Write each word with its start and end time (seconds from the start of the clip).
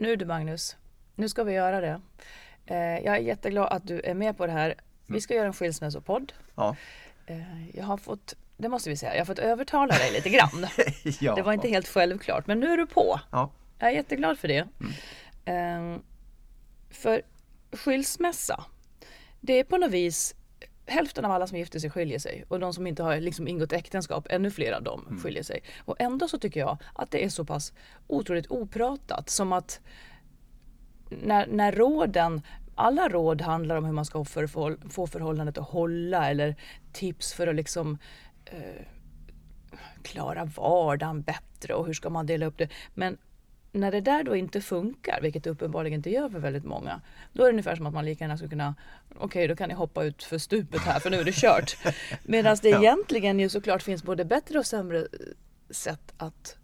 Nu 0.00 0.16
du 0.16 0.26
Magnus, 0.26 0.76
nu 1.14 1.28
ska 1.28 1.44
vi 1.44 1.52
göra 1.52 1.80
det. 1.80 2.00
Eh, 2.66 2.76
jag 2.76 3.16
är 3.16 3.20
jätteglad 3.20 3.68
att 3.72 3.86
du 3.86 4.00
är 4.00 4.14
med 4.14 4.36
på 4.36 4.46
det 4.46 4.52
här. 4.52 4.74
Vi 5.06 5.20
ska 5.20 5.34
göra 5.34 5.46
en 5.46 5.52
skilsmässopodd. 5.52 6.32
Ja. 6.54 6.76
Eh, 7.26 7.76
jag 7.76 7.84
har 7.84 7.96
fått, 7.96 8.34
det 8.56 8.68
måste 8.68 8.90
vi 8.90 8.96
säga, 8.96 9.12
jag 9.12 9.20
har 9.20 9.26
fått 9.26 9.38
övertala 9.38 9.94
dig 9.94 10.12
lite 10.12 10.28
grann. 10.28 10.66
ja. 11.20 11.34
Det 11.34 11.42
var 11.42 11.52
inte 11.52 11.68
helt 11.68 11.88
självklart, 11.88 12.46
men 12.46 12.60
nu 12.60 12.72
är 12.72 12.76
du 12.76 12.86
på. 12.86 13.20
Ja. 13.30 13.50
Jag 13.78 13.90
är 13.90 13.94
jätteglad 13.94 14.38
för 14.38 14.48
det. 14.48 14.68
Eh, 15.44 15.96
för 16.90 17.22
skilsmässa, 17.72 18.64
det 19.40 19.52
är 19.52 19.64
på 19.64 19.78
något 19.78 19.90
vis 19.90 20.34
hälften 20.88 21.24
av 21.24 21.30
alla 21.30 21.46
som 21.46 21.58
gifter 21.58 21.78
sig 21.78 21.90
skiljer 21.90 22.18
sig 22.18 22.44
och 22.48 22.60
de 22.60 22.72
som 22.72 22.86
inte 22.86 23.02
har 23.02 23.20
liksom 23.20 23.48
ingått 23.48 23.72
äktenskap, 23.72 24.26
ännu 24.30 24.50
fler 24.50 24.72
av 24.72 24.82
dem 24.82 25.18
skiljer 25.22 25.42
sig. 25.42 25.62
Och 25.84 25.96
ändå 25.98 26.28
så 26.28 26.38
tycker 26.38 26.60
jag 26.60 26.78
att 26.92 27.10
det 27.10 27.24
är 27.24 27.28
så 27.28 27.44
pass 27.44 27.72
otroligt 28.06 28.46
opratat 28.46 29.30
som 29.30 29.52
att 29.52 29.80
när, 31.08 31.46
när 31.46 31.72
råden, 31.72 32.42
alla 32.74 33.08
råd 33.08 33.42
handlar 33.42 33.76
om 33.76 33.84
hur 33.84 33.92
man 33.92 34.04
ska 34.04 34.24
få 34.90 35.06
förhållandet 35.06 35.58
att 35.58 35.68
hålla 35.68 36.30
eller 36.30 36.56
tips 36.92 37.32
för 37.32 37.46
att 37.46 37.54
liksom 37.54 37.98
eh, 38.44 38.84
klara 40.02 40.44
vardagen 40.44 41.22
bättre 41.22 41.74
och 41.74 41.86
hur 41.86 41.94
ska 41.94 42.10
man 42.10 42.26
dela 42.26 42.46
upp 42.46 42.58
det. 42.58 42.68
Men 42.94 43.18
när 43.72 43.92
det 43.92 44.00
där 44.00 44.24
då 44.24 44.36
inte 44.36 44.60
funkar, 44.60 45.18
vilket 45.22 45.44
det 45.44 45.50
uppenbarligen 45.50 45.96
inte 45.96 46.10
gör 46.10 46.28
för 46.28 46.38
väldigt 46.38 46.64
många, 46.64 47.00
då 47.32 47.42
är 47.42 47.46
det 47.46 47.50
ungefär 47.52 47.76
som 47.76 47.86
att 47.86 47.94
man 47.94 48.04
lika 48.04 48.24
gärna 48.24 48.36
skulle 48.36 48.50
kunna, 48.50 48.74
okej 49.18 49.48
då 49.48 49.56
kan 49.56 49.68
ni 49.68 49.74
hoppa 49.74 50.04
ut 50.04 50.22
för 50.24 50.38
stupet 50.38 50.80
här 50.80 51.00
för 51.00 51.10
nu 51.10 51.16
är 51.16 51.24
det 51.24 51.34
kört. 51.34 51.76
Medan 52.24 52.56
det 52.62 52.68
Ja. 52.68 52.78
egentligen 52.78 53.40
ju 53.40 53.48
såklart 53.48 53.82
finns 53.82 54.02
både 54.02 54.24
bättre 54.24 54.58
och 54.58 54.66
sämre 54.66 55.06
sätt 55.70 56.12
att 56.16 56.56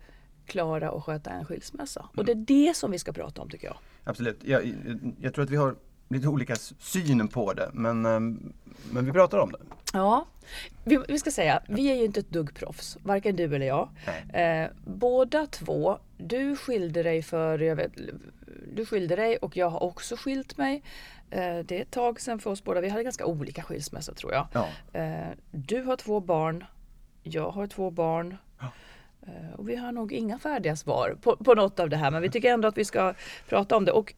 klara 0.47 0.91
och 0.91 1.05
sköta 1.05 1.31
en 1.31 1.45
skilsmässa. 1.45 2.09
Och 2.17 2.25
det 2.25 2.33
är 2.33 2.37
det 2.69 2.77
som 2.77 2.91
vi 2.91 2.99
ska 2.99 3.13
prata 3.13 3.43
om 3.43 3.51
tycker 3.51 3.67
jag. 3.67 3.77
Absolut. 4.05 4.41
Jag, 4.45 4.75
jag 5.21 5.35
tror 5.35 5.45
att 5.45 5.51
vi 5.51 5.57
har 5.57 5.75
lite 6.09 6.29
olika 6.29 6.57
syn 6.57 7.29
på 7.29 7.53
det 7.53 7.71
men, 7.73 8.07
ehm, 8.07 8.53
men 8.91 9.07
vi 9.07 9.13
pratar 9.13 9.39
om 9.39 9.53
det. 9.53 9.59
Ja, 9.93 10.27
vi, 10.85 10.99
vi 11.09 11.19
ska 11.19 11.31
säga, 11.31 11.63
vi 11.69 11.91
är 11.91 11.95
ju 11.95 12.05
inte 12.05 12.21
ett 12.21 12.31
dugg 12.31 12.55
proffs, 12.55 12.97
varken 13.03 13.37
du 13.37 13.45
eller 13.55 13.67
jag. 13.67 13.89
Eh, 14.33 14.69
båda 14.87 15.47
två, 15.47 15.99
du 16.17 16.57
skilde 16.57 17.03
dig 17.03 17.23
för, 17.23 17.59
jag 17.59 17.77
vet, 17.77 17.93
du 18.75 18.87
skilde 18.87 19.17
dig 19.17 19.37
och 19.37 19.57
jag 19.57 19.69
har 19.71 19.83
också 19.83 20.17
skilt 20.17 20.57
mig. 20.57 20.83
Eh, 21.31 21.59
det 21.59 21.79
är 21.79 21.83
ett 21.83 21.91
tag 21.91 22.21
sedan 22.21 22.39
för 22.39 22.51
oss 22.51 22.65
båda, 22.65 22.81
vi 22.81 22.89
hade 22.89 23.05
ganska 23.05 23.27
olika 23.27 23.63
skilsmässor 23.63 24.15
tror 24.15 24.33
jag. 24.33 24.47
Ja. 24.53 24.69
Eh, 25.01 25.29
du 25.51 25.83
har 25.83 25.97
två 25.97 26.21
barn, 26.21 26.65
jag 27.23 27.51
har 27.51 27.67
två 27.67 27.91
barn. 27.91 28.37
Eh, 29.27 29.55
Och 29.57 29.69
vi 29.69 29.77
har 29.77 29.93
nog 29.93 30.13
inga 30.13 30.39
färdiga 30.39 30.77
svar 30.77 31.17
på, 31.23 31.37
på 31.37 31.55
något 31.55 31.81
av 31.81 31.89
det 31.89 31.97
här 31.97 32.11
men 32.11 32.23
vi 32.23 32.31
tycker 32.31 32.53
ändå 32.53 32.69
att 32.69 32.79
vi 32.79 32.85
ska 32.85 33.15
prata 33.49 33.77
om 33.77 33.85
det. 33.85 33.93
Och 33.93 34.15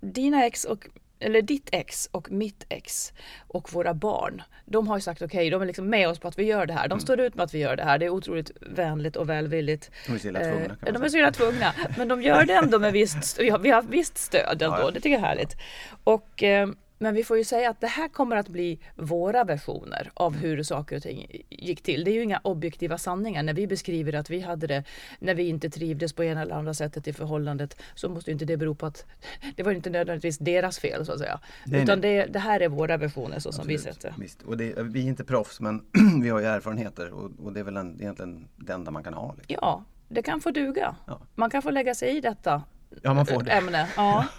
dina 0.00 0.44
ex 0.44 0.64
och 0.64 0.88
eller 1.20 1.42
ditt 1.42 1.68
ex 1.72 2.08
och 2.12 2.30
mitt 2.30 2.64
ex 2.68 3.12
och 3.48 3.72
våra 3.72 3.94
barn. 3.94 4.42
De 4.64 4.88
har 4.88 4.96
ju 4.96 5.00
sagt 5.00 5.22
okej, 5.22 5.50
de 5.50 5.62
är 5.62 5.66
liksom 5.66 5.88
med 5.90 6.08
oss 6.08 6.18
på 6.18 6.28
att 6.28 6.38
vi 6.38 6.42
gör 6.44 6.66
det 6.66 6.72
här. 6.72 6.88
De 6.88 7.00
står 7.00 7.20
ut 7.20 7.34
med 7.34 7.44
att 7.44 7.54
vi 7.54 7.58
gör 7.58 7.76
det 7.76 7.84
här. 7.84 7.98
Det 7.98 8.06
är 8.06 8.10
otroligt 8.10 8.50
vänligt 8.60 9.16
och 9.16 9.28
välvilligt. 9.28 9.90
De 10.06 10.12
är 10.14 10.18
så 10.18 10.28
illa 10.28 10.40
tvungna, 10.40 10.76
Eh, 10.86 10.92
de 10.92 11.02
är 11.02 11.08
säga. 11.08 11.10
så 11.10 11.16
illa 11.18 11.32
tvungna. 11.32 11.74
Men 11.98 12.08
de 12.08 12.22
gör 12.22 12.44
det 12.44 12.52
ändå 12.54 12.78
med 12.78 12.92
visst, 12.92 13.40
vi 13.40 13.50
har, 13.50 13.58
vi 13.58 13.70
har 13.70 13.82
visst 13.82 14.18
stöd 14.18 14.62
ändå. 14.62 14.76
Ja, 14.76 14.80
ja. 14.82 14.90
Det 14.90 14.94
tycker 15.00 15.10
jag 15.10 15.20
är 15.22 15.26
härligt. 15.26 15.56
Och, 16.04 16.42
eh, 16.42 16.68
men 17.02 17.14
vi 17.14 17.24
får 17.24 17.36
ju 17.38 17.44
säga 17.44 17.70
att 17.70 17.80
det 17.80 17.86
här 17.86 18.08
kommer 18.08 18.36
att 18.36 18.48
bli 18.48 18.78
våra 18.96 19.44
versioner 19.44 20.10
av 20.14 20.36
hur 20.36 20.62
saker 20.62 20.96
och 20.96 21.02
ting 21.02 21.42
gick 21.50 21.82
till. 21.82 22.04
Det 22.04 22.10
är 22.10 22.12
ju 22.12 22.22
inga 22.22 22.40
objektiva 22.44 22.98
sanningar. 22.98 23.42
När 23.42 23.54
vi 23.54 23.66
beskriver 23.66 24.12
att 24.14 24.30
vi 24.30 24.40
hade 24.40 24.66
det 24.66 24.84
när 25.18 25.34
vi 25.34 25.48
inte 25.48 25.70
trivdes 25.70 26.12
på 26.12 26.24
ena 26.24 26.42
eller 26.42 26.54
andra 26.54 26.74
sättet 26.74 27.08
i 27.08 27.12
förhållandet 27.12 27.76
så 27.94 28.08
måste 28.08 28.30
ju 28.30 28.32
inte 28.32 28.44
det 28.44 28.56
bero 28.56 28.74
på 28.74 28.86
att 28.86 29.06
det 29.56 29.62
var 29.62 29.72
inte 29.72 29.90
nödvändigtvis 29.90 30.38
deras 30.38 30.78
fel 30.78 31.06
så 31.06 31.12
att 31.12 31.18
säga. 31.18 31.40
Nej, 31.66 31.82
Utan 31.82 32.00
nej. 32.00 32.16
Det, 32.16 32.26
det 32.32 32.38
här 32.38 32.60
är 32.60 32.68
våra 32.68 32.96
versioner 32.96 33.38
så 33.38 33.52
som 33.52 33.66
vi 33.66 33.74
Absolut. 33.74 33.94
sett 33.94 34.02
det. 34.02 34.14
Visst. 34.22 34.42
Och 34.42 34.56
det, 34.56 34.74
vi 34.82 35.00
är 35.04 35.08
inte 35.08 35.24
proffs 35.24 35.60
men 35.60 35.82
vi 36.22 36.28
har 36.28 36.40
ju 36.40 36.46
erfarenheter 36.46 37.10
och, 37.10 37.30
och 37.44 37.52
det 37.52 37.60
är 37.60 37.64
väl 37.64 37.76
en, 37.76 38.00
egentligen 38.00 38.48
det 38.56 38.72
enda 38.72 38.90
man 38.90 39.02
kan 39.04 39.14
ha. 39.14 39.34
Liksom. 39.34 39.56
Ja, 39.60 39.84
det 40.08 40.22
kan 40.22 40.40
få 40.40 40.50
duga. 40.50 40.96
Ja. 41.06 41.20
Man 41.34 41.50
kan 41.50 41.62
få 41.62 41.70
lägga 41.70 41.94
sig 41.94 42.16
i 42.16 42.20
detta 42.20 42.62
Ja, 43.02 43.14
man 43.14 43.26
får 43.26 43.42
det. 43.42 43.50
ämne. 43.50 43.88
Ja. 43.96 44.26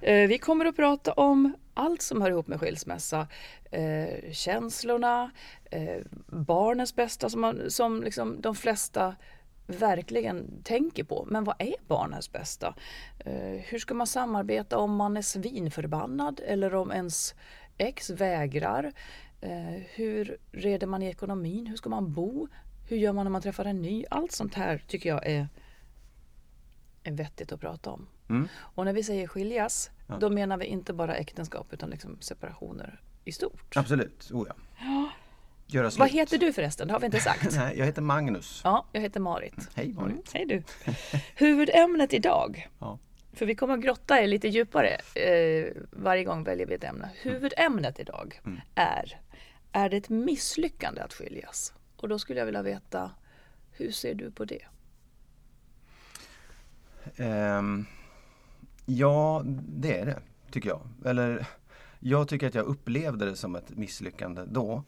Eh, 0.00 0.28
Vi 0.28 0.38
kommer 0.38 0.64
att 0.64 0.76
prata 0.76 1.12
om 1.12 1.52
allt 1.74 2.02
som 2.02 2.22
hör 2.22 2.30
ihop 2.30 2.46
med 2.46 2.60
skilsmässa. 2.60 3.28
Eh, 3.70 4.32
känslorna, 4.32 5.30
eh, 5.70 6.00
barnens 6.26 6.96
bästa 6.96 7.30
som, 7.30 7.40
man, 7.40 7.70
som 7.70 8.02
liksom 8.02 8.40
de 8.40 8.54
flesta 8.54 9.14
verkligen 9.66 10.62
tänker 10.62 11.04
på. 11.04 11.26
Men 11.30 11.44
vad 11.44 11.56
är 11.58 11.74
barnens 11.88 12.32
bästa? 12.32 12.74
Eh, 13.18 13.60
hur 13.64 13.78
ska 13.78 13.94
man 13.94 14.06
samarbeta 14.06 14.78
om 14.78 14.96
man 14.96 15.16
är 15.16 15.22
svinförbannad 15.22 16.40
eller 16.46 16.74
om 16.74 16.92
ens 16.92 17.34
ex 17.78 18.10
vägrar? 18.10 18.92
Eh, 19.40 19.82
hur 19.94 20.38
reder 20.52 20.86
man 20.86 21.02
i 21.02 21.06
ekonomin? 21.06 21.66
Hur 21.66 21.76
ska 21.76 21.88
man 21.90 22.12
bo? 22.12 22.48
Hur 22.88 22.96
gör 22.96 23.12
man 23.12 23.24
när 23.24 23.30
man 23.30 23.42
träffar 23.42 23.64
en 23.64 23.82
ny? 23.82 24.04
Allt 24.10 24.32
sånt 24.32 24.54
här 24.54 24.84
tycker 24.88 25.08
jag 25.08 25.26
är, 25.26 25.48
är 27.02 27.12
vettigt 27.12 27.52
att 27.52 27.60
prata 27.60 27.90
om. 27.90 28.06
Mm. 28.28 28.48
Och 28.56 28.84
när 28.84 28.92
vi 28.92 29.02
säger 29.02 29.26
skiljas, 29.26 29.90
Ja. 30.06 30.16
då 30.20 30.30
menar 30.30 30.56
vi 30.56 30.64
inte 30.64 30.92
bara 30.92 31.16
äktenskap 31.16 31.72
utan 31.72 31.90
liksom 31.90 32.16
separationer 32.20 33.00
i 33.24 33.32
stort. 33.32 33.76
Absolut, 33.76 34.30
oh 34.32 34.46
ja. 34.48 34.54
Göra 35.66 35.90
slut. 35.90 35.98
Vad 36.00 36.10
heter 36.10 36.38
du 36.38 36.52
förresten? 36.52 36.86
Det 36.88 36.92
har 36.94 37.00
vi 37.00 37.06
inte 37.06 37.20
sagt. 37.20 37.48
Nej, 37.56 37.78
jag 37.78 37.86
heter 37.86 38.02
Magnus. 38.02 38.60
Ja, 38.64 38.86
jag 38.92 39.00
heter 39.00 39.20
Marit. 39.20 39.54
Hej 39.74 39.92
Marit. 39.92 40.10
Mm, 40.12 40.22
hej 40.34 40.46
du. 40.46 40.62
Huvudämnet 41.34 42.12
idag, 42.14 42.68
Ja. 42.78 42.98
för 43.32 43.46
vi 43.46 43.54
kommer 43.54 43.74
att 43.74 43.80
grotta 43.80 44.20
er 44.22 44.26
lite 44.26 44.48
djupare 44.48 44.88
eh, 45.14 45.72
varje 45.90 46.24
gång 46.24 46.44
väljer 46.44 46.66
vi 46.66 46.74
ett 46.74 46.84
ämne. 46.84 47.10
Huvudämnet 47.22 48.00
idag 48.00 48.40
Mm. 48.46 48.60
är, 48.74 49.20
är 49.72 49.88
det 49.88 49.96
ett 49.96 50.08
misslyckande 50.08 51.00
att 51.00 51.12
skiljas? 51.14 51.72
Och 51.96 52.08
då 52.08 52.18
skulle 52.18 52.38
jag 52.38 52.46
vilja 52.46 52.62
veta, 52.62 53.10
hur 53.72 53.90
ser 53.92 54.14
du 54.14 54.30
på 54.30 54.44
det? 54.44 54.62
Ehm, 57.16 57.86
ja, 58.86 59.42
det 59.68 59.98
är 59.98 60.06
det, 60.06 60.18
tycker 60.50 60.68
jag. 60.68 60.80
Eller, 61.04 61.46
jag 62.00 62.28
tycker 62.28 62.46
att 62.46 62.54
jag 62.54 62.66
upplevde 62.66 63.24
det 63.24 63.36
som 63.36 63.56
ett 63.56 63.76
misslyckande 63.76 64.42
då. 64.46 64.82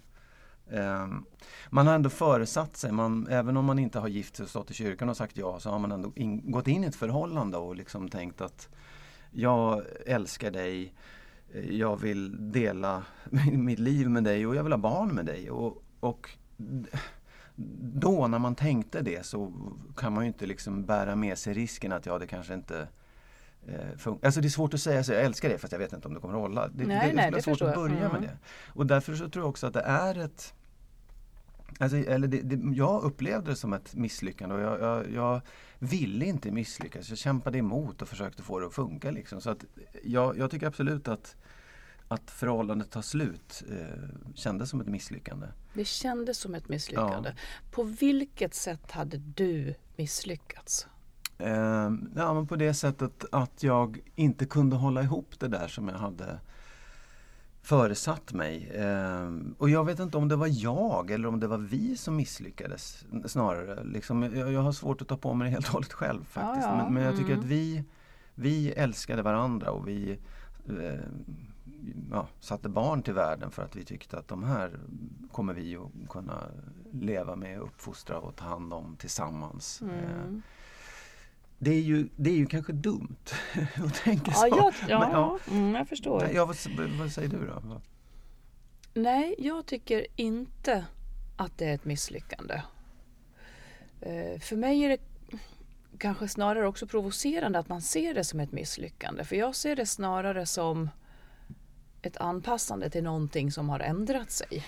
Ehm, 0.70 1.24
man 1.70 1.86
har 1.86 1.94
ändå 1.94 2.10
föresatt 2.10 2.76
sig, 2.76 2.92
man, 2.92 3.26
även 3.30 3.56
om 3.56 3.64
man 3.64 3.78
inte 3.78 3.98
har 3.98 4.08
gift 4.08 4.36
sig 4.36 4.44
och 4.44 4.50
stått 4.50 4.70
i 4.70 4.74
kyrkan 4.74 5.08
och 5.08 5.16
sagt 5.16 5.36
ja, 5.36 5.60
så 5.60 5.70
har 5.70 5.78
man 5.78 5.92
ändå 5.92 6.12
in, 6.16 6.50
gått 6.50 6.68
in 6.68 6.84
i 6.84 6.86
ett 6.86 6.96
förhållande 6.96 7.56
och 7.56 7.76
liksom 7.76 8.08
tänkt 8.08 8.40
att 8.40 8.68
jag 9.30 9.82
älskar 10.06 10.50
dig, 10.50 10.94
jag 11.70 12.00
vill 12.00 12.52
dela 12.52 13.02
mitt 13.52 13.78
liv 13.78 14.10
med 14.10 14.24
dig 14.24 14.46
och 14.46 14.56
jag 14.56 14.62
vill 14.62 14.72
ha 14.72 14.78
barn 14.78 15.08
med 15.08 15.26
dig. 15.26 15.50
Och, 15.50 15.84
och 16.00 16.30
då 17.78 18.26
när 18.26 18.38
man 18.38 18.54
tänkte 18.54 19.02
det 19.02 19.26
så 19.26 19.52
kan 19.96 20.12
man 20.12 20.24
ju 20.24 20.28
inte 20.28 20.46
liksom 20.46 20.84
bära 20.84 21.16
med 21.16 21.38
sig 21.38 21.54
risken 21.54 21.92
att 21.92 22.06
ja 22.06 22.18
det 22.18 22.26
kanske 22.26 22.54
inte. 22.54 22.88
Alltså 24.22 24.40
det 24.40 24.48
är 24.48 24.50
svårt 24.50 24.74
att 24.74 24.80
säga 24.80 25.04
så 25.04 25.12
jag 25.12 25.22
älskar 25.24 25.48
det 25.48 25.58
fast 25.58 25.72
jag 25.72 25.78
vet 25.78 25.92
inte 25.92 26.08
om 26.08 26.14
det 26.14 26.20
kommer 26.20 26.34
att 26.34 26.40
hålla. 26.40 26.68
Det, 26.68 26.86
Nej, 26.86 27.08
det, 27.08 27.14
nej, 27.16 27.30
det 27.30 27.36
är 27.36 27.42
svårt 27.42 27.62
att 27.62 27.68
jag. 27.68 27.74
börja 27.76 27.94
med 28.00 28.06
Mm. 28.10 28.22
det. 28.22 28.38
Och 28.68 28.86
därför 28.86 29.14
så 29.14 29.28
tror 29.28 29.42
jag 29.42 29.48
också 29.50 29.66
att 29.66 29.72
det 29.72 29.80
är 29.80 30.18
ett 30.18 30.54
Alltså, 31.78 31.96
eller 31.96 32.28
det, 32.28 32.40
det, 32.42 32.76
jag 32.76 33.02
upplevde 33.02 33.50
det 33.50 33.56
som 33.56 33.72
ett 33.72 33.94
misslyckande 33.94 34.54
och 34.54 34.60
jag, 34.60 34.80
jag, 34.80 35.10
jag 35.12 35.40
ville 35.78 36.24
inte 36.24 36.50
misslyckas. 36.50 37.08
Jag 37.08 37.18
kämpade 37.18 37.58
emot 37.58 38.02
och 38.02 38.08
försökte 38.08 38.42
få 38.42 38.58
det 38.60 38.66
att 38.66 38.74
funka. 38.74 39.10
Liksom. 39.10 39.40
Så 39.40 39.50
att 39.50 39.64
jag, 40.04 40.38
jag 40.38 40.50
tycker 40.50 40.66
absolut 40.66 41.08
att, 41.08 41.36
att 42.08 42.30
förhållandet 42.30 42.90
tar 42.90 43.02
slut 43.02 43.62
eh, 43.70 44.08
kändes 44.34 44.70
som 44.70 44.80
ett 44.80 44.86
misslyckande. 44.86 45.46
Det 45.74 45.84
kändes 45.84 46.38
som 46.38 46.54
ett 46.54 46.68
misslyckande. 46.68 47.34
På 47.70 47.82
vilket 47.82 48.54
sätt 48.54 48.90
hade 48.90 49.16
du 49.16 49.74
misslyckats? 49.96 50.86
Eh, 51.38 51.90
ja, 52.16 52.34
men 52.34 52.46
på 52.46 52.56
det 52.56 52.74
sättet 52.74 53.24
att 53.32 53.62
jag 53.62 54.00
inte 54.14 54.46
kunde 54.46 54.76
hålla 54.76 55.02
ihop 55.02 55.34
det 55.38 55.48
där 55.48 55.68
som 55.68 55.88
jag 55.88 55.98
hade 55.98 56.40
föresatt 57.62 58.32
mig. 58.32 58.70
Eh, 58.70 59.30
och 59.58 59.70
jag 59.70 59.84
vet 59.84 59.98
inte 59.98 60.16
om 60.16 60.28
det 60.28 60.36
var 60.36 60.62
jag 60.64 61.10
eller 61.10 61.28
om 61.28 61.40
det 61.40 61.46
var 61.46 61.58
vi 61.58 61.96
som 61.96 62.16
misslyckades 62.16 63.04
snarare. 63.26 63.84
Liksom, 63.84 64.22
jag, 64.22 64.52
jag 64.52 64.60
har 64.60 64.72
svårt 64.72 65.02
att 65.02 65.08
ta 65.08 65.16
på 65.16 65.34
mig 65.34 65.46
det 65.46 65.52
helt 65.52 65.66
och 65.66 65.72
hållet 65.72 65.92
själv 65.92 66.24
faktiskt. 66.24 66.66
Ja, 66.66 66.76
ja. 66.78 66.84
Men, 66.84 66.94
men 66.94 67.02
jag 67.02 67.16
tycker 67.16 67.32
Mm. 67.32 67.40
att 67.40 67.46
vi, 67.46 67.84
vi 68.34 68.70
älskade 68.72 69.22
varandra 69.22 69.70
och 69.70 69.88
vi 69.88 70.18
eh, 70.68 71.00
ja, 72.10 72.28
satte 72.40 72.68
barn 72.68 73.02
till 73.02 73.14
världen 73.14 73.50
för 73.50 73.62
att 73.62 73.76
vi 73.76 73.84
tyckte 73.84 74.18
att 74.18 74.28
de 74.28 74.42
här 74.44 74.78
kommer 75.32 75.54
vi 75.54 75.76
att 75.76 76.08
kunna 76.10 76.42
leva 76.92 77.36
med, 77.36 77.60
uppfostra 77.60 78.18
och 78.18 78.36
ta 78.36 78.44
hand 78.44 78.72
om 78.72 78.96
tillsammans. 78.96 79.82
Mm. 79.82 80.42
Det 81.58 81.70
är, 81.70 81.80
ju, 81.80 82.08
det 82.16 82.30
är 82.30 82.34
ju 82.34 82.46
kanske 82.46 82.72
dumt 82.72 83.16
att 83.76 83.94
tänka 83.94 84.30
Ja, 84.34 84.40
så. 84.40 84.48
jag, 84.48 84.74
ja, 84.88 84.98
Men, 85.00 85.10
ja. 85.10 85.38
Mm, 85.50 85.74
jag 85.74 85.88
förstår. 85.88 86.30
Ja, 86.34 86.44
vad, 86.44 86.56
vad 86.98 87.12
säger 87.12 87.28
du 87.28 87.46
då? 87.46 87.80
Nej, 88.94 89.34
jag 89.38 89.66
tycker 89.66 90.06
inte 90.16 90.86
att 91.36 91.58
det 91.58 91.64
är 91.64 91.74
ett 91.74 91.84
misslyckande. 91.84 92.62
Eh, 94.00 94.40
För 94.40 94.56
mig 94.56 94.82
är 94.84 94.88
det 94.88 94.98
kanske 95.98 96.28
snarare 96.28 96.66
också 96.66 96.86
provocerande 96.86 97.58
att 97.58 97.68
man 97.68 97.82
ser 97.82 98.14
det 98.14 98.24
som 98.24 98.40
ett 98.40 98.52
misslyckande. 98.52 99.24
För 99.24 99.36
jag 99.36 99.54
ser 99.54 99.76
det 99.76 99.86
snarare 99.86 100.46
som 100.46 100.90
ett 102.02 102.16
anpassande 102.16 102.90
till 102.90 103.02
någonting 103.04 103.52
som 103.52 103.68
har 103.68 103.80
ändrat 103.80 104.30
sig. 104.30 104.66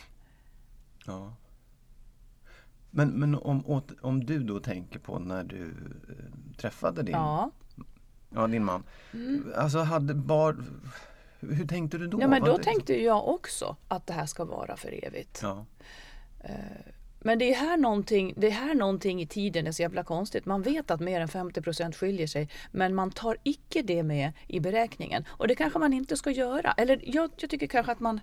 Ja. 1.07 1.35
Men, 2.91 3.09
men 3.11 3.35
om, 3.35 3.83
om 4.01 4.25
du 4.25 4.39
då 4.39 4.61
tänker 4.61 4.99
på 4.99 5.19
när 5.19 5.45
du 5.45 5.65
eh, 5.65 6.57
träffade 6.57 7.03
din, 7.03 7.15
ja. 7.15 7.51
Ja, 8.31 8.47
din 8.47 8.65
man. 8.65 8.83
Mm. 9.15 9.53
Alltså 9.57 9.79
hade 9.79 10.15
bar, 10.15 10.57
hur 11.41 11.67
tänkte 11.67 11.99
du 11.99 12.07
då? 12.07 12.21
Ja, 12.21 12.29
men 12.29 12.45
då 12.45 12.59
tänkte 12.59 13.03
jag 13.03 13.29
också 13.29 13.77
att 13.89 14.07
det 14.07 14.13
här 14.13 14.27
ska 14.27 14.45
vara 14.45 14.77
för 14.77 15.05
evigt. 15.05 15.41
Ja. 15.43 15.67
Uh, 16.45 16.51
men 17.21 17.39
det 17.39 17.51
är, 17.51 17.55
här 17.55 17.77
någonting, 17.77 18.35
det 18.37 18.47
är 18.47 18.51
här 18.51 18.75
någonting 18.75 19.23
i 19.23 19.27
tiden 19.27 19.67
är 19.67 19.73
så 19.73 19.83
jävla 19.83 20.05
konstigt. 20.05 20.47
Man 20.47 20.63
vet 20.63 20.91
att 20.91 21.01
mer 21.01 21.21
än 21.21 21.29
50% 21.29 21.93
skiljer 21.93 22.27
sig 22.27 22.49
men 22.71 22.95
man 22.95 23.11
tar 23.11 23.37
icke 23.43 23.83
det 23.83 24.03
med 24.03 24.33
i 24.47 24.61
beräkningen. 24.61 25.25
Och 25.29 25.49
det 25.49 25.55
kanske 25.55 25.79
man 25.79 25.93
inte 25.93 26.17
ska 26.17 26.31
göra. 26.31 26.73
Eller 26.73 27.01
jag, 27.05 27.31
jag 27.37 27.51
tycker 27.51 27.67
kanske 27.67 27.93
att 27.93 28.01
man, 28.01 28.21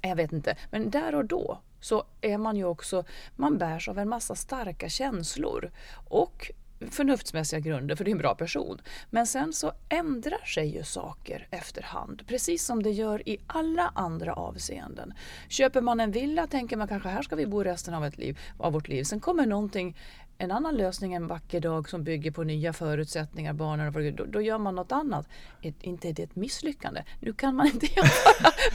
jag 0.00 0.16
vet 0.16 0.32
inte, 0.32 0.56
men 0.70 0.90
där 0.90 1.14
och 1.14 1.24
då 1.24 1.60
så 1.86 2.04
är 2.20 2.38
man 2.38 2.56
ju 2.56 2.64
också, 2.64 3.04
man 3.36 3.58
bärs 3.58 3.88
av 3.88 3.98
en 3.98 4.08
massa 4.08 4.34
starka 4.34 4.88
känslor. 4.88 5.70
Och 6.08 6.50
förnuftsmässiga 6.90 7.60
grunder, 7.60 7.96
för 7.96 8.04
det 8.04 8.10
är 8.10 8.12
en 8.12 8.18
bra 8.18 8.34
person. 8.34 8.80
Men 9.10 9.26
sen 9.26 9.52
så 9.52 9.72
ändrar 9.88 10.44
sig 10.44 10.66
ju 10.76 10.84
saker 10.84 11.48
efterhand, 11.50 12.22
precis 12.26 12.64
som 12.64 12.82
det 12.82 12.90
gör 12.90 13.28
i 13.28 13.38
alla 13.46 13.92
andra 13.94 14.32
avseenden. 14.32 15.14
Köper 15.48 15.80
man 15.80 16.00
en 16.00 16.10
villa 16.10 16.46
tänker 16.46 16.76
man 16.76 16.88
kanske 16.88 17.08
här 17.08 17.22
ska 17.22 17.36
vi 17.36 17.46
bo 17.46 17.62
resten 17.62 17.94
av, 17.94 18.04
ett 18.04 18.18
liv, 18.18 18.38
av 18.58 18.72
vårt 18.72 18.88
liv. 18.88 19.04
Sen 19.04 19.20
kommer 19.20 19.46
någonting, 19.46 19.96
en 20.38 20.50
annan 20.50 20.76
lösning 20.76 21.14
en 21.14 21.26
vacker 21.26 21.60
dag 21.60 21.88
som 21.88 22.04
bygger 22.04 22.30
på 22.30 22.44
nya 22.44 22.72
förutsättningar, 22.72 23.52
banor, 23.52 24.10
då, 24.10 24.24
då 24.24 24.40
gör 24.40 24.58
man 24.58 24.74
något 24.74 24.92
annat. 24.92 25.28
Inte 25.60 26.08
är 26.08 26.12
det 26.12 26.22
ett 26.22 26.36
misslyckande. 26.36 27.04
Nu 27.20 27.32
kan 27.32 27.54
man 27.54 27.66
inte 27.74 27.86
göra 27.86 28.08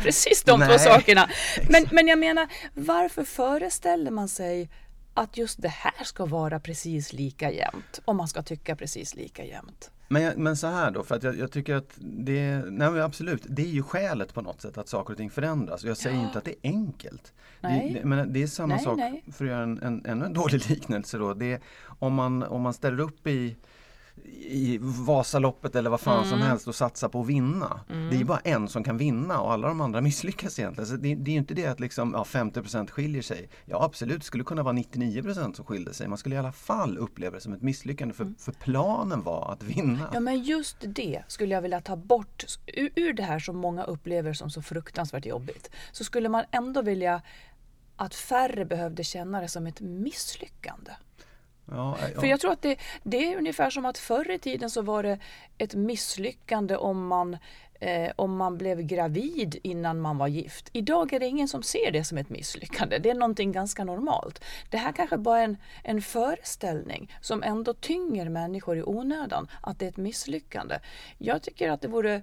precis 0.04 0.44
de 0.44 0.62
två 0.62 0.78
sakerna. 0.78 1.30
Men, 1.70 1.86
men 1.92 2.08
jag 2.08 2.20
menar, 2.20 2.48
varför 2.74 3.24
föreställer 3.24 4.12
man 4.12 4.28
sig 4.28 4.70
att 5.14 5.38
just 5.38 5.62
det 5.62 5.70
här 5.70 6.04
ska 6.04 6.26
vara 6.26 6.60
precis 6.60 7.14
lika 7.14 7.52
jämnt. 7.52 8.00
Om 8.06 8.18
man 8.18 8.28
ska 8.28 8.42
tycka 8.44 8.76
precis 8.76 9.16
lika 9.16 9.46
jämnt. 9.46 9.92
Men, 10.12 10.44
men 10.44 10.58
så 10.58 10.68
här 10.68 10.92
då, 10.92 11.04
för 11.04 11.16
att 11.16 11.24
jag, 11.24 11.38
jag 11.38 11.52
tycker 11.52 11.76
att 11.76 11.98
det, 12.00 12.64
nej 12.68 13.02
absolut, 13.02 13.46
det 13.50 13.62
är 13.62 13.68
ju 13.68 13.84
skälet 13.84 14.34
på 14.34 14.42
något 14.42 14.62
sätt 14.62 14.78
att 14.78 14.88
saker 14.88 15.14
och 15.14 15.18
ting 15.18 15.30
förändras. 15.30 15.84
Jag 15.84 15.98
säger 15.98 16.18
ja. 16.18 16.24
inte 16.24 16.38
att 16.38 16.46
det 16.46 16.52
är 16.52 16.70
enkelt. 16.70 17.34
Nej. 17.62 17.94
Det, 17.94 18.08
men 18.08 18.34
det 18.34 18.44
är 18.44 18.48
samma 18.48 18.76
nej, 18.76 18.84
sak, 18.84 18.98
nej. 18.98 19.24
för 19.32 19.46
att 19.46 19.52
göra 19.52 19.64
en, 19.64 19.80
en, 19.82 20.06
ännu 20.06 20.26
en 20.26 20.34
dålig 20.34 20.62
liknelse 20.70 21.18
då. 21.18 21.34
Det 21.34 21.62
om, 22.00 22.14
man, 22.14 22.44
om 22.44 22.62
man 22.62 22.74
ställer 22.74 23.00
upp 23.00 23.28
i 23.28 23.56
i 24.26 24.78
Vasaloppet 24.82 25.76
eller 25.76 25.90
vad 25.90 26.02
fan 26.02 26.18
mm. 26.18 26.30
som 26.30 26.42
helst 26.42 26.68
och 26.68 26.76
satsa 26.76 27.10
på 27.10 27.22
att 27.22 27.28
vinna. 27.28 27.80
Mm. 27.90 28.10
Det 28.10 28.16
är 28.16 28.24
bara 28.24 28.40
en 28.40 28.68
som 28.68 28.84
kan 28.84 28.98
vinna 28.98 29.40
och 29.40 29.54
alla 29.54 29.68
de 29.68 29.82
andra 29.82 30.02
misslyckas 30.02 30.60
egentligen. 30.60 30.88
Så 30.88 30.96
det, 30.96 31.16
det 31.16 31.32
är 31.32 31.36
inte 31.36 31.54
det 31.54 31.66
att 31.66 31.80
liksom, 31.80 32.14
ja, 32.14 32.24
50% 32.24 32.88
skiljer 32.88 33.22
sig. 33.22 33.50
Ja 33.66 33.84
absolut, 33.84 34.20
det 34.20 34.26
skulle 34.26 34.44
kunna 34.44 34.64
vara 34.64 34.74
99% 34.74 35.54
som 35.54 35.66
skilde 35.66 35.94
sig. 35.94 36.08
Man 36.08 36.18
skulle 36.18 36.36
i 36.36 36.38
alla 36.38 36.52
fall 36.52 36.98
uppleva 36.98 37.36
det 37.36 37.42
som 37.42 37.54
ett 37.54 37.62
misslyckande 37.62 38.14
för, 38.14 38.24
mm. 38.24 38.36
för 38.40 38.52
planen 38.52 39.24
var 39.24 39.52
att 39.52 39.64
vinna. 39.64 40.10
Ja 40.14 40.20
men 40.20 40.44
just 40.44 40.78
det 40.82 41.24
skulle 41.28 41.54
jag 41.54 41.62
vilja 41.62 41.82
ta 41.82 41.96
bort 41.96 42.46
ur, 42.68 42.92
ur 42.96 43.14
det 43.14 43.24
här 43.24 43.40
som 43.40 43.58
många 43.58 43.84
upplever 43.84 44.34
som 44.34 44.50
så 44.50 44.62
fruktansvärt 44.62 45.26
jobbigt. 45.26 45.70
Så 45.92 46.04
skulle 46.04 46.30
man 46.30 46.44
ändå 46.52 46.82
vilja 46.82 47.22
att 47.96 48.16
färre 48.16 48.66
behövde 48.66 49.04
känna 49.04 49.42
det 49.42 49.48
som 49.48 49.68
ett 49.68 49.82
misslyckande. 49.82 50.92
Ja, 51.66 51.98
ja. 52.14 52.20
För 52.20 52.28
jag 52.28 52.40
tror 52.40 52.52
att 52.52 52.62
det, 52.62 52.80
det, 53.04 53.34
är 53.34 53.38
ungefär 53.38 53.70
som 53.70 53.86
att 53.86 53.98
förr 53.98 54.32
i 54.32 54.40
tiden 54.40 54.70
så 54.70 54.82
var 54.82 55.04
det 55.04 55.20
ett 55.58 55.76
misslyckande 55.76 56.76
om 56.76 57.08
man, 57.08 57.38
eh, 57.80 58.12
om 58.16 58.38
man 58.38 58.58
blev 58.58 58.82
gravid 58.82 59.60
innan 59.64 60.02
man 60.02 60.18
var 60.18 60.28
gift. 60.28 60.70
Idag 60.74 61.14
är 61.14 61.20
det 61.20 61.28
ingen 61.28 61.48
som 61.48 61.64
ser 61.64 61.92
det 61.92 62.04
som 62.04 62.18
ett 62.18 62.30
misslyckande. 62.30 62.98
Det 62.98 63.10
är 63.10 63.16
någonting 63.16 63.52
ganska 63.52 63.84
normalt. 63.84 64.44
Det 64.70 64.78
här 64.78 64.92
kanske 64.92 65.18
bara 65.18 65.40
är 65.40 65.44
en, 65.44 65.58
en 65.84 66.02
föreställning 66.02 67.16
som 67.22 67.44
ändå 67.44 67.74
tynger 67.74 68.30
människor 68.30 68.78
i 68.78 68.84
onödan, 68.84 69.48
att 69.62 69.80
det 69.80 69.86
är 69.86 69.90
ett 69.90 69.98
misslyckande. 69.98 70.80
Jag 71.18 71.42
tycker 71.42 71.70
att 71.70 71.82
det 71.82 71.88
vore 71.88 72.22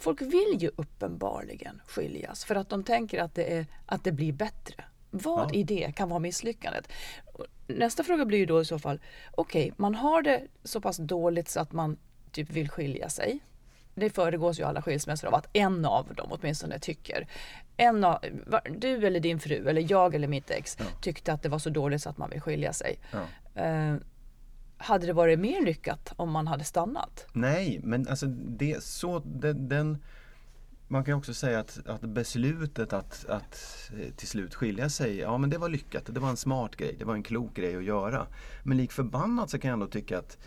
Folk 0.00 0.22
vill 0.22 0.56
ju 0.58 0.70
uppenbarligen 0.76 1.80
skiljas 1.86 2.44
för 2.44 2.54
att 2.54 2.68
de 2.68 2.84
tänker 2.84 3.22
att 3.22 3.34
det, 3.34 3.56
är, 3.56 3.66
att 3.86 4.04
det 4.04 4.12
blir 4.12 4.32
bättre. 4.32 4.84
Vad 5.10 5.50
ja. 5.50 5.54
i 5.54 5.62
det 5.62 5.92
kan 5.96 6.08
vara 6.08 6.18
misslyckandet? 6.18 6.88
Nästa 7.66 8.04
fråga 8.04 8.24
blir 8.24 8.38
ju 8.38 8.46
då 8.46 8.60
i 8.60 8.64
så 8.64 8.78
fall, 8.78 9.00
okej, 9.30 9.62
okay, 9.62 9.72
man 9.76 9.94
har 9.94 10.22
det 10.22 10.42
så 10.64 10.80
pass 10.80 10.96
dåligt 10.96 11.48
så 11.48 11.60
att 11.60 11.72
man 11.72 11.96
typ 12.32 12.50
vill 12.50 12.68
skilja 12.68 13.08
sig. 13.08 13.40
Det 13.94 14.10
föregås 14.10 14.60
ju 14.60 14.64
alla 14.64 14.82
skilsmässor 14.82 15.28
av 15.28 15.34
att 15.34 15.48
en 15.52 15.84
av 15.84 16.14
dem 16.14 16.28
åtminstone 16.30 16.78
tycker. 16.78 17.28
En 17.76 18.04
av, 18.04 18.18
du 18.78 19.06
eller 19.06 19.20
din 19.20 19.40
fru 19.40 19.68
eller 19.68 19.92
jag 19.92 20.14
eller 20.14 20.28
mitt 20.28 20.50
ex 20.50 20.76
ja. 20.78 20.84
tyckte 21.00 21.32
att 21.32 21.42
det 21.42 21.48
var 21.48 21.58
så 21.58 21.70
dåligt 21.70 22.02
så 22.02 22.10
att 22.10 22.18
man 22.18 22.30
vill 22.30 22.40
skilja 22.40 22.72
sig. 22.72 22.98
Ja. 23.12 23.92
Uh, 23.92 23.96
hade 24.76 25.06
det 25.06 25.12
varit 25.12 25.38
mer 25.38 25.64
lyckat 25.64 26.12
om 26.16 26.30
man 26.30 26.46
hade 26.46 26.64
stannat? 26.64 27.26
Nej, 27.32 27.80
men 27.82 28.08
alltså 28.08 28.26
det 28.26 28.82
så 28.82 29.18
det, 29.18 29.52
den 29.52 29.98
man 30.90 31.04
kan 31.04 31.14
också 31.14 31.34
säga 31.34 31.60
att, 31.60 31.86
att 31.86 32.00
beslutet 32.00 32.92
att, 32.92 33.26
att 33.28 33.90
eh, 34.00 34.14
till 34.16 34.28
slut 34.28 34.54
skilja 34.54 34.88
sig, 34.88 35.18
ja 35.18 35.38
men 35.38 35.50
det 35.50 35.58
var 35.58 35.68
lyckat. 35.68 36.06
Det 36.06 36.20
var 36.20 36.30
en 36.30 36.36
smart 36.36 36.76
grej, 36.76 36.96
det 36.98 37.04
var 37.04 37.14
en 37.14 37.22
klok 37.22 37.54
grej 37.54 37.76
att 37.76 37.84
göra. 37.84 38.26
Men 38.62 38.76
lik 38.76 38.92
förbannat 38.92 39.50
så 39.50 39.58
kan 39.58 39.68
jag 39.68 39.74
ändå 39.74 39.86
tycka 39.86 40.18
att 40.18 40.38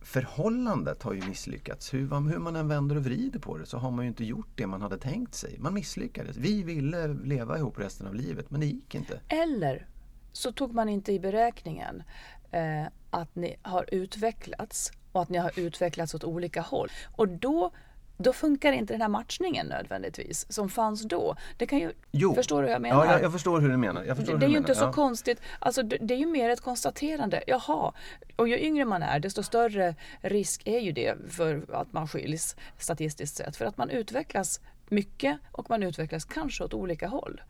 förhållandet 0.00 1.02
har 1.02 1.12
ju 1.12 1.22
misslyckats. 1.22 1.94
Hur, 1.94 2.30
hur 2.30 2.38
man 2.38 2.56
än 2.56 2.68
vänder 2.68 2.96
och 2.96 3.04
vrider 3.04 3.38
på 3.38 3.58
det 3.58 3.66
så 3.66 3.78
har 3.78 3.90
man 3.90 4.04
ju 4.04 4.08
inte 4.08 4.24
gjort 4.24 4.48
det 4.54 4.66
man 4.66 4.82
hade 4.82 4.98
tänkt 4.98 5.34
sig. 5.34 5.56
Man 5.58 5.74
misslyckades. 5.74 6.36
Vi 6.36 6.62
ville 6.62 7.06
leva 7.06 7.58
ihop 7.58 7.78
resten 7.78 8.06
av 8.06 8.14
livet 8.14 8.50
men 8.50 8.60
det 8.60 8.66
gick 8.66 8.94
inte. 8.94 9.20
Eller 9.28 9.88
så 10.32 10.52
tog 10.52 10.74
man 10.74 10.88
inte 10.88 11.12
i 11.12 11.20
beräkningen 11.20 12.02
eh, 12.50 12.86
att 13.10 13.34
ni 13.34 13.56
har 13.62 13.94
utvecklats 13.94 14.92
och 15.12 15.22
att 15.22 15.28
ni 15.28 15.38
har 15.38 15.58
utvecklats 15.58 16.14
åt 16.14 16.24
olika 16.24 16.60
håll. 16.60 16.88
Och 17.16 17.28
då 17.28 17.72
då 18.16 18.32
funkar 18.32 18.72
inte 18.72 18.94
den 18.94 19.00
här 19.00 19.08
matchningen 19.08 19.66
nödvändigtvis 19.66 20.52
som 20.52 20.68
fanns 20.68 21.02
då. 21.02 21.36
Det 21.56 21.66
kan 21.66 21.78
ju, 21.78 21.92
jo. 22.10 22.34
Förstår 22.34 22.62
du 22.62 22.66
hur 22.66 22.72
jag 22.72 22.82
menar? 22.82 23.04
Ja, 23.04 23.12
jag, 23.12 23.22
jag 23.22 23.32
förstår 23.32 23.60
hur 23.60 23.68
du 23.68 23.76
menar. 23.76 24.04
Det, 24.04 24.36
det 24.36 24.46
är 24.46 24.50
ju 24.50 24.56
inte 24.56 24.74
så 24.74 24.84
ja. 24.84 24.92
konstigt. 24.92 25.40
Alltså, 25.58 25.82
det, 25.82 25.98
det, 26.00 26.14
är 26.14 26.18
ju 26.18 26.26
mer 26.26 26.50
ett 26.50 26.60
konstaterande. 26.60 27.42
Jaha, 27.46 27.92
och 28.36 28.48
ju 28.48 28.58
yngre 28.58 28.84
man 28.84 29.02
är 29.02 29.20
desto 29.20 29.42
större 29.42 29.94
risk 30.20 30.62
är 30.64 30.78
ju 30.78 30.92
det 30.92 31.14
för 31.28 31.64
att 31.72 31.92
man 31.92 32.08
skiljs 32.08 32.56
statistiskt 32.78 33.36
sett. 33.36 33.56
För 33.56 33.64
att 33.64 33.76
man 33.76 33.90
utvecklas 33.90 34.60
mycket 34.88 35.38
och 35.52 35.70
man 35.70 35.82
utvecklas 35.82 36.24
kanske 36.24 36.64
åt 36.64 36.74
olika 36.74 37.08
håll. 37.08 37.42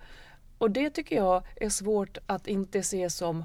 Och 0.59 0.71
det 0.71 0.91
tycker 0.91 1.17
jag 1.17 1.43
är 1.57 1.69
svårt 1.69 2.19
att 2.27 2.47
inte 2.47 2.83
se 2.83 3.11
som 3.11 3.45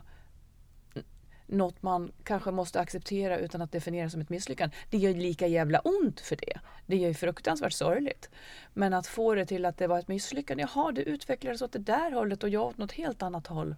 något 1.49 1.81
man 1.83 2.11
kanske 2.23 2.51
måste 2.51 2.79
acceptera 2.79 3.37
utan 3.37 3.61
att 3.61 3.71
definiera 3.71 4.09
som 4.09 4.21
ett 4.21 4.29
misslyckande. 4.29 4.75
Det 4.89 4.97
gör 4.97 5.13
lika 5.13 5.47
jävla 5.47 5.79
ont 5.79 6.19
för 6.19 6.35
det. 6.35 6.59
Det 6.85 6.95
är 6.95 7.07
ju 7.07 7.13
fruktansvärt 7.13 7.73
sorgligt. 7.73 8.29
Men 8.73 8.93
att 8.93 9.07
få 9.07 9.35
det 9.35 9.45
till 9.45 9.65
att 9.65 9.77
det 9.77 9.87
var 9.87 9.99
ett 9.99 10.07
misslyckande. 10.07 10.65
Jaha, 10.73 10.91
det 10.91 11.01
utvecklades 11.01 11.61
åt 11.61 11.71
det 11.71 11.79
där 11.79 12.11
hållet 12.11 12.43
och 12.43 12.49
jag 12.49 12.65
åt 12.65 12.77
något 12.77 12.91
helt 12.91 13.21
annat 13.21 13.47
håll. 13.47 13.75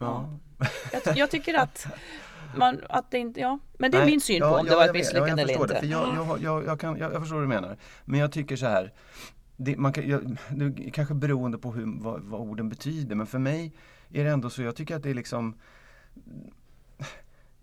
Ja. 0.00 0.38
Jag, 0.92 1.16
jag, 1.16 1.30
tycker 1.30 1.54
att 1.54 1.86
man, 2.56 2.80
att 2.88 3.10
det 3.10 3.18
inte, 3.18 3.40
ja. 3.40 3.58
Men 3.78 3.90
det 3.90 3.96
är 3.96 4.00
Nej, 4.00 4.10
min 4.10 4.20
syn 4.20 4.40
på 4.40 4.46
ja, 4.46 4.60
om 4.60 4.66
det 4.66 4.76
var 4.76 4.84
ett 4.84 4.92
misslyckande 4.92 5.42
eller 5.42 5.60
inte. 5.62 5.80
Det, 5.80 5.86
jag, 5.86 6.14
jag, 6.16 6.42
jag, 6.42 6.66
jag, 6.66 6.80
kan, 6.80 6.98
jag, 6.98 7.12
jag 7.12 7.20
förstår 7.20 7.36
vad 7.36 7.44
du 7.44 7.48
menar. 7.48 7.76
Men 8.04 8.20
jag 8.20 8.32
tycker 8.32 8.56
så 8.56 8.66
här. 8.66 8.92
Det, 9.56 9.76
man 9.76 9.92
kan, 9.92 10.08
jag, 10.08 10.36
det 10.50 10.90
kanske 10.90 11.14
beroende 11.14 11.58
på 11.58 11.72
hur, 11.72 12.02
vad, 12.02 12.22
vad 12.22 12.40
orden 12.40 12.68
betyder. 12.68 13.14
Men 13.14 13.26
för 13.26 13.38
mig 13.38 13.72
är 14.12 14.24
det 14.24 14.30
ändå 14.30 14.50
så, 14.50 14.62
jag 14.62 14.76
tycker 14.76 14.96
att 14.96 15.02
det 15.02 15.10
är 15.10 15.14
liksom 15.14 15.54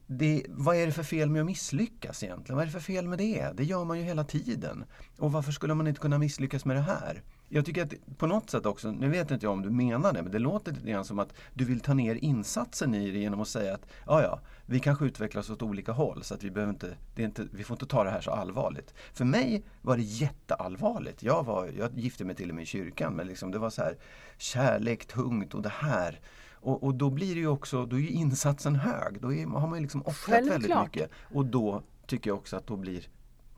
det, 0.08 0.46
vad 0.50 0.76
är 0.76 0.86
det 0.86 0.92
för 0.92 1.04
fel 1.04 1.30
med 1.30 1.40
att 1.40 1.46
misslyckas 1.46 2.24
egentligen? 2.24 2.56
Vad 2.56 2.62
är 2.62 2.66
det 2.66 2.72
för 2.72 2.80
fel 2.80 3.08
med 3.08 3.18
det? 3.18 3.52
Det 3.54 3.64
gör 3.64 3.86
man 3.86 4.00
ju 4.00 4.04
hela 4.04 4.24
tiden. 4.24 4.86
Och 5.18 5.32
varför 5.32 5.52
skulle 5.52 5.74
man 5.74 5.88
inte 5.88 6.02
kunna 6.02 6.18
misslyckas 6.18 6.66
med 6.66 6.76
det 6.76 6.82
här? 6.82 7.22
Jag 7.54 7.66
tycker 7.66 7.84
att 7.84 8.18
på 8.18 8.28
något 8.28 8.50
sätt 8.50 8.66
också, 8.66 8.92
nu 8.92 9.10
vet 9.10 9.32
inte 9.32 9.46
jag 9.46 9.54
om 9.54 9.62
du 9.62 9.70
menar 9.70 10.14
det, 10.14 10.24
men 10.24 10.32
det 10.32 10.40
låter 10.40 10.72
lite 10.72 10.92
grann 10.92 11.06
som 11.06 11.20
att 11.20 11.34
du 11.54 11.66
vill 11.66 11.80
ta 11.80 11.94
ner 11.94 12.16
insatsen 12.16 12.96
i 12.96 13.12
det 13.12 13.20
genom 13.20 13.42
att 13.42 13.48
säga 13.48 13.74
att 13.74 13.86
ja, 14.06 14.22
ja, 14.22 14.40
vi 14.66 14.80
kanske 14.80 15.06
utvecklas 15.06 15.50
åt 15.50 15.62
olika 15.62 15.92
håll 15.92 16.24
så 16.24 16.34
att 16.34 16.44
vi, 16.44 16.52
behöver 16.52 16.74
inte, 16.74 16.98
det 17.16 17.22
är 17.22 17.26
inte, 17.26 17.48
vi 17.52 17.64
får 17.64 17.76
inte 17.76 17.86
ta 17.86 18.04
det 18.04 18.10
här 18.10 18.22
så 18.22 18.32
allvarligt. 18.32 18.94
För 19.14 19.26
mig 19.26 19.64
var 19.82 19.98
det 19.98 20.04
jätteallvarligt. 20.04 21.24
Jag, 21.24 21.44
var, 21.44 21.70
jag 21.78 21.98
gifte 21.98 22.26
mig 22.26 22.36
till 22.36 22.50
och 22.50 22.56
med 22.56 22.64
i 22.64 22.66
kyrkan, 22.66 23.14
men 23.14 23.28
liksom 23.28 23.52
det 23.52 23.60
var 23.60 23.70
så 23.70 23.82
här 23.82 23.98
kärlek, 24.38 25.06
tungt 25.06 25.54
och 25.54 25.62
det 25.62 25.74
här 25.76 26.20
och, 26.54 26.84
och, 26.84 26.96
då 26.96 27.10
blir 27.10 27.36
det 27.36 27.42
ju 27.42 27.48
också, 27.48 27.86
då 27.86 28.00
är 28.00 28.08
insatsen 28.08 28.76
hög. 28.76 29.22
Då 29.22 29.34
är, 29.34 29.46
har 29.46 29.68
man 29.68 29.80
ju 29.80 29.82
liksom 29.82 30.02
offrat 30.06 30.48
väldigt 30.48 30.78
mycket. 30.84 31.10
Och 31.34 31.46
då 31.46 31.84
tycker 32.08 32.30
jag 32.30 32.38
också 32.38 32.58
att 32.58 32.68
då 32.68 32.76
blir 32.76 33.08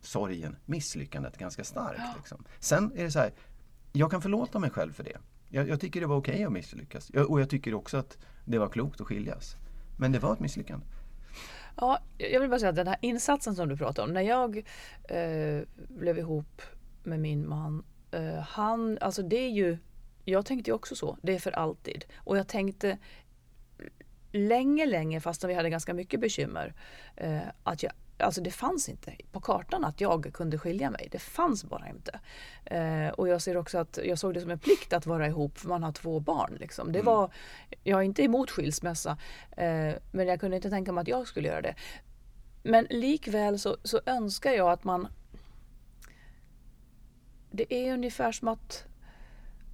sorgen, 0.01 0.55
misslyckandet 0.65 1.37
ganska 1.37 1.63
starkt. 1.63 2.17
Liksom. 2.17 2.45
Sen 2.59 2.91
är 2.95 3.03
det 3.03 3.11
så 3.11 3.19
här, 3.19 3.31
jag 3.95 4.11
kan 4.11 4.21
förlåta 4.21 4.59
mig 4.59 4.69
själv 4.69 4.93
för 4.93 5.03
det. 5.03 5.17
Jag, 5.49 5.69
jag 5.69 5.79
tycker 5.81 6.01
det 6.01 6.07
var 6.07 6.15
okej 6.15 6.33
okay 6.33 6.45
att 6.45 6.51
misslyckas. 6.51 7.11
Jag, 7.13 7.31
och 7.31 7.41
jag 7.41 7.49
tycker 7.49 7.73
också 7.73 7.97
att 7.97 8.17
det 8.45 8.57
var 8.57 8.69
klokt 8.69 9.01
att 9.01 9.07
skiljas. 9.07 9.55
Men 9.99 10.11
det 10.11 10.19
var 10.19 10.33
ett 10.33 10.39
misslyckande. 10.39 10.85
Ja, 11.77 11.99
jag 12.17 12.39
vill 12.39 12.49
bara 12.49 12.59
säga 12.59 12.69
att 12.69 12.75
den 12.75 12.87
här 12.87 12.97
insatsen 13.01 13.55
som 13.55 13.69
du 13.69 13.77
pratar 13.77 14.03
om. 14.03 14.13
När 14.13 14.21
jag 14.21 14.57
eh, 15.03 15.61
blev 15.75 16.17
ihop 16.17 16.61
med 17.03 17.19
min 17.19 17.49
man. 17.49 17.83
Eh, 18.11 18.39
han, 18.39 18.97
alltså 19.01 19.21
det 19.21 19.37
är 19.37 19.49
ju, 19.49 19.77
jag 20.25 20.45
tänkte 20.45 20.71
ju 20.71 20.75
också 20.75 20.95
så. 20.95 21.17
Det 21.21 21.35
är 21.35 21.39
för 21.39 21.51
alltid. 21.51 22.05
Och 22.15 22.37
jag 22.37 22.47
tänkte 22.47 22.97
länge, 24.31 24.85
länge, 24.85 25.21
fast 25.21 25.43
vi 25.43 25.53
hade 25.53 25.69
ganska 25.69 25.93
mycket 25.93 26.19
bekymmer, 26.19 26.73
eh, 27.15 27.39
att 27.63 27.83
jag 27.83 27.91
Alltså 28.17 28.41
det 28.41 28.51
fanns 28.51 28.89
inte 28.89 29.15
på 29.31 29.39
kartan 29.39 29.85
att 29.85 30.01
jag 30.01 30.33
kunde 30.33 30.57
skilja 30.57 30.89
mig. 30.89 31.07
Det 31.11 31.19
fanns 31.19 31.63
bara 31.63 31.89
inte. 31.89 32.19
Eh, 32.65 33.09
och 33.09 33.27
jag 33.27 33.41
ser 33.41 33.57
också 33.57 33.77
att 33.77 33.99
jag 34.03 34.19
såg 34.19 34.33
det 34.33 34.41
som 34.41 34.51
en 34.51 34.59
plikt 34.59 34.93
att 34.93 35.05
vara 35.05 35.27
ihop 35.27 35.57
för 35.57 35.69
man 35.69 35.83
har 35.83 35.91
två 35.91 36.19
barn. 36.19 36.57
Liksom. 36.59 36.91
Det 36.91 36.99
mm. 36.99 37.13
var, 37.13 37.31
jag 37.83 37.99
är 37.99 38.03
inte 38.03 38.23
emot 38.23 38.51
skilsmässa 38.51 39.17
eh, 39.51 39.93
men 40.11 40.27
jag 40.27 40.39
kunde 40.39 40.55
inte 40.55 40.69
tänka 40.69 40.91
mig 40.91 41.01
att 41.01 41.07
jag 41.07 41.27
skulle 41.27 41.47
göra 41.47 41.61
det. 41.61 41.75
Men 42.63 42.87
likväl 42.89 43.59
så, 43.59 43.77
så 43.83 44.01
önskar 44.05 44.51
jag 44.51 44.71
att 44.71 44.83
man... 44.83 45.07
Det 47.51 47.73
är 47.73 47.93
ungefär 47.93 48.31
som 48.31 48.47
att 48.47 48.85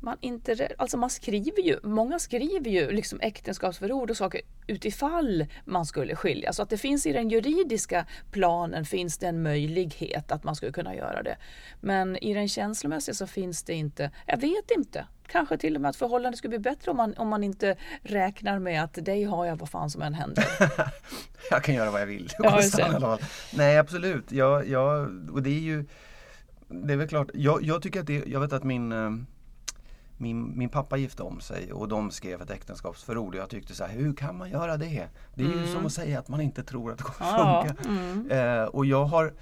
man 0.01 0.17
inte, 0.21 0.69
alltså 0.77 0.97
man 0.97 1.09
skriver 1.09 1.61
ju, 1.61 1.79
många 1.83 2.19
skriver 2.19 2.71
ju 2.71 2.91
liksom 2.91 3.19
äktenskapsförord 3.21 4.09
och 4.09 4.17
saker 4.17 4.41
utifall 4.67 5.45
man 5.65 5.85
skulle 5.85 6.15
skilja. 6.15 6.53
Så 6.53 6.63
att 6.63 6.69
det 6.69 6.77
finns 6.77 7.05
i 7.05 7.13
den 7.13 7.29
juridiska 7.29 8.05
planen 8.31 8.85
finns 8.85 9.17
det 9.17 9.27
en 9.27 9.43
möjlighet 9.43 10.31
att 10.31 10.43
man 10.43 10.55
skulle 10.55 10.71
kunna 10.71 10.95
göra 10.95 11.23
det. 11.23 11.37
Men 11.81 12.17
i 12.17 12.33
den 12.33 12.47
känslomässiga 12.47 13.15
så 13.15 13.27
finns 13.27 13.63
det 13.63 13.73
inte, 13.73 14.11
jag 14.27 14.41
vet 14.41 14.71
inte. 14.77 15.05
Kanske 15.27 15.57
till 15.57 15.75
och 15.75 15.81
med 15.81 15.89
att 15.89 15.95
förhållandet 15.95 16.37
skulle 16.37 16.49
bli 16.49 16.59
bättre 16.59 16.91
om 16.91 16.97
man, 16.97 17.13
om 17.17 17.27
man 17.27 17.43
inte 17.43 17.75
räknar 18.01 18.59
med 18.59 18.83
att 18.83 18.93
dig 18.93 19.23
har 19.23 19.45
jag 19.45 19.55
vad 19.55 19.69
fan 19.69 19.89
som 19.89 20.01
än 20.01 20.13
händer. 20.13 20.45
jag 21.51 21.63
kan 21.63 21.75
göra 21.75 21.91
vad 21.91 22.01
jag 22.01 22.05
vill. 22.05 22.29
Ja, 22.39 22.61
Nej 23.53 23.77
absolut, 23.77 24.31
jag, 24.31 24.67
jag, 24.67 25.01
och 25.31 25.43
det 25.43 25.49
är 25.49 25.59
ju 25.59 25.85
det 26.71 26.93
är 26.93 26.97
väl 26.97 27.07
klart, 27.07 27.29
jag, 27.33 27.63
jag 27.63 27.81
tycker 27.81 27.99
att 27.99 28.07
det, 28.07 28.23
jag 28.27 28.39
vet 28.39 28.53
att 28.53 28.63
min 28.63 28.91
eh, 28.91 29.11
min, 30.21 30.57
min 30.57 30.69
pappa 30.69 30.97
gifte 30.97 31.23
om 31.23 31.39
sig 31.39 31.73
och 31.73 31.87
de 31.87 32.11
skrev 32.11 32.41
ett 32.41 32.49
äktenskapsförord 32.51 33.35
och 33.35 33.41
jag 33.41 33.49
tyckte 33.49 33.75
så 33.75 33.83
här, 33.83 33.93
hur 33.93 34.13
kan 34.13 34.37
man 34.37 34.49
göra 34.49 34.77
det? 34.77 35.09
Det 35.35 35.43
är 35.43 35.47
mm. 35.47 35.59
ju 35.59 35.67
som 35.67 35.85
att 35.85 35.93
säga 35.93 36.19
att 36.19 36.27
man 36.27 36.41
inte 36.41 36.63
tror 36.63 36.91
att 36.91 36.97
det 36.97 37.03
kommer 37.03 37.31
ja, 37.31 37.65
funka. 37.67 37.89
Mm. 37.89 38.31
Eh, 38.31 38.63
och 38.63 38.85
jag 38.85 39.05
har, 39.05 39.33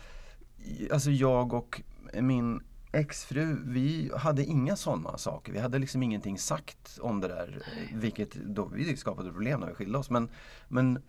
alltså 0.92 1.12
jag 1.12 1.54
och 1.54 1.82
min 2.14 2.64
exfru, 2.92 3.58
vi 3.66 4.12
hade 4.18 4.46
inga 4.46 4.76
sådana 4.76 5.18
saker. 5.18 5.54
Vi 5.54 5.60
hade 5.60 5.80
liksom 5.80 6.04
ingenting 6.04 6.38
sagt 6.38 7.00
om 7.02 7.22
det 7.22 7.28
där. 7.28 7.64
Vilket 7.94 8.34
då 8.34 8.66
vi 8.66 8.98
skapade 8.98 9.32
problem 9.32 9.60
när 9.60 9.68
vi 9.68 9.74
skilde 9.74 9.98
oss. 9.98 10.10
Men, 10.10 10.30
men 10.68 11.02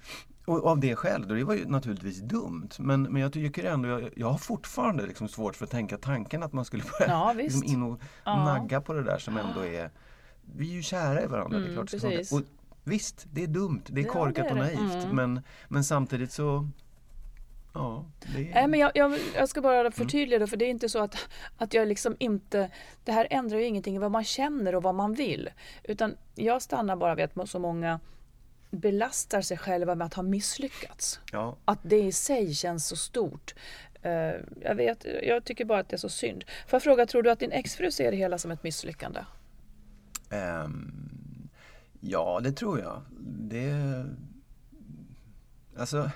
och 0.44 0.66
av 0.66 0.80
det 0.80 0.96
skälet, 0.96 1.30
och 1.30 1.36
det 1.36 1.44
var 1.44 1.54
ju 1.54 1.66
naturligtvis 1.66 2.20
dumt. 2.20 2.68
Men, 2.78 3.02
men 3.02 3.22
jag 3.22 3.32
tycker 3.32 3.64
ändå, 3.64 3.88
jag, 3.88 4.10
jag 4.16 4.30
har 4.30 4.38
fortfarande 4.38 5.06
liksom 5.06 5.28
svårt 5.28 5.56
för 5.56 5.64
att 5.64 5.70
tänka 5.70 5.98
tanken 5.98 6.42
att 6.42 6.52
man 6.52 6.64
skulle 6.64 6.82
börja 6.98 7.12
ja, 7.12 7.32
liksom 7.32 7.64
in 7.64 7.82
och 7.82 8.00
ja. 8.24 8.44
nagga 8.44 8.80
på 8.80 8.92
det 8.92 9.02
där 9.02 9.18
som 9.18 9.36
ändå 9.36 9.64
är 9.64 9.90
Vi 10.42 10.70
är 10.70 10.74
ju 10.74 10.82
kära 10.82 11.22
i 11.22 11.26
varandra. 11.26 11.56
Mm, 11.56 11.68
det 11.68 11.74
är 11.74 11.78
mm, 11.78 11.86
klart 11.86 12.32
och 12.32 12.42
Visst, 12.84 13.26
det 13.32 13.42
är 13.42 13.46
dumt, 13.46 13.82
det 13.86 14.00
är 14.00 14.06
ja, 14.06 14.12
korkat 14.12 14.34
det 14.34 14.42
är 14.42 14.50
och 14.50 14.56
naivt. 14.56 15.04
Mm. 15.04 15.16
Men, 15.16 15.40
men 15.68 15.84
samtidigt 15.84 16.32
så 16.32 16.68
Ja, 17.72 18.04
det... 18.20 18.50
Nej, 18.54 18.68
men 18.68 18.80
jag, 18.80 18.90
jag, 18.94 19.18
jag, 19.34 19.48
ska 19.48 19.60
bara 19.60 19.90
förtydliga 19.90 20.38
det, 20.38 20.46
för 20.46 20.56
det 20.56 20.64
är 20.64 20.70
inte 20.70 20.88
så 20.88 20.98
att, 20.98 21.28
att 21.56 21.74
jag 21.74 21.88
liksom 21.88 22.16
inte... 22.18 22.70
Det 23.04 23.12
här 23.12 23.26
ändrar 23.30 23.58
ju 23.58 23.64
ingenting 23.64 23.96
i 23.96 23.98
vad 23.98 24.10
man 24.10 24.24
känner 24.24 24.74
och 24.74 24.82
vad 24.82 24.94
man 24.94 25.14
vill. 25.14 25.50
Utan 25.84 26.16
jag 26.34 26.62
stannar 26.62 26.96
bara 26.96 27.14
vid 27.14 27.24
att 27.24 27.48
så 27.48 27.58
många 27.58 28.00
belastar 28.70 29.40
sig 29.40 29.58
själva 29.58 29.94
med 29.94 30.06
att 30.06 30.14
ha 30.14 30.22
misslyckats. 30.22 31.20
Ja. 31.32 31.56
Att 31.64 31.78
det 31.82 32.02
i 32.02 32.12
sig 32.12 32.54
känns 32.54 32.88
så 32.88 32.96
stort. 32.96 33.54
Uh, 34.04 34.10
jag, 34.62 34.74
vet, 34.74 35.06
jag 35.22 35.44
tycker 35.44 35.64
bara 35.64 35.78
att 35.78 35.88
det 35.88 35.96
är 35.96 35.98
så 35.98 36.08
synd. 36.08 36.44
Får 36.66 36.76
jag 36.76 36.82
fråga, 36.82 37.06
tror 37.06 37.22
du 37.22 37.30
att 37.30 37.38
din 37.38 37.52
exfru 37.52 37.90
ser 37.90 38.10
det 38.10 38.16
hela 38.16 38.38
som 38.38 38.50
ett 38.50 38.62
misslyckande? 38.62 39.20
Um, 40.64 41.48
ja, 42.00 42.40
det 42.42 42.52
tror 42.52 42.80
jag. 42.80 43.02
Det... 43.50 44.04
Alltså, 45.78 46.10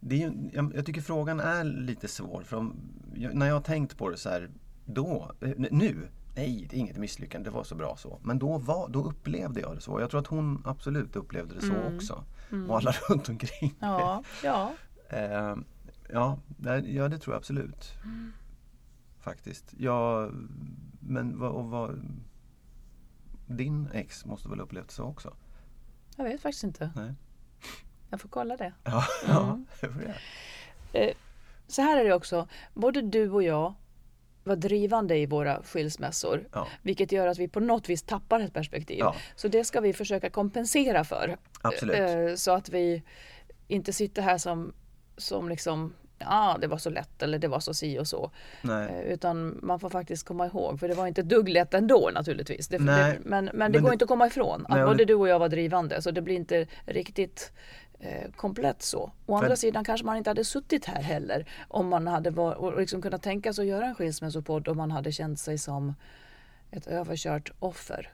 det 0.00 0.22
är, 0.22 0.50
jag, 0.52 0.72
jag 0.74 0.86
tycker 0.86 1.00
frågan 1.00 1.40
är 1.40 1.64
lite 1.64 2.08
svår. 2.08 2.42
För 2.42 2.56
om, 2.56 2.76
när 3.14 3.46
jag 3.46 3.54
har 3.54 3.60
tänkt 3.60 3.98
på 3.98 4.10
det 4.10 4.16
så 4.16 4.28
här 4.28 4.50
då, 4.84 5.32
eh, 5.40 5.50
nu, 5.58 6.08
nej 6.34 6.66
det 6.70 6.76
är 6.76 6.80
inget 6.80 6.96
misslyckande, 6.96 7.50
det 7.50 7.54
var 7.54 7.64
så 7.64 7.74
bra 7.74 7.96
så. 7.96 8.18
Men 8.22 8.38
då, 8.38 8.58
var, 8.58 8.88
då 8.88 9.04
upplevde 9.04 9.60
jag 9.60 9.74
det 9.74 9.80
så. 9.80 10.00
Jag 10.00 10.10
tror 10.10 10.20
att 10.20 10.26
hon 10.26 10.62
absolut 10.64 11.16
upplevde 11.16 11.54
det 11.54 11.60
så 11.60 11.72
mm. 11.72 11.96
också. 11.96 12.24
Mm. 12.50 12.70
Och 12.70 12.76
alla 12.76 12.90
runt 13.08 13.28
omkring. 13.28 13.74
Ja, 13.80 14.22
ja. 14.44 14.72
eh, 15.08 15.56
ja, 16.08 16.38
det, 16.46 16.78
ja, 16.78 17.08
det 17.08 17.18
tror 17.18 17.34
jag 17.34 17.38
absolut. 17.38 17.94
Mm. 18.04 18.32
Faktiskt. 19.18 19.74
Ja, 19.78 20.30
men 21.00 21.38
vad, 21.38 21.50
och 21.50 21.70
vad, 21.70 22.00
din 23.46 23.88
ex 23.92 24.24
måste 24.24 24.48
väl 24.48 24.60
upplevt 24.60 24.90
så 24.90 25.04
också? 25.04 25.34
Jag 26.16 26.24
vet 26.24 26.40
faktiskt 26.40 26.64
inte. 26.64 26.90
Nej. 26.96 27.14
Jag 28.10 28.20
får 28.20 28.28
kolla 28.28 28.56
det. 28.56 28.72
Ja, 28.84 29.04
mm. 29.24 29.66
ja 29.80 30.12
det. 30.92 31.08
Eh, 31.08 31.14
så 31.66 31.82
här 31.82 32.00
är 32.00 32.04
det 32.04 32.14
också. 32.14 32.48
Både 32.74 33.02
du 33.02 33.30
och 33.30 33.42
jag 33.42 33.74
var 34.44 34.56
drivande 34.56 35.16
i 35.16 35.26
våra 35.26 35.62
skilsmässor. 35.62 36.48
Ja. 36.52 36.66
Vilket 36.82 37.12
gör 37.12 37.26
att 37.26 37.38
vi 37.38 37.48
på 37.48 37.60
något 37.60 37.88
vis 37.88 38.02
tappar 38.02 38.40
ett 38.40 38.54
perspektiv. 38.54 38.98
Ja. 38.98 39.14
Så 39.36 39.48
det 39.48 39.64
ska 39.64 39.80
vi 39.80 39.92
försöka 39.92 40.30
kompensera 40.30 41.04
för. 41.04 41.36
Absolut. 41.62 41.96
Eh, 41.96 42.34
så 42.34 42.50
att 42.50 42.68
vi 42.68 43.02
inte 43.68 43.92
sitter 43.92 44.22
här 44.22 44.38
som, 44.38 44.72
som 45.16 45.48
liksom 45.48 45.94
ja 46.18 46.56
det 46.60 46.66
var 46.66 46.78
så 46.78 46.90
lätt 46.90 47.22
eller 47.22 47.38
det 47.38 47.48
var 47.48 47.60
så 47.60 47.74
si 47.74 47.98
och 47.98 48.06
så. 48.06 48.30
Nej. 48.62 48.88
Eh, 48.88 49.12
utan 49.12 49.58
man 49.62 49.80
får 49.80 49.90
faktiskt 49.90 50.26
komma 50.26 50.46
ihåg, 50.46 50.80
för 50.80 50.88
det 50.88 50.94
var 50.94 51.06
inte 51.06 51.22
dugg 51.22 51.48
lätt 51.48 51.74
ändå 51.74 52.10
naturligtvis. 52.14 52.68
Det, 52.68 52.78
det, 52.78 53.18
men, 53.24 53.50
men 53.54 53.72
det 53.72 53.78
men 53.78 53.82
går 53.82 53.88
det, 53.88 53.92
inte 53.92 54.04
att 54.04 54.08
komma 54.08 54.26
ifrån 54.26 54.66
att 54.68 54.86
både 54.86 55.04
du 55.04 55.14
och 55.14 55.28
jag 55.28 55.38
var 55.38 55.48
drivande 55.48 56.02
så 56.02 56.10
det 56.10 56.22
blir 56.22 56.36
inte 56.36 56.66
riktigt 56.84 57.52
eh, 57.98 58.30
komplett 58.36 58.82
så. 58.82 59.12
Å 59.26 59.34
andra 59.36 59.48
för... 59.48 59.56
sidan 59.56 59.84
kanske 59.84 60.06
man 60.06 60.16
inte 60.16 60.30
hade 60.30 60.44
suttit 60.44 60.84
här 60.84 61.02
heller 61.02 61.48
om 61.68 61.88
man 61.88 62.06
hade 62.06 62.30
var, 62.30 62.54
och 62.54 62.80
liksom 62.80 63.02
kunnat 63.02 63.22
tänka 63.22 63.52
sig 63.52 63.62
att 63.62 63.68
göra 63.68 63.86
en 63.86 63.94
skilsmässopodd 63.94 64.68
om 64.68 64.76
man 64.76 64.90
hade 64.90 65.12
känt 65.12 65.40
sig 65.40 65.58
som 65.58 65.94
ett 66.70 66.86
överkört 66.86 67.52
offer. 67.58 68.12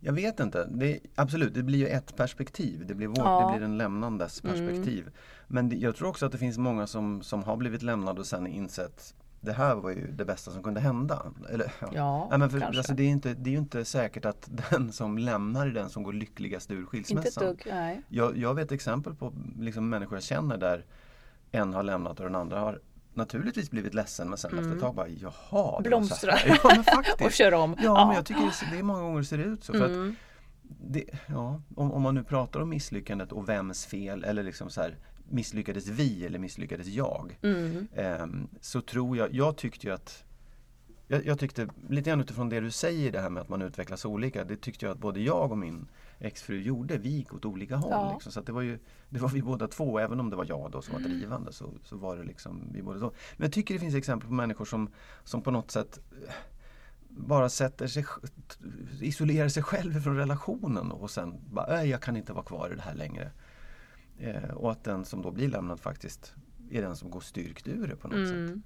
Jag 0.00 0.12
vet 0.12 0.40
inte. 0.40 0.68
Det, 0.70 1.00
absolut, 1.14 1.54
det 1.54 1.62
blir 1.62 1.78
ju 1.78 1.86
ett 1.86 2.16
perspektiv. 2.16 2.86
Det 2.86 2.94
blir, 2.94 3.06
vårt, 3.06 3.18
ja. 3.18 3.50
det 3.50 3.58
blir 3.58 3.64
en 3.64 3.78
lämnandes 3.78 4.44
mm. 4.44 4.54
perspektiv. 4.54 5.02
Mm. 5.02 5.12
Men 5.46 5.80
jag 5.80 5.96
tror 5.96 6.08
också 6.08 6.26
att 6.26 6.32
det 6.32 6.38
finns 6.38 6.58
många 6.58 6.86
som, 6.86 7.22
som 7.22 7.42
har 7.42 7.56
blivit 7.56 7.82
lämnade 7.82 8.20
och 8.20 8.26
sen 8.26 8.46
insett 8.46 9.14
det 9.40 9.52
här 9.52 9.74
var 9.74 9.90
ju 9.90 10.12
det 10.12 10.24
bästa 10.24 10.50
som 10.50 10.62
kunde 10.62 10.80
hända. 10.80 11.22
Eller, 11.50 11.72
ja, 11.80 11.88
ja 11.92 12.26
Nej, 12.30 12.38
men 12.38 12.50
för, 12.50 12.60
alltså, 12.60 12.94
det, 12.94 13.02
är 13.02 13.08
inte, 13.08 13.34
det 13.34 13.50
är 13.50 13.52
ju 13.52 13.58
inte 13.58 13.84
säkert 13.84 14.24
att 14.24 14.48
den 14.70 14.92
som 14.92 15.18
lämnar 15.18 15.66
är 15.66 15.70
den 15.70 15.90
som 15.90 16.02
går 16.02 16.12
lyckligast 16.12 16.70
ur 16.70 16.86
skilsmässan. 16.86 17.44
Inte 17.44 17.64
dugg, 17.64 17.74
nej. 17.74 18.02
Jag, 18.08 18.36
jag 18.36 18.54
vet 18.54 18.72
exempel 18.72 19.14
på 19.14 19.32
liksom, 19.58 19.88
människor 19.88 20.16
jag 20.16 20.22
känner 20.22 20.56
där 20.56 20.84
en 21.52 21.74
har 21.74 21.82
lämnat 21.82 22.20
och 22.20 22.26
den 22.26 22.34
andra 22.34 22.60
har 22.60 22.80
naturligtvis 23.14 23.70
blivit 23.70 23.94
ledsen 23.94 24.28
men 24.28 24.38
sen 24.38 24.50
mm. 24.50 24.64
efter 24.64 24.76
ett 24.76 24.82
tag 24.82 24.94
bara 24.94 25.08
jaha. 25.08 25.80
Blomstra 25.80 26.34
ja, 26.46 26.84
och 27.26 27.32
kör 27.32 27.54
om. 27.54 27.76
Ja, 27.78 27.84
ja, 27.84 28.06
men 28.06 28.16
jag 28.16 28.26
tycker 28.26 28.40
det, 28.40 28.70
det 28.72 28.78
är 28.78 28.82
många 28.82 29.00
gånger 29.00 29.22
ser 29.22 29.38
ut 29.38 29.64
så. 29.64 29.72
För 29.72 29.86
mm. 29.86 30.10
att 30.10 30.16
det, 30.62 31.04
ja, 31.26 31.62
om, 31.76 31.92
om, 31.92 32.02
man 32.02 32.14
nu 32.14 32.24
pratar 32.24 32.60
om 32.60 32.68
misslyckandet 32.68 33.32
och 33.32 33.48
vems 33.48 33.86
fel 33.86 34.24
eller 34.24 34.42
liksom 34.42 34.70
så 34.70 34.80
här, 34.80 34.96
misslyckades 35.28 35.86
vi 35.86 36.26
eller 36.26 36.38
misslyckades 36.38 36.86
jag? 36.86 37.38
Mm. 37.42 37.88
Um, 38.22 38.48
så 38.60 38.80
tror 38.80 39.16
jag, 39.16 39.34
jag 39.34 39.56
tyckte 39.56 39.86
ju 39.86 39.92
att 39.92 40.24
jag, 41.10 41.26
jag, 41.26 41.38
tyckte 41.38 41.68
lite 41.88 42.10
grann 42.10 42.20
utifrån 42.20 42.48
det 42.48 42.60
du 42.60 42.70
säger 42.70 43.12
det 43.12 43.20
här 43.20 43.30
med 43.30 43.40
att 43.40 43.48
man 43.48 43.62
utvecklas 43.62 44.04
olika. 44.04 44.44
Det 44.44 44.56
tyckte 44.56 44.86
jag 44.86 44.92
att 44.92 44.98
både 44.98 45.20
jag 45.20 45.52
och 45.52 45.58
min 45.58 45.88
exfru 46.18 46.62
gjorde. 46.62 46.98
Vi 46.98 47.08
gick 47.08 47.34
åt 47.34 47.44
olika 47.44 47.76
håll. 47.76 47.90
Ja. 47.90 48.12
Liksom. 48.12 48.32
Så 48.32 48.40
det 48.40 48.52
var 48.52 48.62
ju 48.62 48.78
det 49.08 49.18
var 49.18 49.28
vi 49.28 49.42
båda 49.42 49.68
två. 49.68 49.98
Även 49.98 50.20
om 50.20 50.30
det 50.30 50.36
var 50.36 50.46
jag 50.48 50.70
då 50.70 50.82
som 50.82 50.92
var 50.92 51.00
mm. 51.00 51.12
drivande 51.12 51.52
så, 51.52 51.72
så 51.82 51.96
var 51.96 52.16
det 52.16 52.24
liksom 52.24 52.68
vi 52.72 52.82
båda 52.82 53.00
två. 53.00 53.12
Men 53.36 53.44
jag 53.44 53.52
tycker 53.52 53.74
det 53.74 53.80
finns 53.80 53.94
exempel 53.94 54.28
på 54.28 54.34
människor 54.34 54.64
som, 54.64 54.90
som 55.24 55.42
på 55.42 55.50
något 55.50 55.70
sätt 55.70 55.98
eh, 56.26 56.32
bara 57.08 57.48
sätter 57.48 57.86
sig, 57.86 58.04
isolerar 59.00 59.48
sig 59.48 59.62
själv 59.62 60.00
från 60.00 60.16
relationen 60.16 60.92
och 60.92 61.10
sen 61.10 61.34
bara, 61.50 61.84
jag 61.84 62.02
kan 62.02 62.16
inte 62.16 62.32
vara 62.32 62.44
kvar 62.44 62.70
i 62.72 62.76
det 62.76 62.82
här 62.82 62.94
längre. 62.94 63.30
Eh, 64.18 64.50
och 64.50 64.72
att 64.72 64.84
den 64.84 65.04
som 65.04 65.22
då 65.22 65.30
blir 65.30 65.48
lämnad 65.48 65.80
faktiskt 65.80 66.34
är 66.70 66.82
den 66.82 66.96
som 66.96 67.10
går 67.10 67.20
styrkt 67.20 67.68
ur 67.68 67.86
det 67.86 67.96
på 67.96 68.08
något 68.08 68.28
mm. 68.28 68.48
sätt. 68.48 68.62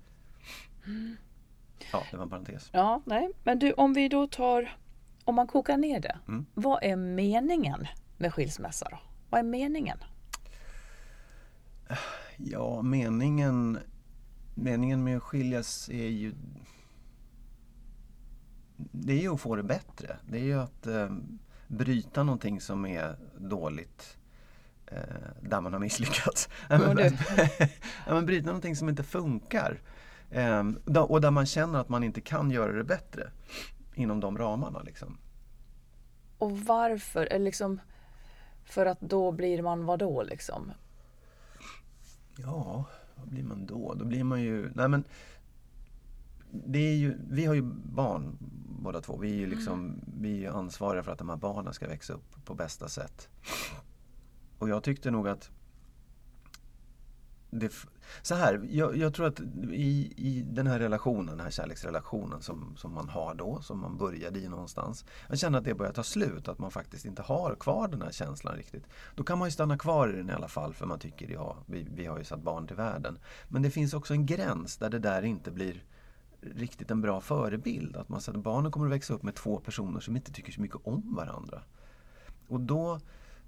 Ja, 1.92 2.02
det 2.10 2.16
var 2.16 2.24
en 2.24 2.30
parentes. 2.30 2.70
Ja, 2.72 3.02
nej. 3.04 3.30
Men 3.44 3.58
du, 3.58 3.72
om 3.72 3.92
vi 3.92 4.08
då 4.08 4.26
tar, 4.26 4.76
om 5.24 5.34
man 5.34 5.46
kokar 5.46 5.76
ner 5.76 6.00
det. 6.00 6.18
Mm. 6.28 6.46
Vad 6.54 6.82
är 6.82 6.96
meningen 6.96 7.86
med 8.18 8.34
skilsmässa 8.34 8.88
då? 8.90 8.98
Vad 9.30 9.38
är 9.38 9.44
meningen? 9.44 9.98
Ja, 12.36 12.82
meningen, 12.82 13.78
meningen 14.54 15.04
med 15.04 15.16
att 15.16 15.22
skiljas 15.22 15.88
är 15.88 16.08
ju 16.08 16.34
det 18.92 19.12
är 19.12 19.20
ju 19.20 19.34
att 19.34 19.40
få 19.40 19.56
det 19.56 19.62
bättre. 19.62 20.16
Det 20.28 20.38
är 20.38 20.44
ju 20.44 20.60
att 20.60 20.86
eh, 20.86 21.10
bryta 21.66 22.22
någonting 22.22 22.60
som 22.60 22.86
är 22.86 23.16
dåligt 23.38 24.18
där 25.40 25.60
man 25.60 25.72
har 25.72 25.80
misslyckats. 25.80 26.48
Ja, 26.68 26.94
du. 26.94 27.02
ja, 28.06 28.14
men 28.14 28.26
bryta 28.26 28.46
någonting 28.46 28.76
som 28.76 28.88
inte 28.88 29.02
funkar. 29.02 29.80
Eh, 30.30 30.64
da- 30.84 31.02
och 31.04 31.20
där 31.20 31.30
man 31.30 31.46
känner 31.46 31.78
att 31.78 31.88
man 31.88 32.04
inte 32.04 32.20
kan 32.20 32.50
göra 32.50 32.72
det 32.72 32.84
bättre 32.84 33.30
inom 33.94 34.20
de 34.20 34.38
ramarna. 34.38 34.82
Liksom. 34.82 35.18
Och 36.38 36.58
varför? 36.60 37.26
Eller 37.26 37.44
liksom, 37.44 37.80
för 38.64 38.86
att 38.86 39.00
då 39.00 39.32
blir 39.32 39.62
man 39.62 39.84
vad 39.84 39.98
då 39.98 40.22
liksom? 40.22 40.72
Ja, 42.36 42.84
vad 43.14 43.28
blir 43.28 43.42
man 43.42 43.66
då? 43.66 43.94
Då 43.94 44.04
blir 44.04 44.24
man 44.24 44.42
ju... 44.42 44.70
Nej 44.74 44.88
men, 44.88 45.04
det 46.50 46.78
är 46.78 46.94
ju, 46.94 47.18
vi 47.30 47.44
har 47.44 47.54
ju 47.54 47.62
barn 47.84 48.36
båda 48.82 49.00
två. 49.00 49.16
Vi 49.16 49.32
är 49.32 49.36
ju 49.36 49.46
liksom, 49.46 50.00
vi 50.20 50.44
är 50.44 50.50
ansvariga 50.50 51.02
för 51.02 51.12
att 51.12 51.18
de 51.18 51.28
här 51.28 51.36
barnen 51.36 51.74
ska 51.74 51.88
växa 51.88 52.12
upp 52.12 52.44
på 52.44 52.54
bästa 52.54 52.88
sätt. 52.88 53.28
Och 54.62 54.68
jag 54.68 54.82
tyckte 54.82 55.10
nog 55.10 55.28
att 55.28 55.50
det, 57.50 57.72
så 58.22 58.34
här, 58.34 58.68
jag, 58.70 58.96
jag 58.96 59.14
tror 59.14 59.26
att 59.26 59.40
i, 59.70 60.12
i 60.16 60.42
den 60.46 60.66
här 60.66 60.78
relationen, 60.78 61.26
den 61.26 61.40
här 61.40 61.50
kärleksrelationen 61.50 62.42
som, 62.42 62.76
som 62.76 62.94
man 62.94 63.08
har 63.08 63.34
då, 63.34 63.60
som 63.62 63.78
man 63.78 63.96
började 63.96 64.38
i 64.38 64.48
någonstans. 64.48 65.04
Jag 65.28 65.38
känner 65.38 65.58
att 65.58 65.64
det 65.64 65.74
börjar 65.74 65.92
ta 65.92 66.02
slut, 66.02 66.48
att 66.48 66.58
man 66.58 66.70
faktiskt 66.70 67.04
inte 67.04 67.22
har 67.22 67.54
kvar 67.54 67.88
den 67.88 68.02
här 68.02 68.10
känslan 68.10 68.56
riktigt. 68.56 68.84
Då 69.14 69.24
kan 69.24 69.38
man 69.38 69.48
ju 69.48 69.52
stanna 69.52 69.78
kvar 69.78 70.08
i 70.08 70.16
den 70.16 70.30
i 70.30 70.32
alla 70.32 70.48
fall 70.48 70.74
för 70.74 70.86
man 70.86 70.98
tycker 70.98 71.28
ja, 71.28 71.56
vi, 71.66 71.88
vi 71.94 72.06
har 72.06 72.18
ju 72.18 72.24
satt 72.24 72.42
barn 72.42 72.66
till 72.66 72.76
världen. 72.76 73.18
Men 73.48 73.62
det 73.62 73.70
finns 73.70 73.94
också 73.94 74.14
en 74.14 74.26
gräns 74.26 74.76
där 74.76 74.90
det 74.90 74.98
där 74.98 75.22
inte 75.22 75.50
blir 75.50 75.84
riktigt 76.40 76.90
en 76.90 77.00
bra 77.00 77.20
förebild. 77.20 77.96
Att 77.96 78.08
man 78.08 78.20
säger 78.20 78.38
att 78.38 78.44
barnen 78.44 78.72
kommer 78.72 78.86
att 78.86 78.92
växa 78.92 79.14
upp 79.14 79.22
med 79.22 79.34
två 79.34 79.60
personer 79.60 80.00
som 80.00 80.16
inte 80.16 80.32
tycker 80.32 80.52
så 80.52 80.60
mycket 80.60 80.80
om 80.84 81.14
varandra. 81.14 81.62
Och 82.48 82.60
då, 82.60 83.00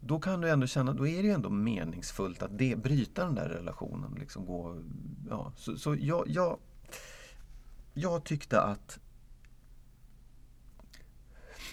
då 0.07 0.19
kan 0.21 0.41
du 0.41 0.51
ändå 0.51 0.67
känna, 0.67 0.93
då 0.93 1.07
är 1.07 1.23
det 1.23 1.29
ju 1.29 1.35
ändå 1.35 1.51
meningsfullt 1.51 2.43
att 2.43 2.59
det, 2.59 2.77
bryta 2.77 3.25
den 3.25 3.35
där 3.35 3.49
relationen. 3.49 4.15
Liksom 4.21 4.47
gå, 4.47 4.83
ja. 5.31 5.53
Så, 5.57 5.77
så 5.77 5.97
jag, 6.01 6.25
jag, 6.29 6.59
jag 7.95 8.25
tyckte 8.25 8.61
att 8.61 8.99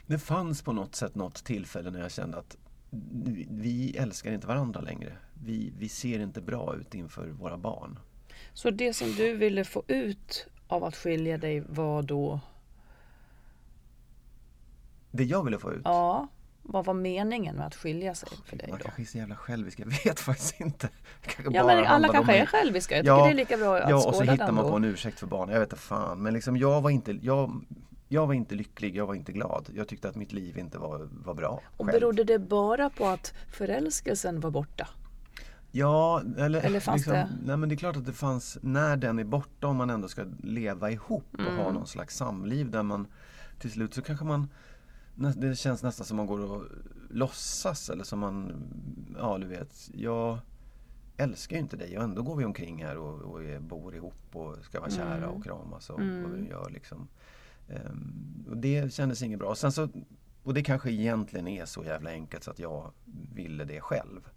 det 0.07 0.19
fanns 0.19 0.61
på 0.61 0.73
något 0.73 0.95
sätt 0.95 1.15
något 1.15 1.43
tillfälle 1.43 1.91
när 1.91 1.99
jag 1.99 2.11
kände 2.11 2.37
att 2.37 2.57
vi- 2.89 3.47
vi 3.51 3.97
älskar 3.97 4.31
inte 4.31 4.47
varandra 4.47 4.81
längre. 4.81 5.17
Vi, 5.33 5.73
vi 5.77 5.89
ser 5.89 6.19
inte 6.19 6.41
bra 6.41 6.75
ut 6.75 6.95
inför 6.95 7.27
våra 7.27 7.57
barn. 7.57 7.99
Så 8.53 8.69
det 8.71 8.93
som 8.93 9.11
du 9.11 9.37
ville 9.37 9.63
få 9.63 9.83
ut 9.87 10.47
av 10.67 10.83
att 10.83 10.95
skilja 10.95 11.37
dig 11.37 11.59
var 11.69 12.01
då, 12.03 12.39
Det 15.11 15.23
jag 15.23 15.43
ville 15.43 15.59
få 15.59 15.73
ut 15.73 15.81
ja, 15.85 16.27
vad 16.63 16.85
var 16.85 16.93
meningen 16.93 17.55
med 17.55 17.67
att 17.67 17.75
skilja 17.75 18.15
sig 18.15 18.29
för 18.45 18.57
dig 18.57 18.67
Man 18.69 18.79
kanske 18.79 19.01
är 19.01 19.05
så 19.05 19.17
jävla 19.17 19.35
självisk, 19.35 19.79
jag 19.79 19.85
vet 20.05 20.19
faktiskt 20.29 20.59
inte. 20.61 20.89
Ja 21.51 21.65
men 21.65 21.85
alla 21.85 22.07
kanske 22.07 22.33
är 22.37 22.45
själviska, 22.45 22.95
jag 22.95 23.03
tycker 23.05 23.13
Ja, 23.17 23.25
det 23.25 23.31
är 23.31 23.35
lika 23.35 23.57
bra 23.57 23.77
att 23.79 23.89
Ja, 23.89 23.95
och 24.07 24.15
så 24.15 24.23
hittar 24.23 24.51
man 24.51 24.69
på 24.69 24.75
en 24.75 24.83
ursäkt 24.83 25.19
för 25.19 25.27
barnen. 25.27 25.53
Jag 25.53 25.59
vet 25.59 25.69
inte 25.73 25.81
fan. 25.81 26.23
Men 26.23 26.33
liksom, 26.33 26.57
jag 26.57 26.81
var 26.81 26.89
inte, 26.89 27.11
jag, 27.21 27.61
jag 28.07 28.27
var 28.27 28.33
inte 28.33 28.55
lycklig, 28.55 28.95
jag 28.95 29.07
var 29.07 29.15
inte 29.15 29.31
glad. 29.31 29.69
Jag 29.75 29.87
tyckte 29.87 30.09
att 30.09 30.15
mitt 30.15 30.33
liv 30.33 30.57
inte 30.57 30.77
var, 30.77 31.09
var 31.25 31.33
bra. 31.33 31.61
Och 31.77 31.85
själv. 31.85 31.99
berodde 31.99 32.23
det 32.23 32.39
bara 32.39 32.89
på 32.89 33.05
att 33.07 33.33
förälskelsen 33.51 34.39
var 34.39 34.51
borta? 34.51 34.87
Ja, 35.71 36.21
eller, 36.37 36.61
Eller 36.61 36.79
fanns 36.79 36.97
liksom, 36.97 37.13
det- 37.13 37.29
Nej 37.45 37.57
men 37.57 37.69
det 37.69 37.75
är 37.75 37.77
klart 37.77 37.95
att 37.97 38.05
det 38.05 38.13
fanns, 38.13 38.57
när 38.61 38.97
den 38.97 39.19
är 39.19 39.23
borta 39.23 39.67
om 39.67 39.75
man 39.77 39.89
ändå 39.89 40.07
ska 40.07 40.25
leva 40.43 40.91
ihop 40.91 41.25
och 41.33 41.39
Mm. 41.39 41.57
ha 41.57 41.71
någon 41.71 41.87
slags 41.87 42.15
samliv 42.17 42.71
där 42.71 42.83
man 42.83 43.07
till 43.59 43.71
slut 43.71 43.93
så 43.93 44.01
kanske 44.01 44.25
man 44.25 44.49
det 45.15 45.55
känns 45.55 45.83
nästan 45.83 46.05
som 46.05 46.17
man 46.17 46.25
går 46.25 46.39
och 46.51 46.63
låtsas 47.09 47.89
eller 47.89 48.03
som 48.03 48.19
man, 48.19 48.53
ja 49.17 49.37
du 49.37 49.47
vet, 49.47 49.89
jag 49.93 50.39
älskar 51.17 51.55
ju 51.55 51.61
inte 51.61 51.77
dig 51.77 51.97
och 51.97 52.03
ändå 52.03 52.21
går 52.21 52.35
vi 52.35 52.45
omkring 52.45 52.83
här 52.85 52.97
och, 52.97 53.21
och 53.21 53.43
är, 53.43 53.59
bor 53.59 53.95
ihop 53.95 54.35
och 54.35 54.55
ska 54.65 54.79
vara 54.79 54.89
kära 54.89 55.17
Mm. 55.17 55.29
och 55.29 55.43
kramas 55.43 55.89
och 55.89 55.99
Mm. 55.99 56.23
vad 56.23 56.31
vi 56.31 56.47
gör 56.49 56.69
liksom. 56.69 57.07
Ehm, 57.69 58.45
och 58.49 58.57
det 58.57 58.93
kändes 58.93 59.21
inget 59.21 59.39
bra. 59.39 59.55
Sen 59.55 59.71
så, 59.71 59.89
och 60.43 60.53
det 60.53 60.63
kanske 60.63 60.91
egentligen 60.91 61.47
är 61.47 61.65
så 61.65 61.83
jävla 61.83 62.09
enkelt 62.09 62.43
så 62.43 62.51
att 62.51 62.59
jag 62.59 62.91
ville 63.35 63.63
det 63.65 63.81
själv. 63.81 64.29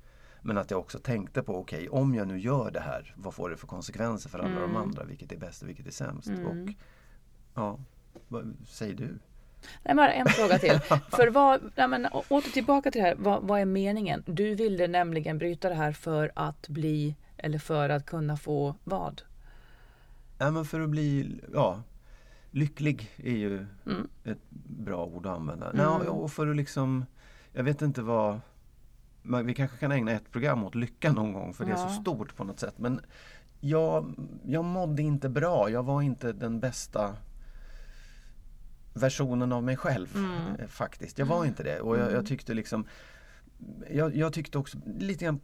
Men 0.42 0.58
att 0.58 0.70
jag 0.70 0.80
också 0.80 0.98
tänkte 0.98 1.42
på, 1.42 1.56
okej 1.60 1.88
om 1.88 2.14
jag 2.14 2.28
nu 2.28 2.38
gör 2.38 2.70
det 2.70 2.80
här, 2.80 3.14
vad 3.16 3.34
får 3.34 3.50
det 3.50 3.56
för 3.56 3.66
konsekvenser 3.66 4.30
för 4.30 4.38
alla 4.38 4.48
de 4.60 4.64
Mm. 4.64 4.76
andra? 4.76 5.04
Vilket 5.04 5.32
är 5.32 5.36
bäst 5.38 5.62
och 5.62 5.68
vilket 5.68 5.86
är 5.86 5.90
sämst? 5.90 6.28
Mm. 6.28 6.46
Och 6.46 6.68
ja, 7.54 7.78
vad 8.28 8.56
säger 8.66 8.94
du? 8.94 9.18
Nej, 9.84 9.94
bara 9.94 10.12
en 10.12 10.26
fråga 10.26 10.58
till. 10.58 10.78
För 11.10 11.28
vad, 11.30 11.60
nej, 11.76 11.88
men, 11.88 12.06
å- 12.06 12.24
åter 12.28 12.50
tillbaka 12.50 12.90
till 12.90 13.00
det 13.02 13.08
här, 13.08 13.14
vad, 13.18 13.42
vad 13.42 13.60
är 13.60 13.64
meningen? 13.64 14.22
Du 14.26 14.54
ville 14.54 14.86
nämligen 14.88 15.38
bryta 15.38 15.68
det 15.68 15.74
här 15.74 15.92
för 15.92 16.32
att 16.34 16.68
bli, 16.68 17.16
eller 17.36 17.58
för 17.58 17.88
att 17.88 18.06
kunna 18.06 18.36
få 18.36 18.74
vad? 18.84 19.22
Ja, 20.38 20.50
men 20.50 20.64
för 20.64 20.80
att 20.80 20.88
bli, 20.90 21.40
ja, 21.54 21.82
lycklig 22.50 23.10
är 23.16 23.30
ju 23.36 23.66
Mm. 23.86 24.08
ett 24.24 24.50
bra 24.78 25.04
ord 25.04 25.26
att 25.26 25.36
använda. 25.36 25.66
Mm. 25.70 25.80
Ja, 25.80 25.98
och 26.10 26.32
för 26.32 26.46
att 26.46 26.56
liksom, 26.56 27.06
jag 27.52 27.64
vet 27.64 27.82
inte 27.82 28.02
vad, 28.02 28.40
men 29.22 29.46
vi 29.46 29.54
kanske 29.54 29.76
kan 29.76 29.92
ägna 29.92 30.12
ett 30.12 30.30
program 30.32 30.64
åt 30.64 30.74
lycka 30.74 31.12
någon 31.12 31.32
gång 31.32 31.54
för 31.54 31.64
det 31.64 31.70
är 31.70 31.76
Ja. 31.76 31.88
så 31.88 32.00
stort 32.02 32.36
på 32.36 32.44
något 32.44 32.60
sätt. 32.60 32.74
Men 32.76 33.00
jag, 33.60 34.14
jag 34.44 34.64
mådde 34.64 35.02
inte 35.02 35.28
bra, 35.28 35.70
jag 35.70 35.82
var 35.82 36.02
inte 36.02 36.32
den 36.32 36.60
bästa 36.60 37.16
versionen 38.94 39.52
av 39.52 39.62
mig 39.62 39.76
själv 39.76 40.16
Mm. 40.16 40.56
eh, 40.58 40.66
faktiskt. 40.66 41.18
Jag 41.18 41.26
var 41.26 41.44
inte 41.44 41.62
det 41.62 41.80
och 41.80 41.98
jag, 41.98 42.12
jag 42.12 42.26
tyckte 42.26 42.54
liksom 42.54 42.86
jag, 43.90 44.16
jag 44.16 44.32
tyckte 44.32 44.58
också 44.58 44.78
lite 44.98 45.24
grann 45.24 45.40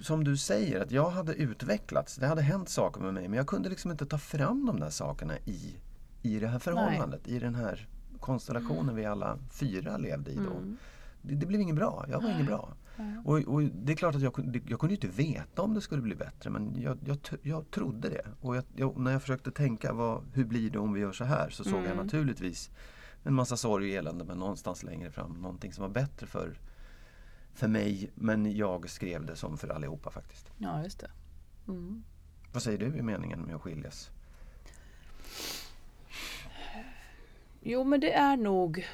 som 0.00 0.24
du 0.24 0.36
säger 0.36 0.80
att 0.80 0.90
jag 0.90 1.10
hade 1.10 1.34
utvecklats. 1.34 2.16
Det 2.16 2.26
hade 2.26 2.42
hänt 2.42 2.68
saker 2.68 3.00
med 3.00 3.14
mig 3.14 3.28
men 3.28 3.36
jag 3.36 3.46
kunde 3.46 3.68
liksom 3.68 3.90
inte 3.90 4.06
ta 4.06 4.18
fram 4.18 4.66
de 4.66 4.80
där 4.80 4.90
sakerna 4.90 5.38
i, 5.44 5.74
i 6.22 6.38
det 6.38 6.46
här 6.48 6.58
förhållandet. 6.58 7.28
I 7.28 7.38
den 7.38 7.54
här 7.54 7.88
konstellationen 8.20 8.94
vi 8.94 9.04
alla 9.04 9.38
fyra 9.50 9.96
levde 9.96 10.30
i 10.30 10.36
då. 10.36 10.50
Mm. 10.56 10.76
Det, 11.22 11.34
det 11.34 11.46
blev 11.46 11.60
inget 11.60 11.76
bra. 11.76 12.04
Jag 12.08 12.20
var 12.22 12.30
inget 12.30 12.46
bra. 12.46 12.74
Nej. 12.96 13.16
Och, 13.24 13.38
och 13.54 13.62
det 13.62 13.92
är 13.92 13.96
klart 13.96 14.14
att 14.14 14.22
jag, 14.22 14.34
kunde- 14.34 14.60
jag 14.68 14.80
kunde 14.80 14.94
inte 14.94 15.08
veta 15.08 15.62
om 15.62 15.74
det 15.74 15.80
skulle 15.80 16.02
bli 16.02 16.14
bättre 16.14 16.50
men 16.50 16.80
jag, 16.82 16.98
jag, 17.04 17.18
jag 17.42 17.70
trodde 17.70 18.08
det. 18.08 18.26
Och 18.40 18.56
jag, 18.56 18.64
jag, 18.76 18.96
när 18.98 19.12
jag 19.12 19.20
försökte 19.20 19.50
tänka 19.50 19.92
vad, 19.92 20.24
hur 20.34 20.44
blir 20.44 20.70
det 20.70 20.78
om 20.78 20.92
vi 20.92 21.00
gör 21.00 21.12
så 21.12 21.24
här 21.24 21.50
så 21.50 21.64
såg 21.64 21.74
jag 21.78 21.84
Mm. 21.84 21.96
naturligtvis 21.96 22.70
en 23.22 23.34
massa 23.34 23.56
sorg 23.56 23.90
och 23.90 23.96
elände 23.98 24.24
men 24.24 24.38
någonstans 24.38 24.82
längre 24.82 25.10
fram 25.10 25.32
någonting 25.32 25.72
som 25.72 25.82
var 25.82 25.88
bättre 25.88 26.26
för, 26.26 26.58
för 27.54 27.68
mig 27.68 28.10
men 28.14 28.56
jag 28.56 28.90
skrev 28.90 29.26
det 29.26 29.36
som 29.36 29.58
för 29.58 29.68
allihopa 29.68 30.10
faktiskt. 30.10 30.50
Ja, 30.58 30.82
just 30.84 31.00
det. 31.00 31.10
Mm. 31.68 32.02
Vad 32.52 32.62
säger 32.62 32.78
du 32.78 32.86
i 32.86 33.02
meningen 33.02 33.40
med 33.40 33.54
att 33.54 33.62
skiljas? 33.62 34.10
Jo, 37.62 37.84
men 37.84 38.00
det 38.00 38.12
är 38.12 38.36
nog 38.36 38.86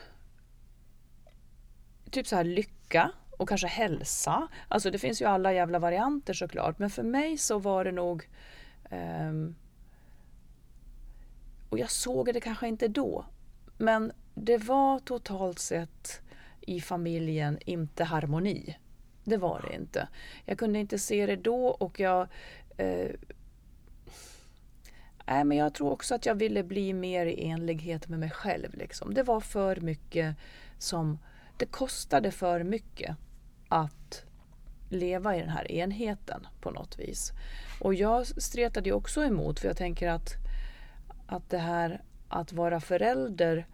typ 2.11 2.27
så 2.27 2.37
här 2.37 2.45
lycka 2.45 3.11
och 3.37 3.49
kanske 3.49 3.67
hälsa. 3.67 4.49
Alltså 4.69 4.91
det 4.91 4.99
finns 4.99 5.23
ju 5.23 5.25
alla 5.25 5.53
jävla 5.53 5.79
varianter 5.79 6.35
såklart. 6.35 6.79
Men 6.79 6.91
för 6.91 7.03
mig 7.03 7.39
så 7.39 7.59
var 7.59 7.85
det 7.85 7.93
nog 7.93 8.29
um, 8.91 9.55
och 11.69 11.79
jag 11.79 11.91
såg 11.91 12.35
det 12.35 12.41
kanske 12.41 12.69
inte 12.69 12.89
då. 12.89 13.25
Men 13.79 14.13
det 14.35 14.59
var 14.59 14.99
totalt 14.99 15.59
sett 15.59 16.21
i 16.61 16.81
familjen 16.81 17.59
inte 17.67 18.05
harmoni. 18.05 18.77
Det 19.25 19.37
var 19.37 19.65
det 19.69 19.77
inte. 19.77 20.09
Jag 20.45 20.59
kunde 20.59 20.79
inte 20.79 20.99
se 20.99 21.27
det 21.27 21.37
då 21.37 21.67
och 21.67 22.01
jag 22.01 22.29
eh, 22.77 23.11
Nej, 25.29 25.45
men 25.45 25.59
jag 25.59 25.75
tror 25.75 25.91
också 25.91 26.15
att 26.15 26.27
jag 26.27 26.35
ville 26.35 26.63
bli 26.63 26.93
mer 26.93 27.27
i 27.27 27.49
enlighet 27.49 28.09
med 28.09 28.19
mig 28.19 28.31
själv. 28.31 28.75
Liksom. 28.75 29.15
Det 29.15 29.23
var 29.23 29.41
för 29.41 29.77
mycket 29.77 30.37
som... 30.79 31.19
Det 31.57 31.67
kostade 31.67 32.31
för 32.31 32.63
mycket 32.63 33.17
att 33.69 34.25
leva 34.91 35.37
i 35.37 35.41
den 35.41 35.49
här 35.49 35.73
enheten 35.73 36.47
på 36.61 36.71
något 36.71 36.99
vis. 36.99 37.33
Och 37.81 37.95
jag 37.95 38.27
stretade 38.27 38.89
ju 38.89 38.95
också 38.95 39.25
emot 39.25 39.61
för 39.61 39.69
jag 39.69 39.77
tänker 39.77 40.09
att, 40.09 40.35
att 41.27 41.51
det 41.51 41.59
här 41.59 42.03
att 42.29 42.53
vara 42.53 42.81
förälder 42.81 43.67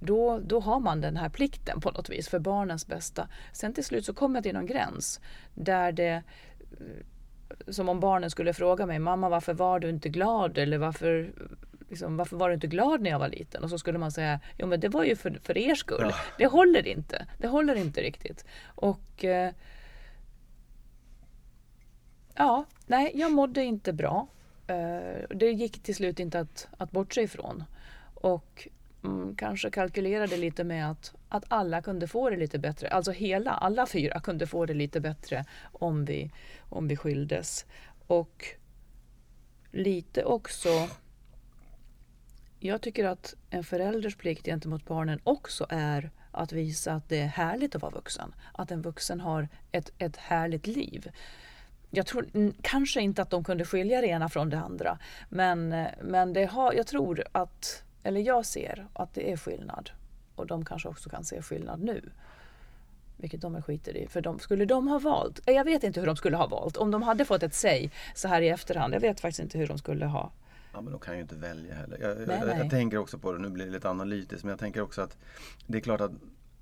då, 0.00 0.38
då 0.38 0.60
har 0.60 0.80
man 0.80 1.00
den 1.00 1.16
här 1.16 1.28
plikten 1.28 1.80
på 1.80 1.90
något 1.90 2.08
vis 2.08 2.28
för 2.28 2.38
barnens 2.38 2.86
bästa. 2.86 3.28
Sen 3.52 3.74
till 3.74 3.84
slut 3.84 4.04
så 4.04 4.14
kom 4.14 4.34
jag 4.34 4.44
till 4.44 4.54
någon 4.54 4.66
gräns 4.66 5.20
där 5.54 5.92
det 5.92 6.22
som 7.68 7.88
om 7.88 8.00
barnen 8.00 8.30
skulle 8.30 8.52
fråga 8.52 8.86
mig, 8.86 8.98
mamma 8.98 9.28
varför 9.28 9.54
var 9.54 9.80
du 9.80 9.88
inte 9.88 10.08
glad? 10.08 10.58
Eller 10.58 10.78
varför, 10.78 11.32
liksom, 11.88 12.16
varför 12.16 12.36
var 12.36 12.48
du 12.48 12.54
inte 12.54 12.66
glad 12.66 13.00
när 13.00 13.10
jag 13.10 13.18
var 13.18 13.28
liten? 13.28 13.64
Och 13.64 13.70
så 13.70 13.78
skulle 13.78 13.98
man 13.98 14.12
säga, 14.12 14.40
jo 14.58 14.66
men 14.66 14.80
det 14.80 14.88
var 14.88 15.04
ju 15.04 15.16
för, 15.16 15.38
för 15.42 15.58
er 15.58 15.74
skull. 15.74 16.06
Ja. 16.10 16.14
Det 16.38 16.46
håller 16.46 16.86
inte. 16.86 17.26
Det 17.38 17.48
håller 17.48 17.74
inte 17.74 18.00
riktigt. 18.00 18.44
Och 18.64 19.24
eh, 19.24 19.52
ja, 22.34 22.64
nej, 22.86 23.12
jag 23.14 23.32
mådde 23.32 23.64
inte 23.64 23.92
bra. 23.92 24.26
Eh, 24.66 25.36
det 25.36 25.50
gick 25.50 25.82
till 25.82 25.94
slut 25.94 26.20
inte 26.20 26.40
att, 26.40 26.68
att 26.76 26.90
bortse 26.90 27.22
ifrån. 27.22 27.64
Och 28.14 28.68
mm, 29.04 29.36
kanske 29.36 29.70
kalkylerade 29.70 30.36
lite 30.36 30.64
med 30.64 30.90
att 30.90 31.14
att 31.28 31.44
alla 31.48 31.82
kunde 31.82 32.08
få 32.08 32.30
det 32.30 32.36
lite 32.36 32.58
bättre. 32.58 32.88
Alltså 32.88 33.12
hela, 33.12 33.50
alla 33.50 33.86
fyra 33.86 34.20
kunde 34.20 34.46
få 34.46 34.66
det 34.66 34.74
lite 34.74 35.00
bättre 35.00 35.44
om 35.72 36.04
vi, 36.04 36.30
om 36.60 36.88
vi 36.88 36.96
skildes. 36.96 37.66
Och 38.06 38.44
lite 39.70 40.24
också 40.24 40.88
jag 42.58 42.80
tycker 42.80 43.04
att 43.04 43.34
en 43.50 43.64
förälders 43.64 44.16
plikt 44.16 44.46
gentemot 44.46 44.84
barnen 44.84 45.20
också 45.24 45.66
är 45.68 46.10
att 46.30 46.52
visa 46.52 46.92
att 46.92 47.08
det 47.08 47.18
är 47.18 47.26
härligt 47.26 47.74
att 47.74 47.82
vara 47.82 47.92
vuxen. 47.92 48.34
Att 48.52 48.70
en 48.70 48.82
vuxen 48.82 49.20
har 49.20 49.48
ett, 49.72 49.90
ett 49.98 50.16
härligt 50.16 50.66
liv. 50.66 51.10
Jag 51.90 52.06
tror 52.06 52.52
kanske 52.62 53.00
inte 53.00 53.22
att 53.22 53.30
de 53.30 53.44
kunde 53.44 53.64
skilja 53.64 54.00
det 54.00 54.06
ena 54.06 54.28
från 54.28 54.50
det 54.50 54.58
andra. 54.58 54.98
Men, 55.28 55.86
men 56.02 56.32
det 56.32 56.44
har, 56.44 56.72
jag 56.72 56.86
tror 56.86 57.24
att, 57.32 57.82
eller 58.02 58.20
jag 58.20 58.46
ser 58.46 58.86
att 58.92 59.14
det 59.14 59.32
är 59.32 59.36
skillnad. 59.36 59.90
Och 60.34 60.46
de 60.46 60.64
kanske 60.64 60.88
också 60.88 61.08
kan 61.08 61.24
se 61.24 61.42
skillnad 61.42 61.80
nu. 61.80 62.10
Vilket 63.16 63.40
de 63.40 63.56
är 63.56 63.62
skiter 63.62 63.96
i. 63.96 64.08
För 64.08 64.20
de, 64.20 64.38
skulle 64.38 64.64
de 64.64 64.88
ha 64.88 64.98
valt, 64.98 65.40
jag 65.46 65.64
vet 65.64 65.84
inte 65.84 66.00
hur 66.00 66.06
de 66.06 66.16
skulle 66.16 66.36
ha 66.36 66.46
valt. 66.46 66.76
Om 66.76 66.90
de 66.90 67.02
hade 67.02 67.24
fått 67.24 67.42
ett 67.42 67.54
säg 67.54 67.90
så 68.14 68.28
här 68.28 68.42
i 68.42 68.48
efterhand. 68.48 68.94
Jag 68.94 69.00
vet 69.00 69.20
faktiskt 69.20 69.40
inte 69.40 69.58
hur 69.58 69.66
de 69.66 69.78
skulle 69.78 70.06
ha 70.06 70.32
Ja 70.76 70.82
men 70.82 70.92
de 70.92 71.00
kan 71.00 71.14
ju 71.14 71.20
inte 71.20 71.36
välja 71.36 71.74
heller. 71.74 71.98
Jag, 72.00 72.16
nej, 72.16 72.38
jag, 72.38 72.46
nej. 72.46 72.58
jag 72.58 72.70
tänker 72.70 72.98
också 72.98 73.18
på 73.18 73.32
det, 73.32 73.38
nu 73.38 73.50
blir 73.50 73.66
det 73.66 73.72
lite 73.72 73.90
analytiskt, 73.90 74.44
men 74.44 74.50
jag 74.50 74.58
tänker 74.58 74.80
också 74.80 75.02
att 75.02 75.16
det 75.66 75.78
är 75.78 75.82
klart 75.82 76.00
att 76.00 76.12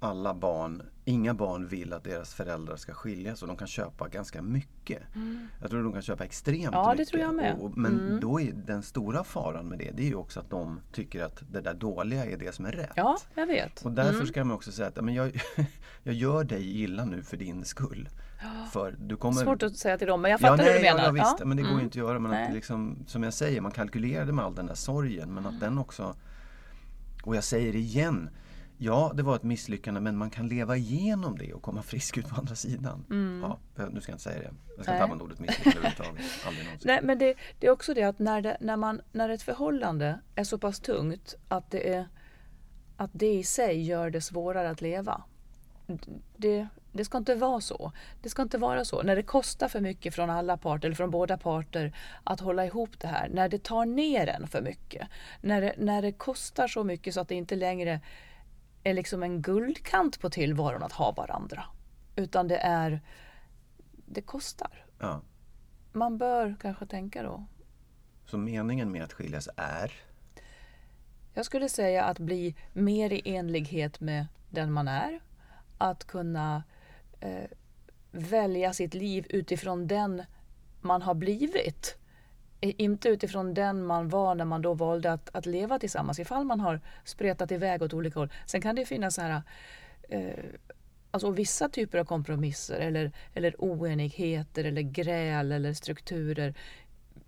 alla 0.01 0.35
barn, 0.35 0.83
inga 1.05 1.35
barn 1.35 1.67
vill 1.67 1.93
att 1.93 2.05
deras 2.05 2.35
föräldrar 2.35 2.77
ska 2.77 2.95
skiljas 2.95 3.43
och 3.43 3.49
de 3.49 3.57
kan 3.57 3.69
köpa 3.69 4.09
ganska 4.09 4.43
mycket. 4.43 5.03
Mm. 5.15 5.49
Jag 5.61 5.71
tror 5.71 5.83
de 5.83 5.93
kan 5.93 6.03
köpa 6.03 6.25
extremt 6.25 6.73
ja, 6.73 6.91
mycket. 6.91 7.07
Det 7.07 7.11
tror 7.11 7.23
jag 7.23 7.35
med. 7.35 7.57
Och, 7.61 7.79
men 7.79 8.01
mm. 8.01 8.21
då 8.21 8.41
är 8.41 8.53
den 8.53 8.83
stora 8.83 9.25
faran 9.25 9.69
med 9.69 9.79
det, 9.79 9.91
det 9.95 10.03
är 10.03 10.09
ju 10.09 10.15
också 10.15 10.41
att 10.41 10.51
de 10.51 10.81
tycker 10.93 11.23
att 11.23 11.43
det 11.53 11.61
där 11.61 11.75
dåliga 11.75 12.25
är 12.25 12.37
det 12.37 12.55
som 12.55 12.67
är 12.67 12.73
rätt. 12.73 12.93
Ja, 12.97 13.19
jag 13.35 13.47
vet. 13.47 13.85
Och 13.85 13.93
därför 13.93 14.15
mm. 14.15 14.27
ska 14.27 14.45
man 14.45 14.57
också 14.57 14.73
säga 14.73 14.89
att 14.89 15.05
men 15.05 15.15
jag, 15.15 15.41
jag 16.03 16.15
gör 16.15 16.45
dig 16.45 16.83
illa 16.83 17.05
nu 17.05 17.23
för 17.23 17.37
din 17.37 17.65
skull. 17.65 18.09
För 18.73 18.97
du 18.99 19.17
kommer... 19.17 19.43
Svårt 19.43 19.63
att 19.63 19.77
säga 19.77 19.99
till 19.99 20.07
dem, 20.07 20.23
men 20.23 20.31
jag 20.31 20.41
fattar 20.41 20.57
ja, 20.57 20.65
nej, 20.65 20.73
hur 20.73 20.79
du 20.79 20.85
menar. 20.85 21.05
Ja, 21.05 21.11
visst, 21.11 21.37
ja. 21.39 21.45
men 21.45 21.57
det 21.57 21.63
går 21.63 21.71
mm. 21.71 21.85
inte 21.85 21.93
att 21.93 22.09
göra. 22.09 22.19
Men 22.19 22.45
att 22.45 22.55
liksom, 22.55 23.05
som 23.07 23.23
jag 23.23 23.35
säger, 23.35 23.61
man 23.61 23.73
kalkylerade 23.73 24.33
med 24.33 24.45
all 24.45 24.55
den 24.55 24.67
där 24.67 24.75
sorgen. 24.75 25.35
Men 25.35 25.47
att 25.47 25.61
den 25.61 25.79
också... 25.79 26.17
Och 27.23 27.37
jag 27.37 27.45
säger 27.45 27.77
igen, 27.77 28.31
ja 28.79 29.13
det 29.15 29.23
var 29.23 29.37
ett 29.37 29.43
misslyckande 29.43 30.01
men 30.01 30.17
man 30.17 30.31
kan 30.31 30.49
leva 30.49 30.77
igenom 30.77 31.39
det 31.39 31.53
och 31.53 31.63
komma 31.63 31.83
frisk 31.93 32.19
ut 32.19 32.29
på 32.29 32.37
andra 32.37 32.55
sidan. 32.55 33.05
Mm. 33.11 33.41
Ja, 33.43 33.59
nu 33.91 34.01
ska 34.01 34.13
jag 34.13 34.15
inte 34.15 34.25
säga 34.25 34.39
det. 34.39 34.51
Jag 34.77 34.85
ska 34.85 34.93
inte 34.93 35.05
använda 35.05 35.25
ordet 35.25 35.39
misslyckande 35.39 35.79
överhuvudtaget. 35.79 36.25
Nej, 36.85 37.01
men 37.03 37.19
det, 37.19 37.35
det, 37.59 37.67
är 37.67 37.71
också 37.71 37.95
det 37.95 38.03
att 38.03 38.19
när, 38.19 38.41
det, 38.41 38.57
när, 38.61 38.77
man, 38.77 39.01
när 39.13 39.29
ett 39.29 39.43
förhållande 39.43 40.21
är 40.35 40.45
så 40.45 40.59
pass 40.59 40.81
tungt 40.81 41.35
att 41.49 41.71
det, 41.71 41.95
är, 41.95 42.09
att 42.97 43.11
det 43.13 43.35
i 43.35 43.45
sig 43.45 43.83
gör 43.83 44.11
det 44.11 44.21
svårare 44.21 44.71
att 44.71 44.81
leva. 44.81 45.23
Det, 46.37 46.69
det 46.93 47.05
ska 47.05 47.19
inte 47.19 47.35
vara 47.35 47.61
så. 47.61 47.93
Det 48.23 48.29
ska 48.29 48.43
inte 48.43 48.59
vara 48.59 48.85
så. 48.85 49.03
När 49.03 49.17
det 49.17 49.23
kostar 49.23 49.69
för 49.69 49.81
mycket 49.81 50.15
från 50.15 50.31
alla 50.31 50.57
parter, 50.57 50.89
eller 50.89 50.97
från 50.97 51.11
båda 51.11 51.39
parter, 51.39 51.97
att 52.25 52.41
hålla 52.41 52.67
ihop 52.67 53.01
det 53.01 53.07
här. 53.07 53.29
När 53.29 53.49
det 53.49 53.63
tar 53.63 53.87
ner 53.87 54.27
en 54.27 54.47
för 54.47 54.63
mycket. 54.63 55.09
När 55.41 55.61
det, 55.61 55.75
när 55.79 56.03
det 56.03 56.13
kostar 56.13 56.69
så 56.69 56.85
mycket 56.85 57.15
så 57.15 57.21
att 57.21 57.29
det 57.29 57.35
inte 57.35 57.57
längre 57.57 58.01
är 58.83 58.95
liksom 58.95 59.23
en 59.23 59.43
guldkant 59.43 60.21
på 60.21 60.31
tillvaron 60.31 60.83
att 60.83 60.93
ha 60.93 61.13
varandra. 61.13 61.65
Utan 62.17 62.49
det 62.49 62.57
är... 62.57 63.01
Det 64.07 64.23
kostar. 64.23 64.85
Ja. 64.99 65.21
Man 65.93 66.19
bör 66.19 66.57
kanske 66.61 66.87
tänka 66.87 67.23
då. 67.23 67.45
Så 68.27 68.39
meningen 68.39 68.93
med 68.93 69.03
att 69.03 69.13
skiljas 69.13 69.49
är? 69.57 69.93
Jag 71.35 71.47
skulle 71.47 71.69
säga 71.69 72.05
att 72.05 72.19
bli 72.19 72.55
mer 72.73 73.13
i 73.13 73.37
enlighet 73.37 74.01
med 74.01 74.27
den 74.51 74.73
man 74.73 74.89
är. 74.89 75.21
Att 75.79 76.05
kunna 76.05 76.63
eh, 77.21 77.51
välja 78.11 78.73
sitt 78.73 78.95
liv 78.95 79.27
utifrån 79.29 79.87
den 79.87 80.23
man 80.81 81.03
har 81.03 81.15
blivit. 81.15 81.97
Inte 82.61 83.09
utifrån 83.09 83.55
den 83.55 83.87
man 83.87 84.09
var 84.09 84.35
när 84.35 84.45
man 84.45 84.63
då 84.63 84.75
valde 84.75 85.13
att, 85.13 85.31
att 85.35 85.47
leva 85.47 85.79
tillsammans, 85.79 86.19
ifall 86.19 86.45
man 86.45 86.61
har 86.61 86.81
spretat 87.05 87.53
iväg 87.53 87.83
åt 87.83 87.95
olika 87.95 88.19
håll. 88.19 88.33
Sen 88.47 88.61
kan 88.63 88.77
det 88.77 88.87
finnas 88.87 89.15
så 89.15 89.21
här, 89.21 89.43
eh, 90.09 90.45
alltså 91.11 91.31
vissa 91.31 91.69
typer 91.69 91.99
av 91.99 92.05
kompromisser 92.05 92.81
eller, 92.81 93.13
eller 93.35 93.55
oenigheter 93.59 94.65
eller 94.65 94.83
gräl 94.83 95.53
eller 95.53 95.73
strukturer 95.73 96.55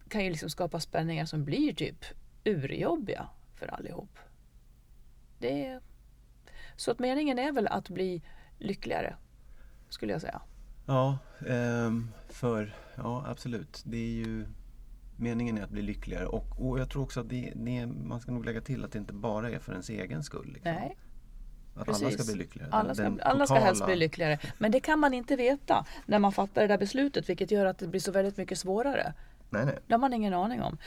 kan 0.09 0.24
ju 0.24 0.30
liksom 0.30 0.50
skapa 0.50 0.80
spänningar 0.80 1.24
som 1.24 1.44
blir 1.44 1.72
typ 1.72 2.04
urjobbiga 2.44 3.28
för 3.54 3.66
allihop. 3.66 4.18
Det 5.38 5.80
så 6.76 6.90
att 6.90 6.98
meningen 6.98 7.38
är 7.38 7.52
väl 7.52 7.66
att 7.66 7.88
bli 7.88 8.22
lyckligare 8.59 9.16
skulle 9.88 10.12
jag 10.12 10.21
säga. 10.21 10.40
Ja, 10.87 11.19
ehm, 11.49 12.11
för 12.29 12.75
ja 12.97 13.25
absolut. 13.27 13.83
Det 13.85 13.97
är 13.97 14.27
ju 14.27 14.47
Meningen 15.19 15.59
är 15.59 15.62
att 15.62 15.71
bli 15.71 15.83
lyckligare 15.83 16.27
och, 16.27 16.69
och 16.69 16.81
jag 16.81 16.90
tror 16.90 17.03
också 17.03 17.21
att 17.21 17.29
det, 17.29 17.53
det, 17.55 17.87
man 17.87 18.21
ska 18.21 18.33
nog 18.33 18.45
lägga 18.45 18.61
till 18.61 18.85
att 18.85 18.92
det 18.92 18.99
inte 18.99 19.12
bara 19.12 19.51
är 19.51 19.59
för 19.59 19.73
ens 19.73 19.88
egen 19.90 20.23
skull. 20.23 20.51
Liksom. 20.53 20.73
Nej. 20.73 20.97
Att 21.77 21.87
Precis. 21.87 22.03
alla 22.03 22.12
ska 22.12 22.25
bli 22.25 22.35
lyckligare. 22.35 22.71
Alla 22.73 22.95
ska, 22.95 23.05
totala... 23.05 23.23
alla 23.23 23.47
ska 23.47 23.55
helst 23.55 23.87
bli 23.87 23.97
lyckligare. 23.97 24.38
Men 24.59 24.73
det 24.73 24.81
kan 24.81 24.99
man 24.99 25.14
inte 25.14 25.37
veta 25.37 25.87
när 26.07 26.19
man 26.19 26.33
fattar 26.33 26.62
det 26.62 26.69
där 26.69 26.79
beslutet 26.79 27.29
vilket 27.29 27.51
gör 27.51 27.66
att 27.66 27.79
det 27.79 27.87
blir 27.88 28.01
så 28.01 28.12
väldigt 28.12 28.37
mycket 28.37 28.59
svårare. 28.59 29.14
Nej, 29.51 29.64
nej. 29.66 29.79
Det 29.87 29.95
har 29.95 29.99
man 29.99 30.12
ingen 30.12 30.35
aning 30.35 30.62
om. 30.62 30.79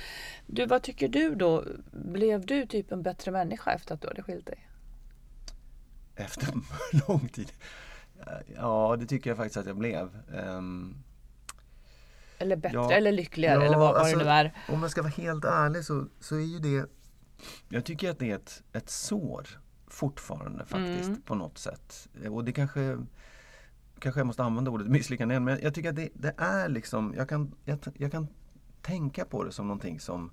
Du, 0.48 0.66
vad 0.66 0.82
tycker 0.82 1.08
du 1.08 1.36
då? 1.36 1.66
Blev 1.92 2.46
du 2.46 2.66
typ 2.66 2.92
en 2.92 3.04
bättre 3.04 3.32
människa 3.32 3.72
efter 3.72 3.94
att 3.94 4.02
du 4.02 4.08
hade 4.08 4.24
skilt 4.24 4.46
dig? 4.46 4.69
Efter 6.20 6.54
lång 7.08 7.28
tid? 7.28 7.52
Ja, 8.56 8.96
det 9.00 9.06
tycker 9.06 9.30
jag 9.30 9.38
faktiskt 9.38 9.58
att 9.58 9.66
jag 9.66 9.78
blev. 9.78 10.10
Um, 10.28 11.04
eller 12.38 12.56
bättre 12.56 12.78
ja, 12.78 12.92
eller 12.92 13.12
lyckligare 13.12 13.60
ja, 13.60 13.66
eller 13.66 13.78
vad, 13.78 13.94
vad 13.94 14.02
alltså, 14.02 14.18
det 14.18 14.24
nu 14.24 14.30
är. 14.30 14.54
Om 14.70 14.82
jag 14.82 14.92
ska 14.92 15.02
vara 15.02 15.12
helt 15.12 15.46
ärlig 15.46 15.86
så, 15.86 16.06
så 16.20 16.36
är 16.36 16.40
ju 16.40 16.60
det 16.60 16.90
Jag 17.70 17.86
tycker 17.86 18.10
att 18.10 18.20
det 18.20 18.32
är 18.32 18.36
ett, 18.36 18.64
ett 18.74 18.90
sår 18.90 19.48
fortfarande 19.88 20.66
faktiskt 20.66 21.10
mm. 21.10 21.22
på 21.22 21.36
något 21.36 21.58
sätt. 21.58 22.08
Och 22.30 22.46
det 22.46 22.52
kanske 22.52 22.98
Kanske 24.00 24.20
jag 24.20 24.28
måste 24.28 24.44
använda 24.44 24.72
ordet 24.72 24.88
misslyckande 24.88 25.34
igen 25.34 25.44
men 25.44 25.60
jag 25.62 25.74
tycker 25.74 25.90
att 25.90 25.96
det, 25.96 26.10
det 26.14 26.34
är 26.38 26.70
liksom 26.70 27.14
jag 27.18 27.30
kan, 27.30 27.56
jag, 27.66 27.80
jag 27.98 28.12
kan 28.12 28.28
tänka 28.82 29.26
på 29.26 29.44
det 29.44 29.52
som 29.52 29.68
någonting 29.68 30.00
som 30.00 30.32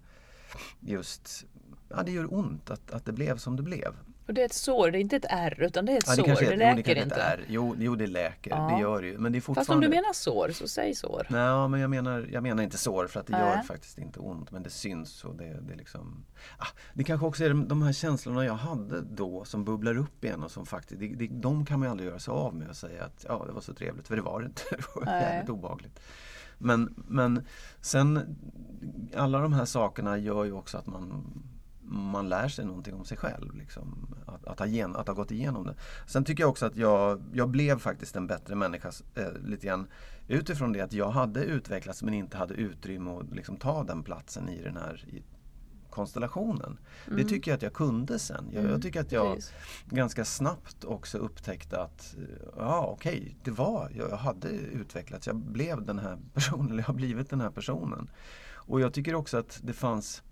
just 0.81 1.46
Ja 1.88 2.03
det 2.03 2.12
gör 2.12 2.35
ont 2.35 2.70
att, 2.70 2.90
att 2.90 3.05
det 3.05 3.12
blev 3.12 3.37
som 3.37 3.57
det 3.57 3.62
blev. 3.62 3.96
Och 4.26 4.34
det 4.34 4.40
är 4.40 4.44
ett 4.46 4.52
sår, 4.52 4.90
det 4.90 4.98
är 4.98 5.00
inte 5.00 5.16
ett 5.16 5.26
ärr 5.28 5.62
utan 5.62 5.86
det 5.86 5.92
är 5.92 5.96
ett 5.96 6.04
ja, 6.06 6.24
det 6.24 6.36
sår. 6.36 6.44
Det, 6.44 6.56
läker 6.56 6.90
jo, 6.90 6.94
det 6.94 7.02
inte. 7.02 7.22
Är. 7.22 7.44
Jo, 7.48 7.76
jo, 7.78 7.96
det 7.96 8.06
läker. 8.06 8.50
Ja. 8.50 8.70
Det 8.74 8.80
gör 8.80 9.02
det 9.02 9.08
ju. 9.08 9.18
Men 9.18 9.32
det 9.32 9.38
är 9.38 9.40
fortfarande... 9.40 9.66
Fast 9.66 9.74
om 9.74 9.80
du 9.80 9.88
menar 9.88 10.12
sår, 10.12 10.50
så 10.52 10.68
säg 10.68 10.94
sår. 10.94 11.26
Nej, 11.30 11.68
men 11.68 11.80
jag 11.80 11.90
menar, 11.90 12.28
jag 12.32 12.42
menar 12.42 12.62
inte 12.62 12.78
sår 12.78 13.06
för 13.06 13.20
att 13.20 13.26
det 13.26 13.32
äh. 13.32 13.40
gör 13.40 13.62
faktiskt 13.62 13.98
inte 13.98 14.20
ont. 14.20 14.50
Men 14.50 14.62
det 14.62 14.70
syns 14.70 15.24
och 15.24 15.36
det, 15.36 15.60
det 15.60 15.74
liksom... 15.74 16.24
Ah, 16.58 16.66
det 16.94 17.04
kanske 17.04 17.26
också 17.26 17.44
är 17.44 17.54
de 17.54 17.82
här 17.82 17.92
känslorna 17.92 18.44
jag 18.44 18.54
hade 18.54 19.00
då 19.00 19.44
som 19.44 19.64
bubblar 19.64 19.96
upp 19.96 20.24
igen 20.24 20.42
och 20.42 20.50
som 20.50 20.66
faktiskt... 20.66 21.00
Det, 21.00 21.08
det, 21.08 21.26
de 21.26 21.66
kan 21.66 21.80
man 21.80 21.86
ju 21.86 21.90
aldrig 21.90 22.08
göra 22.08 22.18
sig 22.18 22.32
av 22.32 22.54
med 22.54 22.68
och 22.68 22.76
säga 22.76 23.04
att 23.04 23.24
ja, 23.28 23.44
det 23.46 23.52
var 23.52 23.60
så 23.60 23.74
trevligt. 23.74 24.08
För 24.08 24.16
det 24.16 24.22
var 24.22 24.40
det 24.40 24.46
inte. 24.46 24.62
Det 24.70 24.84
var 24.94 25.14
äh. 25.14 25.20
jävligt 25.20 25.50
obehagligt. 25.50 26.00
Men, 26.58 27.04
men 27.08 27.46
sen, 27.80 28.36
alla 29.16 29.40
de 29.40 29.52
här 29.52 29.64
sakerna 29.64 30.18
gör 30.18 30.44
ju 30.44 30.52
också 30.52 30.78
att 30.78 30.86
man 30.86 31.24
man 31.88 32.29
lär 32.29 32.49
sig 32.49 32.64
någonting 32.64 32.94
om 32.94 33.05
sig 33.05 33.16
själv. 33.16 33.55
Liksom, 33.55 34.14
att, 34.27 34.46
att, 34.46 34.59
ha 34.59 34.66
gen, 34.66 34.96
att 34.96 35.07
ha 35.07 35.14
gått 35.14 35.31
igenom 35.31 35.66
det. 35.66 35.75
Sen 36.07 36.25
tycker 36.25 36.42
jag 36.42 36.51
också 36.51 36.66
att 36.66 36.77
jag, 36.77 37.22
jag 37.33 37.49
blev 37.49 37.79
faktiskt 37.79 38.16
en 38.16 38.27
bättre 38.27 38.55
människa 38.55 38.92
eh, 39.14 39.33
lite 39.44 39.66
grann 39.66 39.87
utifrån 40.29 40.72
det 40.72 40.81
att 40.81 40.92
jag 40.92 41.11
hade 41.11 41.44
utvecklats 41.44 42.03
men 42.03 42.14
inte 42.14 42.37
hade 42.37 42.55
utrymme 42.55 43.11
att 43.11 43.35
liksom, 43.35 43.57
ta 43.57 43.85
den 43.85 44.03
platsen 44.03 44.49
i 44.49 44.62
den 44.62 44.77
här 44.77 45.05
i 45.09 45.22
konstellationen. 45.90 46.79
Mm. 47.07 47.18
Det 47.18 47.25
tycker 47.29 47.51
jag 47.51 47.57
att 47.57 47.62
jag 47.62 47.72
kunde 47.72 48.18
sen. 48.18 48.49
Jag, 48.53 48.61
mm. 48.61 48.72
jag 48.72 48.83
tycker 48.83 49.01
att 49.01 49.12
jag 49.12 49.35
Precis. 49.35 49.53
ganska 49.87 50.25
snabbt 50.25 50.85
också 50.85 51.18
upptäckte 51.18 51.83
att 51.83 52.16
eh, 52.18 52.49
ja 52.57 52.87
okej, 52.87 53.18
okay, 53.20 53.35
det 53.44 53.51
var, 53.51 53.92
jag 53.94 54.16
hade 54.16 54.49
utvecklats. 54.49 55.27
Jag 55.27 55.37
blev 55.37 55.85
den 55.85 55.99
här 55.99 56.18
personen, 56.35 56.66
eller 56.66 56.79
jag 56.79 56.87
har 56.87 56.94
blivit 56.94 57.31
den 57.31 57.40
här 57.40 57.51
personen. 57.51 58.11
Och 58.68 58.81
jag 58.81 58.92
tycker 58.92 59.14
också 59.14 59.38
att 59.38 59.61
det 59.62 59.72
fanns 59.72 60.22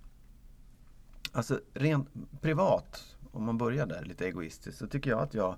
Alltså 1.34 1.60
rent 1.74 2.08
privat, 2.40 3.16
om 3.30 3.44
man 3.44 3.58
börjar 3.58 3.86
där 3.86 4.04
lite 4.04 4.26
egoistiskt, 4.26 4.78
så 4.78 4.86
tycker 4.86 5.10
jag 5.10 5.20
att 5.20 5.34
jag 5.34 5.56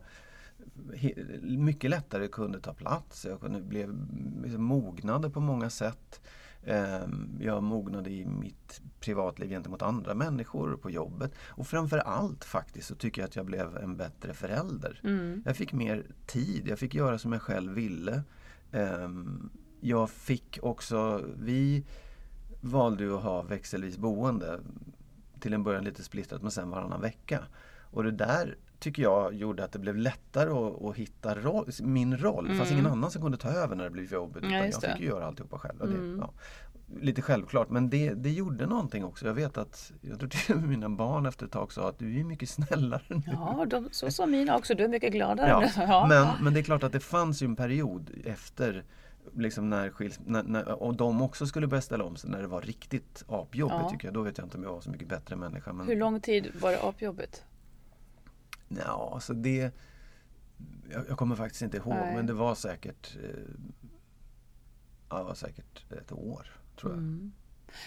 mycket 1.42 1.90
lättare 1.90 2.28
kunde 2.28 2.60
ta 2.60 2.74
plats. 2.74 3.24
Jag 3.24 3.40
kunde 3.40 3.60
blev 3.60 3.94
liksom 4.42 4.62
mognade 4.62 5.30
på 5.30 5.40
många 5.40 5.70
sätt. 5.70 6.20
Ehm, 6.64 7.38
jag 7.40 7.62
mognade 7.62 8.10
i 8.10 8.24
mitt 8.24 8.80
privatliv 9.00 9.48
gentemot 9.48 9.82
andra 9.82 10.14
människor 10.14 10.76
på 10.76 10.90
jobbet. 10.90 11.32
Och 11.38 11.66
framför 11.66 11.98
allt 11.98 12.44
faktiskt 12.44 12.88
så 12.88 12.94
tycker 12.94 13.22
jag 13.22 13.28
att 13.28 13.36
jag 13.36 13.46
blev 13.46 13.76
en 13.76 13.96
bättre 13.96 14.34
förälder. 14.34 15.00
Mm. 15.04 15.42
Jag 15.44 15.56
fick 15.56 15.72
mer 15.72 16.06
tid, 16.26 16.68
jag 16.68 16.78
fick 16.78 16.94
göra 16.94 17.18
som 17.18 17.32
jag 17.32 17.42
själv 17.42 17.72
ville. 17.72 18.22
Ehm, 18.72 19.50
jag 19.80 20.10
fick 20.10 20.58
också, 20.62 21.24
vi 21.36 21.84
valde 22.60 23.04
ju 23.04 23.16
att 23.16 23.22
ha 23.22 23.42
växelvis 23.42 23.98
boende 23.98 24.60
till 25.46 25.54
en 25.54 25.62
början 25.62 25.84
lite 25.84 26.02
splittrat 26.02 26.42
men 26.42 26.50
sen 26.50 26.70
varannan 26.70 27.00
vecka. 27.00 27.42
Och 27.90 28.04
det 28.04 28.10
där, 28.10 28.56
tycker 28.78 29.02
jag 29.02 29.34
gjorde 29.34 29.64
att 29.64 29.72
det 29.72 29.78
blev 29.78 29.96
lättare 29.96 30.50
att, 30.50 30.82
att 30.84 30.96
hitta 30.96 31.34
roll, 31.34 31.70
min 31.82 32.18
roll. 32.18 32.48
Det 32.48 32.54
fanns 32.54 32.70
ingen 32.70 32.86
annan 32.86 33.10
som 33.10 33.22
kunde 33.22 33.38
ta 33.38 33.48
över 33.48 33.76
när 33.76 33.84
det 33.84 33.90
blev 33.90 34.12
jobbigt. 34.12 34.42
Mm. 34.42 34.54
Ja, 34.54 34.64
jag 34.64 34.82
fick 34.82 35.00
ju 35.00 35.06
göra 35.06 35.26
alltihopa 35.26 35.58
själv. 35.58 35.80
Och 35.80 35.88
det, 35.88 35.94
Mm. 35.94 36.18
ja, 36.18 36.30
lite 37.00 37.22
självklart 37.22 37.70
men 37.70 37.90
det, 37.90 38.14
det 38.14 38.30
gjorde 38.30 38.66
någonting 38.66 39.04
också. 39.04 39.26
Jag 39.26 39.34
vet 39.34 39.58
att 39.58 39.92
jag 40.00 40.18
tror 40.18 40.28
till 40.28 40.54
och 40.54 40.60
med 40.60 40.68
mina 40.68 40.88
barn 40.88 41.26
efter 41.26 41.46
ett 41.46 41.52
tag 41.52 41.72
sa 41.72 41.88
att 41.88 41.98
du 41.98 42.20
är 42.20 42.24
mycket 42.24 42.48
snällare 42.48 43.02
nu. 43.08 43.22
Ja, 43.26 43.66
de, 43.70 43.88
så 43.92 44.10
sa 44.10 44.26
mina 44.26 44.56
också. 44.56 44.74
Du 44.74 44.84
är 44.84 44.88
mycket 44.88 45.12
gladare. 45.12 45.48
Ja. 45.48 45.70
Ja. 45.88 46.06
Men, 46.08 46.44
men 46.44 46.54
det 46.54 46.60
är 46.60 46.64
klart 46.64 46.82
att 46.82 46.92
det 46.92 47.00
fanns 47.00 47.42
ju 47.42 47.44
en 47.44 47.56
period 47.56 48.10
efter 48.24 48.84
liksom 49.34 49.70
när, 49.70 49.90
skils, 49.90 50.20
när, 50.26 50.42
när 50.42 50.68
och 50.82 50.94
de 50.96 51.22
också 51.22 51.46
skulle 51.46 51.66
börja 51.66 51.80
ställa 51.80 52.04
om 52.04 52.16
sig 52.16 52.30
när 52.30 52.40
det 52.42 52.46
var 52.48 52.60
riktigt 52.62 53.24
apjobbigt 53.28 53.80
Ja. 53.82 53.90
tycker 53.90 54.06
jag. 54.08 54.14
Då 54.14 54.22
vet 54.22 54.38
jag 54.38 54.46
inte 54.46 54.56
om 54.56 54.62
jag 54.62 54.72
var 54.72 54.80
så 54.80 54.90
mycket 54.90 55.08
bättre 55.08 55.36
människa. 55.36 55.72
Men, 55.72 55.86
Hur 55.86 55.96
lång 55.96 56.20
tid 56.20 56.52
var 56.60 56.70
det 56.70 56.82
apjobbigt? 56.82 57.44
Ja, 58.68 59.10
alltså 59.14 59.34
det... 59.34 59.70
Jag, 60.90 61.04
jag 61.08 61.18
kommer 61.18 61.36
faktiskt 61.36 61.62
inte 61.62 61.76
ihåg 61.76 61.94
Nej. 61.94 62.14
men 62.16 62.26
det 62.26 62.32
var 62.32 62.54
säkert 62.54 63.16
eh, 63.22 63.30
Ja, 65.10 65.18
det 65.18 65.24
var 65.24 65.34
säkert 65.34 65.92
ett 65.92 66.12
år 66.12 66.46
tror 66.80 66.92
jag. 66.92 66.98
Mm. 66.98 67.32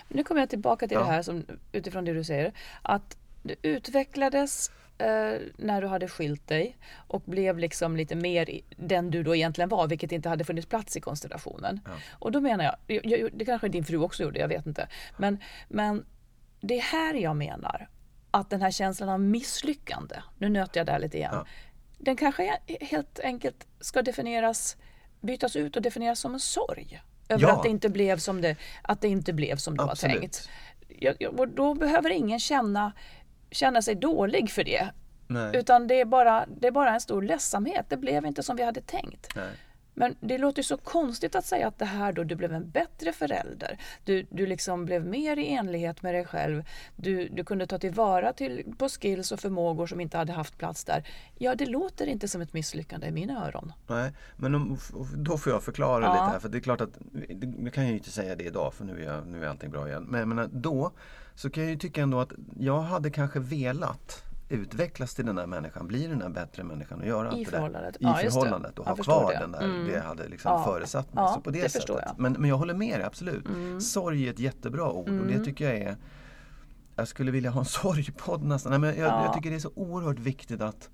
Nu 0.08 0.24
kommer 0.24 0.42
jag 0.42 0.50
tillbaka 0.50 0.88
till 0.88 0.96
Ja. 0.96 1.02
det 1.02 1.08
här 1.12 1.22
som, 1.22 1.44
utifrån 1.72 2.06
det 2.06 2.14
du 2.14 2.24
säger. 2.24 2.54
Att 2.82 3.18
det 3.44 3.56
utvecklades 3.62 4.72
eh, 5.00 5.42
när 5.58 5.82
du 5.82 5.88
hade 5.88 6.08
skilt 6.08 6.48
dig 6.48 6.78
och 7.08 7.22
blev 7.22 7.58
liksom 7.60 7.96
lite 7.98 8.16
mer 8.16 8.62
den 8.78 9.12
du 9.12 9.24
då 9.24 9.36
egentligen 9.36 9.70
var, 9.70 9.88
vilket 9.88 10.12
inte 10.12 10.30
hade 10.30 10.44
funnits 10.44 10.68
plats 10.68 10.98
i 10.98 11.02
konstellationen. 11.02 11.80
Ja. 11.86 11.92
Och 12.12 12.32
då 12.32 12.42
menar 12.42 12.76
jag, 12.88 13.06
jag, 13.06 13.30
det 13.34 13.46
kanske 13.46 13.68
din 13.70 13.86
fru 13.86 13.98
också 13.98 14.24
gjorde, 14.24 14.40
jag 14.40 14.48
vet 14.48 14.66
inte. 14.66 14.88
Men, 15.18 15.38
men 15.68 16.06
det 16.62 16.78
är 16.78 16.82
här 16.82 17.14
jag 17.14 17.36
menar 17.36 17.90
att 18.32 18.50
den 18.50 18.62
här 18.62 18.72
känslan 18.72 19.10
av 19.10 19.20
misslyckande, 19.20 20.16
nu 20.38 20.50
nöter 20.50 20.80
jag 20.80 20.88
där 20.88 21.00
lite 21.00 21.18
igen, 21.18 21.32
Ja. 21.34 21.46
den 21.98 22.16
kanske 22.18 22.58
helt 22.82 23.20
enkelt 23.20 23.68
ska 23.80 24.02
definieras, 24.02 24.78
bytas 25.22 25.56
ut 25.56 25.76
och 25.76 25.82
definieras 25.82 26.20
som 26.20 26.34
en 26.34 26.40
sorg. 26.40 27.02
Över 27.30 27.42
Ja. 27.44 27.52
att 27.58 27.64
det 27.64 27.70
inte 27.70 27.90
blev 27.90 28.18
som 28.18 28.42
det, 28.42 28.56
att 28.82 29.02
det 29.02 29.08
inte 29.08 29.34
blev 29.34 29.56
som 29.56 29.78
det 29.78 29.84
Absolut. 29.84 30.16
var 30.16 30.22
tänkt. 30.22 30.50
Jag, 31.00 31.16
jag, 31.20 31.40
och 31.40 31.48
då 31.48 31.74
behöver 31.74 32.10
ingen 32.10 32.40
känna, 32.40 32.92
känna 33.52 33.82
sig 33.82 33.96
dålig 33.96 34.52
för 34.52 34.64
det. 34.64 34.90
Nej. 35.28 35.58
Utan 35.58 35.88
det 35.88 36.02
är, 36.02 36.06
bara, 36.06 36.46
det 36.62 36.68
är 36.68 36.72
bara 36.72 36.94
en 36.94 37.02
stor 37.02 37.22
ledsamhet. 37.22 37.86
Det 37.90 37.98
blev 37.98 38.26
inte 38.26 38.44
som 38.44 38.56
vi 38.56 38.64
hade 38.64 38.82
tänkt. 38.82 39.36
Nej. 39.36 39.50
Men 40.00 40.16
det 40.20 40.38
låter 40.38 40.60
ju 40.60 40.64
så 40.64 40.78
konstigt 40.78 41.36
att 41.36 41.46
säga 41.46 41.68
att 41.68 41.80
det 41.80 41.86
här 41.86 42.14
då, 42.14 42.24
du 42.24 42.36
blev 42.36 42.54
en 42.54 42.70
bättre 42.70 43.14
förälder. 43.14 43.78
Du, 44.04 44.28
du 44.30 44.46
liksom 44.46 44.86
blev 44.86 45.06
mer 45.06 45.38
i 45.38 45.54
enlighet 45.54 46.02
med 46.02 46.14
dig 46.14 46.26
själv. 46.26 46.64
Du, 46.96 47.30
du 47.30 47.44
kunde 47.44 47.68
ta 47.68 47.78
tillvara 47.78 48.34
till, 48.34 48.74
på 48.78 48.90
skills 48.90 49.32
och 49.32 49.40
förmågor 49.40 49.88
som 49.88 50.00
inte 50.00 50.18
hade 50.18 50.32
haft 50.34 50.58
plats 50.58 50.84
där. 50.86 51.08
Ja, 51.38 51.56
det 51.56 51.66
låter 51.66 52.06
inte 52.08 52.28
som 52.28 52.42
ett 52.42 52.54
misslyckande 52.54 53.08
i 53.08 53.12
mina 53.12 53.48
öron. 53.48 53.74
Nej, 53.88 54.12
men 54.38 54.56
om, 54.56 54.78
då 55.16 55.38
får 55.38 55.54
jag 55.54 55.64
förklara 55.64 56.06
Ja. 56.06 56.14
lite 56.14 56.24
här 56.24 56.40
för 56.40 56.50
det 56.50 56.58
är 56.58 56.62
klart 56.62 56.82
att 56.82 56.98
vi 57.58 57.72
kan 57.72 57.88
ju 57.88 57.94
inte 57.94 58.12
säga 58.12 58.36
det 58.36 58.44
idag 58.44 58.74
för 58.74 58.86
nu 58.86 59.06
är, 59.06 59.22
nu 59.22 59.44
är 59.44 59.48
allting 59.48 59.72
bra 59.72 59.88
igen. 59.88 60.04
Men 60.04 60.20
jag 60.20 60.28
menar, 60.28 60.50
då 60.52 60.92
så 61.40 61.50
kan 61.50 61.64
jag 61.64 61.72
ju 61.72 61.78
tycka 61.78 62.02
ändå 62.02 62.20
att 62.20 62.32
jag 62.60 62.82
hade 62.82 63.10
kanske 63.10 63.40
velat 63.40 64.24
utvecklas 64.50 65.16
till 65.16 65.26
den 65.26 65.36
där 65.36 65.48
människan, 65.48 65.88
bli 65.88 66.08
den 66.08 66.20
där 66.20 66.30
bättre 66.30 66.64
människan 66.64 67.00
och 67.02 67.08
göra 67.08 67.30
allt 67.30 67.52
det 67.52 67.58
där. 67.58 67.92
I 67.92 67.96
Ja, 68.00 68.14
förhållandet 68.16 68.80
och 68.80 68.86
ha 68.86 68.96
kvar 68.96 69.32
det. 69.34 69.40
den 69.40 69.52
där, 69.52 69.62
Mm. 69.62 69.86
det 69.88 69.92
jag 69.94 70.04
hade 70.04 70.28
liksom 70.28 70.52
Ja. 70.52 70.64
föresatt 70.64 71.14
mig. 71.14 71.24
Ja, 71.24 71.34
så 71.36 71.42
på 71.42 71.52
det, 71.52 71.62
det 71.62 71.70
sättet. 71.70 71.90
jag. 71.90 72.16
Men, 72.18 72.34
men 72.34 72.50
jag 72.50 72.58
håller 72.58 72.74
med 72.74 73.00
dig, 73.00 73.04
absolut. 73.06 73.46
Mm. 73.48 73.82
Sorg 73.82 74.28
är 74.28 74.30
ett 74.32 74.40
jättebra 74.40 74.92
ord 74.92 75.10
och 75.10 75.26
det 75.28 75.34
Mm. 75.34 75.46
tycker 75.46 75.66
jag 75.70 75.78
är 75.78 75.98
Jag 76.96 77.08
skulle 77.08 77.32
vilja 77.32 77.50
ha 77.50 77.60
en 77.60 77.66
sorgpodd 77.84 78.44
nästan. 78.44 78.70
Nej, 78.70 78.80
men 78.80 78.90
jag, 78.90 79.08
Ja. 79.10 79.26
jag 79.26 79.34
tycker 79.34 79.50
det 79.50 79.56
är 79.56 79.60
så 79.60 79.72
oerhört 79.76 80.20
viktigt 80.20 80.62
att 80.62 80.90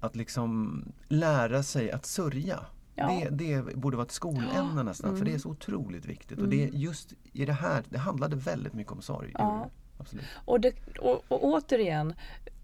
att 0.00 0.16
liksom 0.16 0.82
lära 1.08 1.62
sig 1.62 1.90
att 1.90 2.06
sörja. 2.06 2.60
Ja. 2.98 3.22
Det, 3.30 3.30
det 3.30 3.76
borde 3.76 3.96
vara 3.96 4.04
ett 4.06 4.12
skolämne 4.12 4.82
nästan 4.82 5.10
för 5.10 5.16
Mm. 5.16 5.24
det 5.24 5.34
är 5.34 5.38
så 5.38 5.48
otroligt 5.50 6.04
viktigt. 6.06 6.38
Och 6.38 6.44
Mm. 6.46 6.50
det 6.58 6.64
är 6.64 6.68
just 6.68 7.12
i 7.32 7.44
det 7.44 7.52
här, 7.52 7.82
det 7.88 7.98
handlade 7.98 8.36
väldigt 8.36 8.72
mycket 8.72 8.92
om 8.92 9.02
sorg. 9.02 9.30
Ja. 9.38 9.70
Absolut. 9.98 10.24
Och, 10.44 10.60
det, 10.60 10.72
och, 10.98 11.24
och 11.28 11.44
återigen 11.44 12.14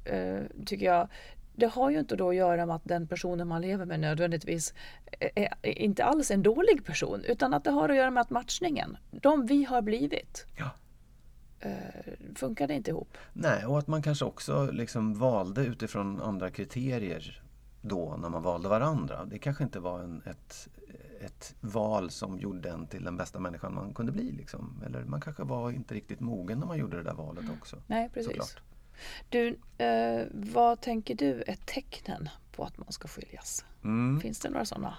eh, 0.04 0.40
tycker 0.66 0.86
jag, 0.86 1.08
det 1.56 1.66
har 1.66 1.90
ju 1.90 1.98
inte 1.98 2.16
då 2.16 2.28
att 2.28 2.34
göra 2.34 2.66
med 2.66 2.76
att 2.76 2.84
den 2.84 3.06
personen 3.06 3.48
man 3.48 3.62
lever 3.62 3.84
med 3.84 4.00
nödvändigtvis 4.00 4.74
är, 5.34 5.48
är 5.62 5.78
inte 5.78 6.04
alls 6.04 6.30
en 6.30 6.42
dålig 6.42 6.84
person, 6.84 7.24
utan 7.28 7.54
att 7.54 7.64
det 7.64 7.70
har 7.70 7.88
att 7.88 7.96
göra 7.96 8.10
med 8.10 8.20
att 8.20 8.30
matchningen, 8.30 8.96
de 9.10 9.46
vi 9.46 9.64
har 9.64 9.82
blivit, 9.82 10.46
Ja. 10.56 10.70
eh, 11.60 11.72
funkade 12.34 12.74
inte 12.74 12.90
ihop. 12.90 13.16
Nej, 13.32 13.66
och 13.66 13.78
att 13.78 13.86
man 13.86 14.02
kanske 14.02 14.24
också 14.24 14.70
liksom 14.72 15.14
valde 15.14 15.64
utifrån 15.64 16.20
andra 16.22 16.50
kriterier 16.50 17.42
då 17.82 18.16
när 18.16 18.28
man 18.28 18.42
valde 18.42 18.68
varandra. 18.68 19.24
Det 19.24 19.38
kanske 19.38 19.64
inte 19.64 19.80
var 19.80 20.00
en, 20.00 20.22
ett, 20.26 20.68
ett 21.20 21.54
val 21.60 22.10
som 22.10 22.38
gjorde 22.38 22.70
en 22.70 22.86
till 22.86 23.04
den 23.04 23.16
bästa 23.16 23.40
människan 23.40 23.74
man 23.74 23.94
kunde 23.94 24.12
bli. 24.12 24.32
Liksom. 24.32 24.82
Eller 24.86 25.04
man 25.04 25.20
kanske 25.20 25.42
var 25.42 25.70
inte 25.70 25.94
riktigt 25.94 26.20
mogen 26.20 26.58
när 26.58 26.66
man 26.66 26.78
gjorde 26.78 26.96
det 26.96 27.02
där 27.02 27.14
valet 27.14 27.44
också. 27.60 27.76
Nej, 27.86 28.10
precis. 28.14 28.30
Såklart. 28.30 28.62
Du, 29.28 29.58
eh, 29.78 30.26
vad 30.32 30.80
tänker 30.80 31.14
du 31.14 31.42
är 31.46 31.56
tecknen 31.64 32.28
på 32.52 32.64
att 32.64 32.78
man 32.78 32.92
ska 32.92 33.08
skiljas? 33.08 33.64
Mm. 33.84 34.20
Finns 34.20 34.40
det 34.40 34.50
några 34.50 34.64
sådana? 34.64 34.96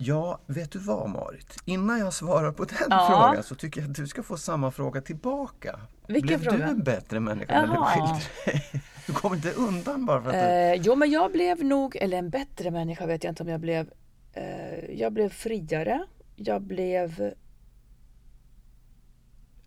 Ja, 0.00 0.38
vet 0.46 0.70
du 0.72 0.78
vad 0.78 1.10
Marit? 1.10 1.56
Innan 1.64 1.98
jag 1.98 2.12
svarar 2.12 2.52
på 2.52 2.64
den 2.64 2.76
Ja. 2.90 3.06
frågan 3.10 3.42
så 3.42 3.54
tycker 3.54 3.80
jag 3.80 3.90
att 3.90 3.96
du 3.96 4.06
ska 4.06 4.22
få 4.22 4.36
samma 4.36 4.70
fråga 4.70 5.00
tillbaka. 5.00 5.80
Vilken 6.08 6.26
Blev 6.40 6.50
fråga? 6.50 6.56
du 6.66 6.70
en 6.70 6.82
bättre 6.82 7.20
människa 7.20 7.60
när 7.60 7.66
du 7.66 7.74
Jaha. 7.74 7.86
skilde 7.86 8.20
dig? 8.46 8.82
Du 9.06 9.12
kommer 9.12 9.36
inte 9.36 9.52
undan 9.52 10.06
bara 10.06 10.22
för 10.22 10.28
att 10.28 10.34
du... 10.34 10.40
Eh, 10.40 10.74
jo, 10.74 10.94
men 10.94 11.10
jag 11.10 11.32
blev 11.32 11.64
nog, 11.64 11.96
eller 11.96 12.18
en 12.18 12.30
bättre 12.30 12.70
människa 12.70 13.06
vet 13.06 13.24
jag 13.24 13.30
inte 13.30 13.42
om 13.42 13.48
jag 13.48 13.60
blev. 13.60 13.90
Eh, 14.32 14.90
jag 14.90 15.12
blev 15.12 15.28
friare. 15.28 16.04
Jag 16.36 16.62
blev, 16.62 17.32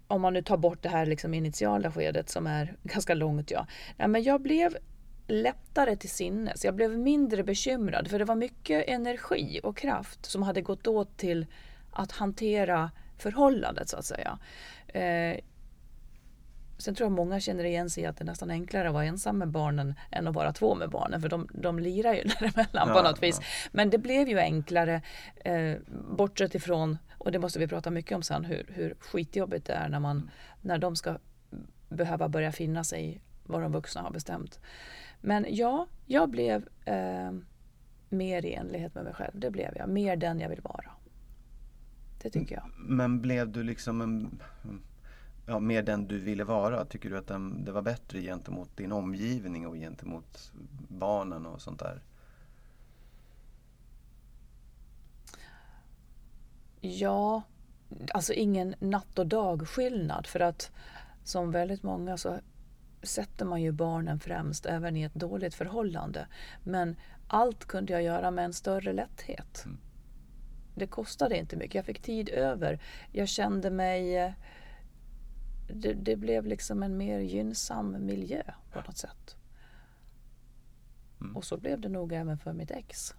om 0.08 0.22
man 0.22 0.34
nu 0.34 0.42
tar 0.42 0.58
bort 0.58 0.84
det 0.84 0.90
här 0.90 1.06
liksom 1.06 1.34
initiala 1.34 1.92
skedet 1.92 2.30
som 2.30 2.48
är 2.48 2.76
ganska 2.84 3.14
långt, 3.14 3.52
ja. 3.52 3.68
ja 3.98 4.08
men 4.08 4.24
jag 4.24 4.42
blev 4.42 4.78
lättare 5.28 5.96
till 5.96 6.10
sinnes. 6.10 6.66
Jag 6.66 6.76
blev 6.76 6.98
mindre 6.98 7.44
bekymrad 7.44 8.08
för 8.08 8.20
det 8.20 8.26
var 8.26 8.36
mycket 8.36 8.88
energi 8.88 9.60
och 9.64 9.78
kraft 9.78 10.26
som 10.26 10.44
hade 10.44 10.62
gått 10.62 10.88
åt 10.88 11.18
till 11.18 11.46
att 11.92 12.12
hantera 12.12 12.92
förhållandet 13.18 13.90
så 13.90 13.98
att 13.98 14.06
säga. 14.06 14.40
Eh, 14.88 15.40
Sen 16.82 16.96
tror 16.96 17.06
jag 17.06 17.12
många 17.12 17.40
känner 17.40 17.64
igen 17.64 17.90
sig 17.90 18.04
i 18.04 18.06
att 18.06 18.18
det 18.18 18.24
är 18.24 18.26
nästan 18.26 18.52
enklare 18.52 18.88
att 18.88 18.94
vara 18.94 19.06
ensam 19.06 19.38
med 19.38 19.48
barnen 19.48 19.94
än 20.12 20.28
att 20.28 20.36
vara 20.36 20.54
två 20.54 20.76
med 20.76 20.90
barnen 20.90 21.22
för 21.22 21.30
de, 21.30 21.48
de 21.54 21.80
lirar 21.80 22.14
ju 22.14 22.24
däremellan 22.40 22.88
på 22.88 23.00
Ja, 23.00 23.02
något 23.04 23.24
vis. 23.24 23.40
Men 23.72 23.90
det 23.90 23.98
blev 23.98 24.30
ju 24.30 24.40
enklare 24.40 25.02
eh, 25.36 25.76
bortsett 26.18 26.56
ifrån, 26.56 26.98
och 27.18 27.32
det 27.32 27.40
måste 27.40 27.60
vi 27.60 27.68
prata 27.68 27.92
mycket 27.92 28.16
om 28.16 28.24
sen, 28.24 28.46
hur, 28.46 28.66
hur 28.70 28.96
skitjobbigt 29.00 29.66
det 29.66 29.74
är 29.74 29.90
när, 29.90 30.00
man, 30.00 30.32
när 30.62 30.78
de 30.78 30.96
ska 30.96 31.18
behöva 31.90 32.30
börja 32.30 32.52
finna 32.52 32.84
sig 32.84 33.22
vad 33.44 33.62
de 33.62 33.72
vuxna 33.72 34.02
har 34.02 34.12
bestämt. 34.12 34.60
Men 35.22 35.46
ja, 35.50 35.88
jag 36.06 36.30
blev 36.30 36.70
eh, 36.86 37.32
mer 38.10 38.46
i 38.46 38.54
enlighet 38.54 38.96
med 38.96 39.04
mig 39.04 39.14
själv. 39.14 39.40
Det 39.40 39.52
blev 39.52 39.78
jag. 39.78 39.90
Mer 39.90 40.16
den 40.16 40.40
jag 40.40 40.50
vill 40.50 40.62
vara. 40.62 40.92
Det 42.22 42.30
tycker 42.30 42.56
jag. 42.56 42.72
Men 42.78 43.22
blev 43.22 43.52
du 43.52 43.64
liksom 43.64 44.02
en, 44.02 44.42
ja, 45.46 45.60
mer 45.60 45.84
den 45.84 46.08
du 46.08 46.20
ville 46.20 46.44
vara? 46.44 46.86
Tycker 46.86 47.10
du 47.10 47.18
att 47.18 47.28
den, 47.28 47.66
det 47.66 47.72
var 47.72 47.82
bättre 47.82 48.22
gentemot 48.22 48.78
din 48.78 48.92
omgivning 48.92 49.68
och 49.68 49.76
gentemot 49.76 50.52
barnen 50.88 51.46
och 51.46 51.62
sånt 51.62 51.80
där? 51.80 52.02
Ja, 56.82 57.42
alltså 58.14 58.34
ingen 58.34 58.76
natt 58.80 59.20
och 59.20 59.28
dag 59.28 59.68
skillnad 59.68 60.28
för 60.28 60.40
att 60.40 60.72
som 61.24 61.52
väldigt 61.52 61.84
många 61.84 62.18
så 62.18 62.40
sätter 63.04 63.46
man 63.46 63.62
ju 63.62 63.72
barnen 63.72 64.20
främst 64.20 64.66
även 64.66 64.98
i 64.98 65.04
ett 65.04 65.14
dåligt 65.14 65.56
förhållande. 65.56 66.28
Men 66.64 66.96
allt 67.28 67.66
kunde 67.66 67.94
jag 67.94 68.04
göra 68.04 68.32
med 68.32 68.46
en 68.46 68.54
större 68.54 68.94
lätthet. 68.94 69.64
Mm. 69.66 69.78
Det 70.76 70.88
kostade 70.88 71.38
inte 71.38 71.56
mycket, 71.56 71.76
jag 71.76 71.86
fick 71.86 72.02
tid 72.02 72.30
över. 72.30 72.80
Jag 73.12 73.28
kände 73.28 73.70
mig... 73.70 74.34
Det, 75.74 75.94
det 75.94 76.16
blev 76.16 76.46
liksom 76.46 76.84
en 76.84 76.98
mer 76.98 77.20
gynnsam 77.20 78.06
miljö 78.06 78.44
på 78.74 78.82
något 78.82 78.98
sätt. 78.98 79.36
Mm. 81.22 81.36
Och 81.36 81.44
så 81.44 81.58
blev 81.58 81.82
det 81.82 81.90
nog 81.90 82.14
även 82.14 82.38
för 82.38 82.54
mitt 82.54 82.72
ex 82.72 83.16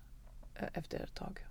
eh, 0.55 0.69
efter 0.73 1.01
ett 1.01 1.15
tag. 1.15 1.47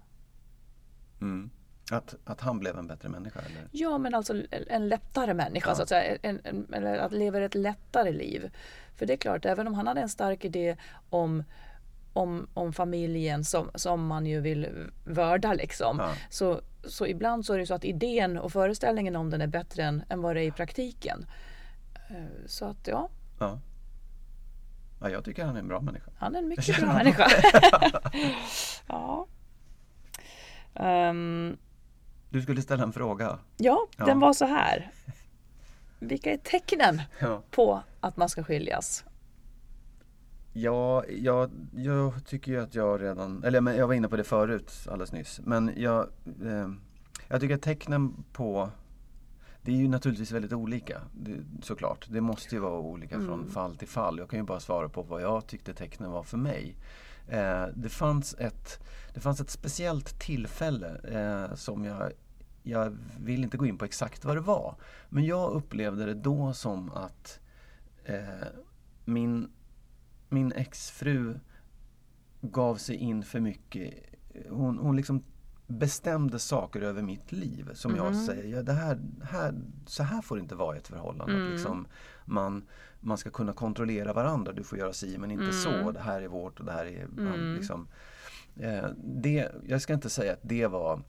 Mm. 1.21 1.49
Att, 1.91 2.15
att 2.25 2.41
han 2.41 2.59
blev 2.59 2.77
en 2.77 2.87
bättre 2.87 3.09
människa? 3.09 3.39
Eller? 3.39 3.67
Ja, 3.71 3.97
men 3.97 4.15
alltså 4.15 4.33
en 4.69 4.87
lättare 4.87 5.33
människa 5.33 5.69
Ja. 5.69 5.75
så 5.75 5.83
att 5.83 5.89
säga. 5.89 6.17
En, 6.21 6.39
en, 6.43 6.73
eller 6.73 6.97
att 6.97 7.11
leva 7.11 7.39
ett 7.39 7.55
lättare 7.55 8.11
liv. 8.11 8.51
För 8.95 9.05
det 9.05 9.13
är 9.13 9.17
klart, 9.17 9.45
även 9.45 9.67
om 9.67 9.73
han 9.73 9.87
hade 9.87 10.01
en 10.01 10.09
stark 10.09 10.45
idé 10.45 10.77
om, 11.09 11.43
om, 12.13 12.47
om 12.53 12.73
familjen 12.73 13.45
som, 13.45 13.71
som 13.75 14.07
man 14.07 14.25
ju 14.25 14.39
vill 14.41 14.67
vörda 15.05 15.53
liksom. 15.53 15.97
Ja. 15.99 16.13
Så, 16.29 16.61
så 16.83 17.07
ibland 17.07 17.45
så 17.45 17.53
är 17.53 17.57
det 17.59 17.65
så 17.65 17.73
att 17.73 17.83
idén 17.85 18.37
och 18.37 18.51
föreställningen 18.51 19.15
om 19.15 19.29
den 19.29 19.41
är 19.41 19.47
bättre 19.47 19.83
än, 19.83 20.03
än 20.09 20.21
vad 20.21 20.35
det 20.35 20.41
är 20.43 20.47
i 20.47 20.51
praktiken. 20.51 21.25
Eh, 22.09 22.15
Så 22.45 22.65
att 22.65 22.87
ja, 22.87 23.09
Ja. 23.39 23.59
Ja, 25.01 25.09
jag 25.09 25.25
tycker 25.25 25.45
han 25.45 25.55
är 25.55 25.59
en 25.59 25.67
bra 25.67 25.81
människa. 25.81 26.11
Han 26.17 26.35
är 26.35 26.39
en 26.39 26.47
mycket 26.47 26.77
bra 26.81 26.93
människa. 26.93 27.27
ja. 28.87 29.27
Um, 30.73 31.57
du 32.31 32.41
skulle 32.41 32.61
ställa 32.61 32.83
en 32.83 32.93
fråga. 32.93 33.39
Ja, 33.57 33.87
ja, 33.97 34.05
den 34.05 34.19
var 34.19 34.33
så 34.33 34.45
här. 34.45 34.91
Vilka 35.99 36.33
är 36.33 36.37
tecknen 36.37 37.01
ja. 37.19 37.41
på 37.51 37.81
att 37.99 38.17
man 38.17 38.29
ska 38.29 38.43
skiljas? 38.43 39.05
Ja, 40.53 41.03
jag, 41.09 41.51
jag 41.75 42.25
tycker 42.25 42.51
ju 42.51 42.61
att 42.61 42.75
jag 42.75 43.01
redan, 43.01 43.43
eller 43.43 43.71
jag 43.71 43.87
var 43.87 43.93
inne 43.93 44.07
på 44.07 44.17
det 44.17 44.23
förut 44.23 44.73
alldeles 44.91 45.11
nyss. 45.11 45.41
Men 45.43 45.71
jag, 45.75 46.07
eh, 46.45 46.69
jag 47.27 47.41
tycker 47.41 47.55
att 47.55 47.61
tecknen 47.61 48.23
på 48.33 48.69
det 49.61 49.71
är 49.71 49.75
ju 49.75 49.87
naturligtvis 49.87 50.31
väldigt 50.31 50.53
olika 50.53 51.01
det, 51.11 51.37
såklart. 51.61 52.07
Det 52.09 52.21
måste 52.21 52.55
ju 52.55 52.61
vara 52.61 52.79
olika 52.79 53.15
mm. 53.15 53.27
från 53.27 53.49
fall 53.49 53.75
till 53.75 53.87
fall. 53.87 54.17
Jag 54.17 54.29
kan 54.29 54.39
ju 54.39 54.45
bara 54.45 54.59
svara 54.59 54.89
på 54.89 55.01
vad 55.01 55.21
jag 55.21 55.47
tyckte 55.47 55.73
tecknen 55.73 56.11
var 56.11 56.23
för 56.23 56.37
mig. 56.37 56.75
Eh, 57.27 57.65
det, 57.75 57.89
fanns 57.89 58.35
ett, 58.39 58.79
det 59.13 59.19
fanns 59.19 59.41
ett 59.41 59.49
speciellt 59.49 60.19
tillfälle 60.19 61.01
eh, 61.03 61.55
som 61.55 61.85
jag 61.85 62.11
jag 62.63 62.97
vill 63.19 63.43
inte 63.43 63.57
gå 63.57 63.65
in 63.65 63.77
på 63.77 63.85
exakt 63.85 64.25
vad 64.25 64.37
det 64.37 64.41
var. 64.41 64.75
Men 65.09 65.25
jag 65.25 65.51
upplevde 65.51 66.05
det 66.05 66.13
då 66.13 66.53
som 66.53 66.91
att 66.91 67.39
eh, 68.03 68.47
min, 69.05 69.51
min 70.29 70.51
exfru 70.51 71.39
gav 72.41 72.75
sig 72.75 72.95
in 72.95 73.23
för 73.23 73.39
mycket. 73.39 73.93
Hon, 74.49 74.77
hon 74.77 74.95
liksom 74.95 75.23
bestämde 75.67 76.39
saker 76.39 76.81
över 76.81 77.01
mitt 77.01 77.31
liv 77.31 77.69
som 77.73 77.91
mm. 77.91 78.05
jag 78.05 78.15
säger, 78.15 78.55
ja, 78.55 78.63
det 78.63 78.73
här, 78.73 78.99
här, 79.23 79.61
så 79.85 80.03
här 80.03 80.21
får 80.21 80.35
det 80.35 80.41
inte 80.41 80.55
vara 80.55 80.75
i 80.75 80.79
ett 80.79 80.87
förhållande. 80.87 81.33
Mm. 81.33 81.51
Liksom, 81.51 81.87
man, 82.25 82.63
man 83.01 83.17
ska 83.17 83.29
kunna 83.29 83.53
kontrollera 83.53 84.13
varandra, 84.13 84.51
du 84.51 84.63
får 84.63 84.77
göra 84.77 84.93
si 84.93 85.17
men 85.17 85.31
inte 85.31 85.43
mm. 85.43 85.55
så, 85.55 85.91
det 85.91 85.99
här 85.99 86.21
är 86.21 86.27
vårt 86.27 86.59
och 86.59 86.65
det 86.65 86.71
här 86.71 86.85
är... 86.85 87.03
Mm. 87.03 87.55
liksom, 87.55 87.87
eh, 88.55 88.85
det, 89.03 89.51
jag 89.67 89.81
ska 89.81 89.93
inte 89.93 90.09
säga 90.09 90.33
att 90.33 90.39
det 90.41 90.67
var 90.67 91.01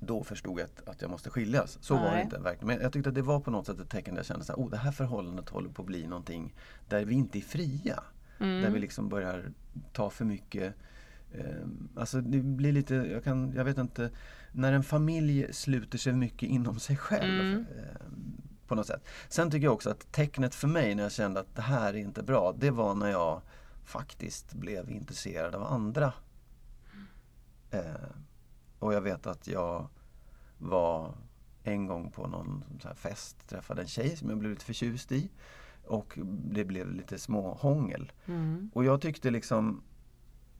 då 0.00 0.24
förstod 0.24 0.60
jag 0.60 0.64
att, 0.64 0.88
att 0.88 1.02
jag 1.02 1.10
måste 1.10 1.30
skiljas. 1.30 1.78
Så 1.80 1.94
Nej. 1.94 2.04
var 2.04 2.16
det 2.16 2.22
inte 2.22 2.38
verkligen. 2.38 2.66
Men 2.66 2.80
jag 2.80 2.92
tyckte 2.92 3.08
att 3.08 3.14
det 3.14 3.22
var 3.22 3.40
på 3.40 3.50
något 3.50 3.66
sätt 3.66 3.80
ett 3.80 3.90
tecken 3.90 4.14
där 4.14 4.18
jag 4.18 4.26
kände 4.26 4.42
att 4.42 4.58
oh, 4.58 4.70
det 4.70 4.76
här 4.76 4.92
förhållandet 4.92 5.48
håller 5.48 5.68
på 5.70 5.82
att 5.82 5.86
bli 5.86 6.06
någonting 6.06 6.54
där 6.88 7.04
vi 7.04 7.14
inte 7.14 7.38
är 7.38 7.42
fria. 7.42 8.02
Mm. 8.38 8.62
Där 8.62 8.70
vi 8.70 8.78
liksom 8.78 9.08
börjar 9.08 9.52
ta 9.92 10.10
för 10.10 10.24
mycket 10.24 10.74
eh, 11.32 11.66
Alltså 11.96 12.20
det 12.20 12.38
blir 12.38 12.72
lite, 12.72 12.94
jag, 12.94 13.24
kan, 13.24 13.52
jag 13.56 13.64
vet 13.64 13.78
inte, 13.78 14.10
när 14.52 14.72
en 14.72 14.82
familj 14.82 15.52
sluter 15.52 15.98
sig 15.98 16.12
mycket 16.12 16.48
inom 16.48 16.80
sig 16.80 16.96
själv. 16.96 17.40
Mm. 17.40 17.66
Eh, 17.78 18.06
på 18.70 18.74
något 18.74 18.86
sätt. 18.86 19.04
Sen 19.28 19.50
tycker 19.50 19.64
jag 19.64 19.74
också 19.74 19.90
att 19.90 20.12
tecknet 20.12 20.54
för 20.54 20.68
mig 20.68 20.94
när 20.94 21.02
jag 21.02 21.12
kände 21.12 21.40
att 21.40 21.56
det 21.56 21.62
här 21.62 21.94
är 21.94 21.98
inte 21.98 22.22
bra, 22.22 22.52
det 22.52 22.70
var 22.70 22.94
när 22.94 23.10
jag 23.10 23.40
faktiskt 23.84 24.52
blev 24.52 24.90
intresserad 24.90 25.54
av 25.54 25.62
andra. 25.62 26.12
Eh, 27.70 27.80
och 28.78 28.94
jag 28.94 29.00
vet 29.00 29.26
att 29.26 29.46
jag 29.46 29.88
var 30.58 31.14
en 31.62 31.86
gång 31.86 32.10
på 32.10 32.26
någon 32.26 32.64
fest, 32.94 33.48
träffade 33.48 33.82
en 33.82 33.88
tjej 33.88 34.16
som 34.16 34.28
jag 34.28 34.38
blev 34.38 34.50
lite 34.50 34.64
förtjust 34.64 35.12
i. 35.12 35.30
Och 35.86 36.18
det 36.26 36.64
blev 36.64 36.92
lite 36.92 37.18
små 37.18 37.54
hångel. 37.54 38.12
Mm. 38.26 38.70
Och 38.74 38.84
jag 38.84 39.00
tyckte 39.00 39.30
liksom 39.30 39.82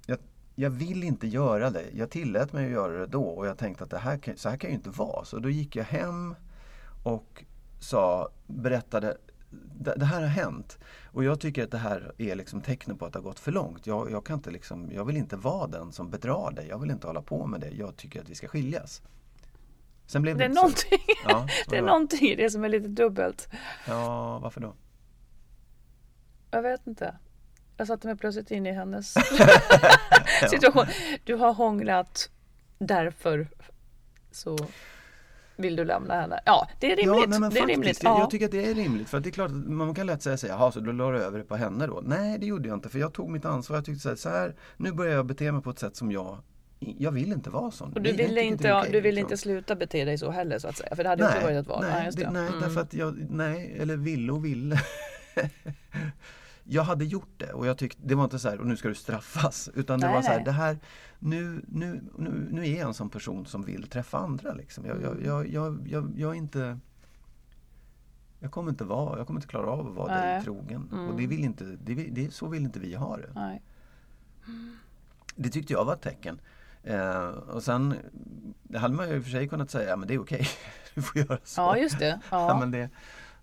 jag, 0.07 0.19
jag 0.55 0.71
vill 0.71 1.05
inte 1.05 1.27
göra 1.27 1.71
det. 1.71 1.91
Jag 1.93 2.11
tillät 2.11 2.53
mig 2.53 2.65
att 2.65 2.73
göra 2.73 2.99
det 2.99 3.07
då 3.07 3.25
och 3.25 3.47
jag 3.47 3.59
tänkte 3.59 3.85
att 3.85 3.91
det 3.91 3.99
här, 3.99 4.35
så 4.37 4.49
här 4.49 4.57
kan 4.57 4.71
ju 4.71 4.77
inte 4.77 4.91
vara. 4.91 5.25
Så 5.25 5.39
då 5.39 5.51
gick 5.51 5.77
jag 5.77 5.85
hem 5.85 6.35
och 7.05 7.45
sa, 7.81 8.29
berättade 8.47 9.17
det, 9.81 10.05
här 10.05 10.21
har 10.21 10.29
hänt. 10.29 10.79
Och 11.05 11.25
jag 11.25 11.41
tycker 11.41 11.65
att 11.65 11.71
det 11.71 11.79
här 11.79 12.13
är 12.19 12.35
liksom 12.35 12.61
tecknet 12.61 12.99
på 12.99 13.07
att 13.07 13.13
det 13.13 13.19
har 13.19 13.25
gått 13.25 13.41
för 13.41 13.53
långt. 13.53 13.87
Jag, 13.87 14.11
jag, 14.11 14.27
kan 14.27 14.37
inte 14.37 14.51
liksom, 14.51 14.91
jag 14.93 15.05
vill 15.05 15.17
inte 15.17 15.37
vara 15.37 15.67
den 15.67 15.93
som 15.93 16.11
bedrar 16.11 16.51
dig. 16.51 16.67
Jag 16.69 16.79
vill 16.79 16.91
inte 16.91 17.07
hålla 17.07 17.23
på 17.23 17.47
med 17.47 17.61
det. 17.61 17.71
Jag 17.71 17.97
tycker 17.97 18.21
att 18.21 18.29
vi 18.29 18.35
ska 18.35 18.49
skiljas. 18.49 19.03
Sen 20.07 20.23
blev 20.23 20.37
det, 20.37 20.45
det 20.49 20.53
är 20.53 20.55
någonting, 20.55 20.99
ja, 21.25 21.49
det 21.69 21.77
är 21.77 21.83
någonting 21.83 22.29
i 22.29 22.37
det 22.37 22.51
som 22.51 22.65
är 22.65 22.69
lite 22.69 22.89
dubbelt. 22.89 23.49
Ja, 23.87 24.39
varför 24.39 24.61
då? 24.61 24.75
Jag 26.51 26.63
vet 26.63 26.87
inte. 26.87 27.15
Jag 27.77 27.87
satte 27.87 28.07
mig 28.07 28.17
plötsligt 28.17 28.51
in 28.51 28.67
i 28.67 28.73
hennes 28.73 29.15
situation. 30.51 30.87
Du 31.25 31.35
har 31.35 31.53
hånglat 31.53 32.31
därför 32.79 33.49
så 34.31 34.59
vill 35.61 35.77
du 35.77 35.85
lämna 35.85 36.21
henne? 36.21 36.41
Ja, 36.47 36.69
det 36.81 36.93
är 36.93 36.97
rimligt. 36.97 37.29
Ja, 37.33 37.39
nej, 37.39 37.51
det 37.51 37.59
är 37.61 37.67
rimligt. 37.67 38.03
Jag, 38.03 38.21
jag 38.21 38.31
tycker 38.31 38.47
att 38.47 38.53
det 38.53 38.71
är 38.71 38.75
rimligt. 38.75 39.09
För 39.09 39.21
det 39.21 39.29
är 39.29 39.31
klart 39.31 39.51
att 39.51 39.57
man 39.57 39.95
kan 39.95 40.07
lätt 40.07 40.23
säga 40.23 40.37
så 40.37 40.47
jaha, 40.47 40.73
så 40.73 40.81
du 40.81 40.93
la 40.93 41.05
över 41.05 41.39
det 41.39 41.45
på 41.45 41.57
henne 41.57 41.87
då? 41.87 42.01
Nej, 42.05 42.39
det 42.39 42.47
gjorde 42.47 42.69
jag 42.69 42.77
inte. 42.77 42.89
För 42.89 42.99
jag 42.99 43.13
tog 43.13 43.31
mitt 43.31 43.45
ansvar. 43.45 43.77
Jag 43.77 43.85
tyckte 43.85 44.01
så 44.01 44.09
här, 44.09 44.17
så 44.17 44.29
här 44.29 44.55
nu 44.77 44.93
börjar 44.93 45.15
jag 45.15 45.27
bete 45.27 45.53
mig 45.53 45.63
på 45.63 45.71
ett 45.71 45.79
sätt 45.79 45.97
som 45.97 46.13
jag 46.13 46.39
jag 46.81 47.13
vill 47.13 47.33
inte 47.33 47.51
vara 47.51 47.71
sån. 47.71 47.93
Och 47.93 48.01
du 48.01 48.13
ville 48.13 48.43
inte, 48.43 48.75
okay, 48.75 48.93
du 48.93 49.01
vill 49.01 49.15
liksom. 49.15 49.33
inte 49.33 49.43
sluta 49.43 49.75
bete 49.75 50.05
dig 50.05 50.19
så 50.19 50.31
heller 50.31 50.59
så 50.59 50.69
att 50.69 50.77
säga? 50.77 50.97
För 50.97 51.03
det 51.03 51.09
hade 51.09 51.25
nej, 51.25 51.33
också 51.33 51.47
varit 51.47 51.57
ett 51.57 51.67
val. 51.67 51.81
Nej, 51.83 52.03
nej, 52.03 52.13
det, 52.17 52.31
nej 52.31 52.49
mm. 52.49 52.61
därför 52.61 52.81
att 52.81 52.95
jag, 52.95 53.27
nej, 53.31 53.77
eller 53.81 53.97
ville 53.97 54.33
och 54.33 54.45
ville. 54.45 54.81
jag 56.65 56.83
hade 56.83 57.05
gjort 57.05 57.35
det 57.37 57.53
och 57.53 57.67
jag 57.67 57.79
tyckte, 57.79 58.03
det 58.05 58.15
var 58.15 58.25
inte 58.25 58.39
så 58.39 58.49
här, 58.49 58.61
och 58.61 58.67
nu 58.67 58.77
ska 58.77 58.89
du 58.89 58.95
straffas. 58.95 59.71
Utan 59.75 60.01
det 60.01 60.07
nej, 60.07 60.15
var 60.15 60.23
så 60.23 60.29
här, 60.29 60.45
det 60.45 60.53
här, 60.53 60.79
nu, 61.19 61.65
nu, 61.69 62.03
nu, 62.19 62.49
nu 62.51 62.67
är 62.67 62.79
jag 62.79 62.89
en 62.89 62.95
sån 62.95 63.11
person 63.11 63.47
som 63.47 63.63
vill 63.63 63.89
träffa 63.89 64.19
andra. 64.19 64.53
Liksom. 64.53 64.85
Jag, 64.85 65.03
jag, 65.03 65.25
jag, 65.25 65.49
jag, 65.49 65.89
jag, 65.89 66.13
jag 66.17 66.31
är 66.31 66.35
inte 66.35 66.79
jag 68.43 68.51
kommer 68.51 68.71
inte 68.71 68.85
vara, 68.85 69.19
jag 69.19 69.27
kommer 69.27 69.39
inte 69.41 69.49
klara 69.49 69.71
av 69.71 69.89
att 69.89 69.95
vara 69.95 70.15
Nej. 70.15 70.35
dig 70.35 70.45
trogen. 70.45 70.89
Mm. 70.93 71.09
Och 71.09 71.21
det 71.21 71.27
vill 71.27 71.45
inte, 71.45 71.65
det, 71.65 71.95
det, 71.95 72.35
så 72.35 72.49
vill 72.49 72.63
inte 72.63 72.81
vi 72.81 72.95
ha 72.95 73.17
det. 73.17 73.31
Nej. 73.35 73.63
Det 75.37 75.49
tyckte 75.49 75.73
jag 75.73 75.85
var 75.85 75.95
ett 75.95 76.03
tecken. 76.03 76.41
Eh, 76.83 77.25
och 77.27 77.63
sen 77.63 77.95
det 78.63 78.79
hade 78.79 78.95
man 78.95 79.09
ju 79.09 79.17
i 79.17 79.19
och 79.19 79.25
för 79.25 79.31
sig 79.31 79.49
kunnat 79.49 79.71
säga, 79.71 79.97
men 79.97 80.09
det 80.09 80.15
är 80.15 80.19
okej. 80.19 80.47
du 80.95 81.03
får 81.03 81.19
göra 81.19 81.39
så. 81.45 81.61
Ja, 81.61 81.77
just 81.77 81.99
det. 81.99 82.21
Ja. 82.31 82.49
ja 82.49 82.59
men 82.59 82.71
det 82.71 82.91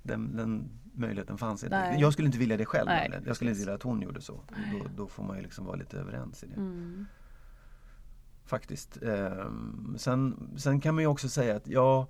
den, 0.04 0.36
den 0.36 0.70
möjligheten 0.98 1.38
fanns 1.38 1.64
inte. 1.64 1.80
Nej. 1.80 2.02
Jag 2.02 2.14
skulle 2.14 2.26
inte 2.26 2.38
vilja 2.38 2.58
det 2.58 2.66
själv. 2.66 2.86
Nej, 2.86 3.22
jag 3.26 3.36
skulle 3.36 3.52
inte 3.52 3.60
vilja 3.60 3.74
att 3.74 3.84
hon 3.84 4.02
gjorde 4.02 4.22
så. 4.22 4.44
Då, 4.72 4.88
då, 4.98 5.08
får 5.08 5.24
man 5.24 5.38
ju 5.38 5.44
liksom 5.44 5.66
vara 5.66 5.76
lite 5.76 5.98
överens 5.98 6.44
i 6.44 6.48
det. 6.48 6.56
Mm. 6.56 7.06
Faktiskt. 8.46 9.04
Eh, 9.04 9.52
sen, 9.98 10.50
sen 10.58 10.82
kan 10.82 10.96
man 10.96 11.04
ju 11.04 11.08
också 11.08 11.30
säga 11.30 11.56
att 11.56 11.68
ja, 11.68 12.08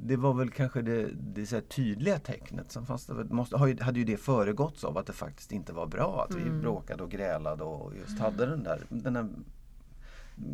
det 0.00 0.16
var 0.16 0.34
väl 0.34 0.50
kanske 0.50 0.82
det, 0.82 1.10
det 1.12 1.46
så 1.46 1.60
tydliga 1.60 2.18
tecknet. 2.18 2.72
Som 2.72 2.86
fanns 2.86 3.06
det, 3.06 3.24
måste, 3.24 3.56
hade 3.56 3.98
ju 3.98 4.04
det 4.04 4.16
föregåtts 4.16 4.84
av 4.84 4.98
att 4.98 5.06
det 5.06 5.12
faktiskt 5.12 5.52
inte 5.52 5.72
var 5.72 5.86
bra. 5.86 6.24
Att 6.24 6.34
mm. 6.34 6.44
vi 6.44 6.60
bråkade 6.60 7.02
och 7.02 7.10
grälade 7.10 7.64
och 7.64 7.96
just 7.96 8.18
hade 8.18 8.46
den 8.46 8.62
där, 8.62 8.86
den 8.88 9.12
där 9.12 9.28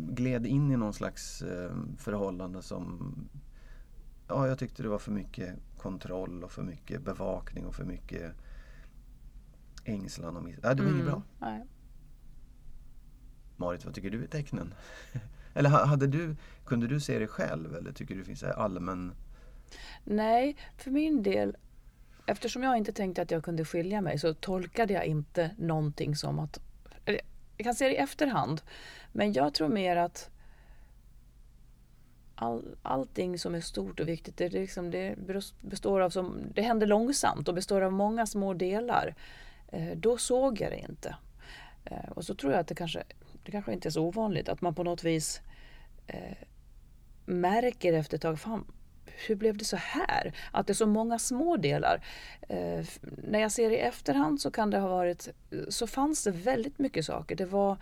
gled 0.09 0.45
in 0.45 0.71
i 0.71 0.77
någon 0.77 0.93
slags 0.93 1.41
eh, 1.41 1.71
förhållande 1.97 2.61
som 2.61 3.13
Ja, 4.27 4.47
jag 4.47 4.59
tyckte 4.59 4.83
det 4.83 4.89
var 4.89 4.99
för 4.99 5.11
mycket 5.11 5.55
kontroll 5.85 6.43
och 6.43 6.51
för 6.51 6.63
mycket 6.63 7.01
bevakning 7.01 7.65
och 7.65 7.75
för 7.75 7.83
mycket 7.83 8.33
ängslan. 9.83 10.37
Och 10.37 10.43
miss- 10.43 10.59
ja, 10.63 10.73
det 10.73 10.83
var 10.83 10.89
mm. 10.89 10.95
inget 10.95 11.05
bra. 11.05 11.21
Nej. 11.39 11.65
Marit, 13.55 13.85
vad 13.85 13.93
tycker 13.93 14.09
du 14.09 14.23
är 14.23 14.27
tecknen? 14.27 14.73
eller 15.53 15.69
hade 15.69 16.07
du, 16.07 16.35
kunde 16.65 16.87
du 16.87 16.99
se 16.99 17.19
det 17.19 17.27
själv 17.27 17.75
eller 17.75 17.91
tycker 17.91 18.15
du 18.15 18.21
det 18.21 18.25
finns 18.25 18.43
allmän... 18.43 19.13
Nej, 20.03 20.57
för 20.77 20.91
min 20.91 21.23
del 21.23 21.57
Eftersom 22.25 22.63
jag 22.63 22.77
inte 22.77 22.93
tänkte 22.93 23.21
att 23.21 23.31
jag 23.31 23.43
kunde 23.43 23.65
skilja 23.65 24.01
mig 24.01 24.19
så 24.19 24.33
tolkade 24.33 24.93
jag 24.93 25.05
inte 25.05 25.51
någonting 25.57 26.15
som 26.15 26.39
att 26.39 26.59
jag 27.05 27.19
kan 27.63 27.75
se 27.75 27.85
det 27.85 27.93
i 27.93 27.97
efterhand. 27.97 28.61
Men 29.11 29.33
jag 29.33 29.53
tror 29.53 29.69
mer 29.69 29.95
att 29.95 30.29
all, 32.35 32.75
allting 32.81 33.39
som 33.39 33.55
är 33.55 33.61
stort 33.61 33.99
och 33.99 34.07
viktigt, 34.07 34.37
det, 34.37 34.49
liksom, 34.49 34.91
det 34.91 35.15
består 35.61 36.01
av 36.01 36.09
som, 36.09 36.41
det 36.53 36.61
händer 36.61 36.87
långsamt 36.87 37.47
och 37.47 37.53
består 37.53 37.81
av 37.81 37.91
många 37.91 38.25
små 38.25 38.53
delar. 38.53 39.15
Eh, 39.67 39.95
då 39.95 40.17
såg 40.17 40.61
jag 40.61 40.71
det 40.71 40.79
inte. 40.89 41.15
Eh, 41.85 42.09
och 42.09 42.25
så 42.25 42.35
tror 42.35 42.51
jag 42.51 42.59
att 42.59 42.67
det 42.67 42.75
kanske, 42.75 43.03
det 43.43 43.51
kanske 43.51 43.73
inte 43.73 43.87
är 43.87 43.91
så 43.91 44.03
ovanligt 44.03 44.49
att 44.49 44.61
man 44.61 44.75
på 44.75 44.83
något 44.83 45.03
vis 45.03 45.41
eh, 46.07 46.37
märker 47.25 47.93
efter 47.93 48.17
ett 48.17 48.21
tag, 48.21 48.39
fan, 48.39 48.65
hur 49.27 49.35
blev 49.35 49.57
det 49.57 49.65
så 49.65 49.77
här? 49.77 50.33
Att 50.51 50.67
det 50.67 50.73
är 50.73 50.75
så 50.75 50.85
många 50.85 51.19
små 51.19 51.57
delar. 51.57 52.03
Eh, 52.49 52.85
när 53.01 53.39
jag 53.39 53.51
ser 53.51 53.71
i 53.71 53.77
efterhand 53.77 54.41
så 54.41 54.51
kan 54.51 54.69
det 54.69 54.79
ha 54.79 54.87
varit, 54.87 55.29
så 55.69 55.87
fanns 55.87 56.23
det 56.23 56.31
väldigt 56.31 56.79
mycket 56.79 57.05
saker. 57.05 57.35
Det 57.35 57.45
var, 57.45 57.77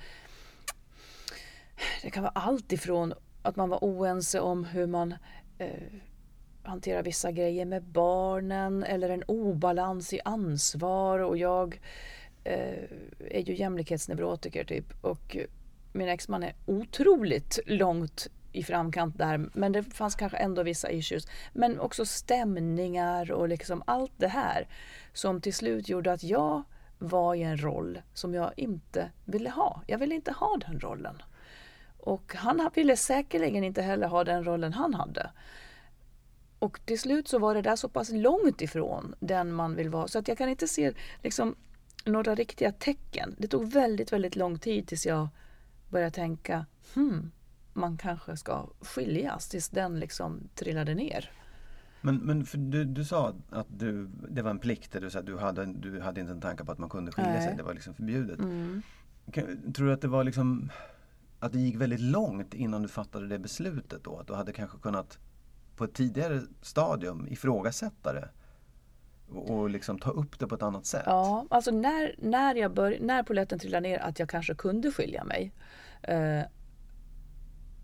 det 2.02 2.10
kan 2.10 2.24
vara 2.24 2.34
allt 2.36 2.72
ifrån 2.72 3.14
att 3.44 3.56
man 3.56 3.70
var 3.70 3.80
oense 3.82 4.40
om 4.40 4.64
hur 4.64 4.88
man 4.88 5.16
eh, 5.58 5.84
hanterar 6.64 7.04
vissa 7.04 7.32
grejer 7.32 7.66
med 7.66 7.84
barnen 7.84 8.84
eller 8.84 9.10
en 9.10 9.24
obalans 9.24 10.14
i 10.14 10.20
ansvar 10.26 11.20
och 11.20 11.38
jag 11.38 11.82
eh, 12.44 12.84
är 13.20 13.40
ju 13.40 13.56
jämlikhetsneurotiker 13.56 14.64
typ 14.64 14.94
och 15.02 15.38
min 15.94 16.10
exman 16.10 16.44
är 16.44 16.56
otroligt 16.66 17.60
långt 17.66 18.28
i 18.52 18.64
framkant 18.64 19.18
där. 19.18 19.50
Men 19.54 19.72
det 19.72 19.84
fanns 19.84 20.16
kanske 20.16 20.38
ändå 20.38 20.64
vissa 20.64 20.92
issues. 20.92 21.28
Men 21.54 21.80
också 21.80 22.06
stämningar 22.06 23.32
och 23.32 23.50
liksom 23.50 23.84
allt 23.88 24.12
det 24.18 24.28
här 24.28 24.68
som 25.14 25.42
till 25.42 25.54
slut 25.54 25.90
gjorde 25.90 26.12
att 26.12 26.24
jag 26.24 26.64
var 27.00 27.36
i 27.36 27.44
en 27.44 27.64
roll 27.64 28.02
som 28.14 28.34
jag 28.34 28.52
inte 28.58 29.12
ville 29.26 29.50
ha. 29.50 29.82
Jag 29.88 29.98
ville 29.98 30.16
inte 30.16 30.32
ha 30.32 30.58
den 30.68 30.80
rollen. 30.80 31.22
Och 32.04 32.36
han 32.36 32.70
ville 32.76 32.98
säkerligen 32.98 33.64
inte 33.64 33.82
heller 33.82 34.08
ha 34.08 34.24
den 34.24 34.44
rollen 34.44 34.74
han 34.74 34.94
hade. 34.94 35.32
Och 36.60 36.80
till 36.86 37.00
slut 37.00 37.28
så 37.28 37.40
var 37.40 37.56
det 37.56 37.62
där 37.62 37.76
så 37.76 37.90
pass 37.90 38.10
långt 38.12 38.62
ifrån 38.62 39.16
den 39.20 39.54
man 39.54 39.76
vill 39.76 39.90
vara 39.90 40.08
så 40.08 40.20
att 40.20 40.28
jag 40.28 40.38
kan 40.38 40.50
inte 40.50 40.68
se 40.68 40.94
liksom, 41.22 41.56
några 42.06 42.36
riktiga 42.36 42.72
tecken. 42.72 43.36
Det 43.38 43.48
tog 43.48 43.72
väldigt, 43.72 44.14
väldigt 44.14 44.36
lång 44.36 44.60
tid 44.60 44.88
tills 44.88 45.06
jag 45.06 45.28
började 45.90 46.12
tänka 46.12 46.66
hmm, 46.94 47.32
man 47.74 47.98
kanske 47.98 48.38
ska 48.38 48.68
skiljas 48.82 49.50
tills 49.50 49.70
den 49.70 50.00
liksom 50.00 50.50
trillade 50.56 50.96
ner. 50.96 51.32
Men, 52.02 52.18
men 52.18 52.46
du, 52.54 52.86
du 52.86 53.06
sa 53.06 53.34
att 53.50 53.68
du, 53.70 54.10
det 54.30 54.42
var 54.42 54.52
en 54.52 54.60
plikt, 54.60 54.96
du, 55.02 55.10
sa, 55.10 55.22
du, 55.22 55.38
hade, 55.38 55.66
du 55.66 56.02
hade 56.02 56.22
inte 56.22 56.34
en 56.34 56.42
tanke 56.42 56.66
på 56.66 56.72
att 56.72 56.80
man 56.80 56.90
kunde 56.90 57.12
skilja 57.12 57.32
Nej. 57.32 57.48
sig, 57.48 57.58
det 57.58 57.64
var 57.64 57.74
liksom 57.74 57.94
förbjudet. 57.94 58.40
Mm. 58.40 58.82
Tror 59.74 59.88
du 59.88 59.94
att 59.94 60.02
det 60.02 60.08
var 60.08 60.24
liksom 60.24 60.70
att 61.44 61.52
det 61.52 61.60
gick 61.60 61.76
väldigt 61.76 62.00
långt 62.00 62.54
innan 62.54 62.82
du 62.82 62.88
fattade 62.88 63.28
det 63.28 63.40
beslutet 63.40 64.04
då? 64.04 64.18
Att 64.18 64.28
du 64.28 64.34
hade 64.34 64.54
kanske 64.54 64.78
kunnat 64.78 65.20
på 65.76 65.84
ett 65.84 65.94
tidigare 65.94 66.42
stadium 66.62 67.28
ifrågasätta 67.28 68.14
det? 68.14 68.30
Och, 69.30 69.70
liksom 69.70 70.00
ta 70.00 70.10
upp 70.10 70.40
det 70.40 70.48
på 70.48 70.56
ett 70.56 70.64
annat 70.64 70.86
sätt? 70.86 71.04
Ja, 71.06 71.46
alltså 71.50 71.72
när, 71.72 72.16
när, 72.18 72.56
jag 72.56 72.74
bör, 72.74 72.98
när 73.02 73.24
polletten 73.24 73.60
trillade 73.60 73.88
ner 73.90 74.00
att 74.00 74.20
jag 74.20 74.30
kanske 74.30 74.56
kunde 74.56 74.92
skilja 74.92 75.24
mig 75.24 75.52
eh, 76.02 76.42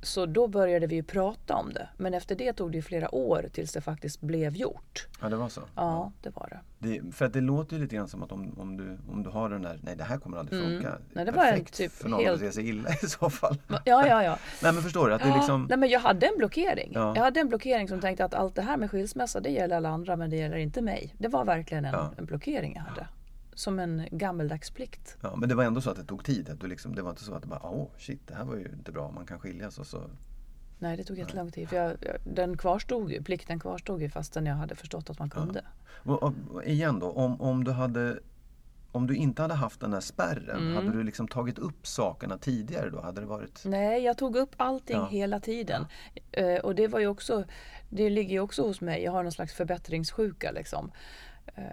så 0.01 0.25
då 0.25 0.47
började 0.47 0.87
vi 0.87 1.03
prata 1.03 1.55
om 1.55 1.73
det. 1.73 1.89
Men 1.97 2.13
efter 2.13 2.35
det 2.35 2.53
tog 2.53 2.71
det 2.71 2.81
flera 2.81 3.15
år 3.15 3.45
tills 3.53 3.71
det 3.71 3.81
faktiskt 3.81 4.21
blev 4.21 4.55
gjort. 4.55 5.07
Ja, 5.21 5.29
det 5.29 5.35
var 5.35 5.49
så? 5.49 5.61
Ja, 5.75 6.11
det 6.21 6.35
var 6.35 6.49
det. 6.49 6.89
det 6.89 7.15
för 7.15 7.25
att 7.25 7.33
det 7.33 7.41
låter 7.41 7.75
ju 7.75 7.81
lite 7.81 7.95
grann 7.95 8.07
som 8.07 8.23
att 8.23 8.31
om, 8.31 8.59
om, 8.59 8.77
du, 8.77 8.97
om 9.11 9.23
du 9.23 9.29
har 9.29 9.49
den 9.49 9.61
där, 9.61 9.79
nej 9.83 9.95
det 9.95 10.03
här 10.03 10.17
kommer 10.17 10.37
aldrig 10.37 10.59
mm. 10.59 10.71
funka. 10.71 10.89
Mm. 10.89 11.01
Nej, 11.13 11.25
det 11.25 11.31
var 11.31 11.45
en 11.45 11.65
typ 11.65 11.91
för 11.91 12.09
någon 12.09 12.19
helt... 12.19 12.33
att 12.33 12.39
se 12.39 12.51
sig 12.51 12.69
illa 12.69 12.89
i 13.03 13.07
så 13.07 13.29
fall. 13.29 13.57
Ja, 13.67 13.79
ja, 14.07 14.23
ja. 14.23 14.37
nej 14.63 14.73
men 14.73 14.83
förstår 14.83 15.07
du? 15.07 15.13
Att 15.13 15.21
ja. 15.21 15.27
det 15.27 15.35
liksom... 15.35 15.65
Nej 15.69 15.77
men 15.77 15.89
jag 15.89 15.99
hade 15.99 16.27
en 16.27 16.37
blockering. 16.37 16.91
Ja. 16.93 17.15
Jag 17.15 17.23
hade 17.23 17.39
en 17.39 17.49
blockering 17.49 17.87
som 17.87 18.01
tänkte 18.01 18.25
att 18.25 18.33
allt 18.33 18.55
det 18.55 18.61
här 18.61 18.77
med 18.77 18.91
skilsmässa 18.91 19.39
det 19.39 19.49
gäller 19.49 19.77
alla 19.77 19.89
andra 19.89 20.15
men 20.15 20.29
det 20.29 20.35
gäller 20.35 20.57
inte 20.57 20.81
mig. 20.81 21.15
Det 21.17 21.27
var 21.27 21.45
verkligen 21.45 21.85
en, 21.85 21.93
ja. 21.93 22.11
en 22.17 22.25
blockering 22.25 22.73
jag 22.75 22.81
hade 22.81 23.07
som 23.59 23.79
en 23.79 24.07
gammeldags 24.11 24.71
plikt. 24.71 25.17
Ja, 25.21 25.35
men 25.35 25.49
det 25.49 25.55
var 25.55 25.63
ändå 25.63 25.81
så 25.81 25.89
att 25.89 25.97
det 25.97 26.03
tog 26.03 26.23
tid. 26.23 26.49
Att 26.49 26.59
du 26.59 26.67
liksom, 26.67 26.95
det 26.95 27.01
var 27.01 27.09
inte 27.09 27.23
så 27.23 27.33
att 27.33 27.41
du 27.41 27.47
bara, 27.47 27.69
åh 27.69 27.87
shit, 27.97 28.27
det 28.27 28.35
här 28.35 28.45
var 28.45 28.55
ju 28.55 28.65
inte 28.73 28.91
bra, 28.91 29.11
man 29.11 29.25
kan 29.25 29.39
skiljas 29.39 29.79
och 29.79 29.87
så 29.87 30.03
Nej, 30.79 30.97
det 30.97 31.03
tog 31.03 31.17
jättelång 31.17 31.51
tid. 31.51 31.69
För 31.69 31.75
jag, 31.75 31.97
den 32.23 32.57
kvarstod 32.57 33.11
ju, 33.11 33.23
plikten 33.23 33.59
kvarstod 33.59 34.01
ju 34.01 34.09
fastän 34.09 34.45
jag 34.45 34.55
hade 34.55 34.75
förstått 34.75 35.09
att 35.09 35.19
man 35.19 35.29
kunde. 35.29 35.63
Ja. 36.03 36.11
Och, 36.11 36.23
och, 36.23 36.63
igen 36.63 36.99
då, 36.99 37.11
om, 37.11 37.41
om, 37.41 37.63
du 37.63 37.71
hade, 37.71 38.19
om 38.91 39.07
du 39.07 39.15
inte 39.15 39.41
hade 39.41 39.53
haft 39.53 39.79
den 39.79 39.91
där 39.91 39.99
spärren, 39.99 40.61
mm. 40.61 40.75
hade 40.75 40.97
du 40.97 41.03
liksom 41.03 41.27
tagit 41.27 41.59
upp 41.59 41.87
sakerna 41.87 42.37
tidigare 42.37 42.89
då? 42.89 43.01
Hade 43.01 43.21
det 43.21 43.27
varit... 43.27 43.61
Nej, 43.65 44.03
jag 44.03 44.17
tog 44.17 44.35
upp 44.35 44.55
allting 44.57 44.97
ja. 44.97 45.07
hela 45.07 45.39
tiden. 45.39 45.85
Ja. 46.31 46.55
Uh, 46.55 46.59
och 46.59 46.75
det 46.75 46.87
var 46.87 46.99
ju 46.99 47.07
också, 47.07 47.43
det 47.89 48.09
ligger 48.09 48.31
ju 48.31 48.39
också 48.39 48.67
hos 48.67 48.81
mig, 48.81 49.03
jag 49.03 49.11
har 49.11 49.23
någon 49.23 49.31
slags 49.31 49.53
förbättringssjuka 49.53 50.51
liksom. 50.51 50.91
Uh, 51.57 51.63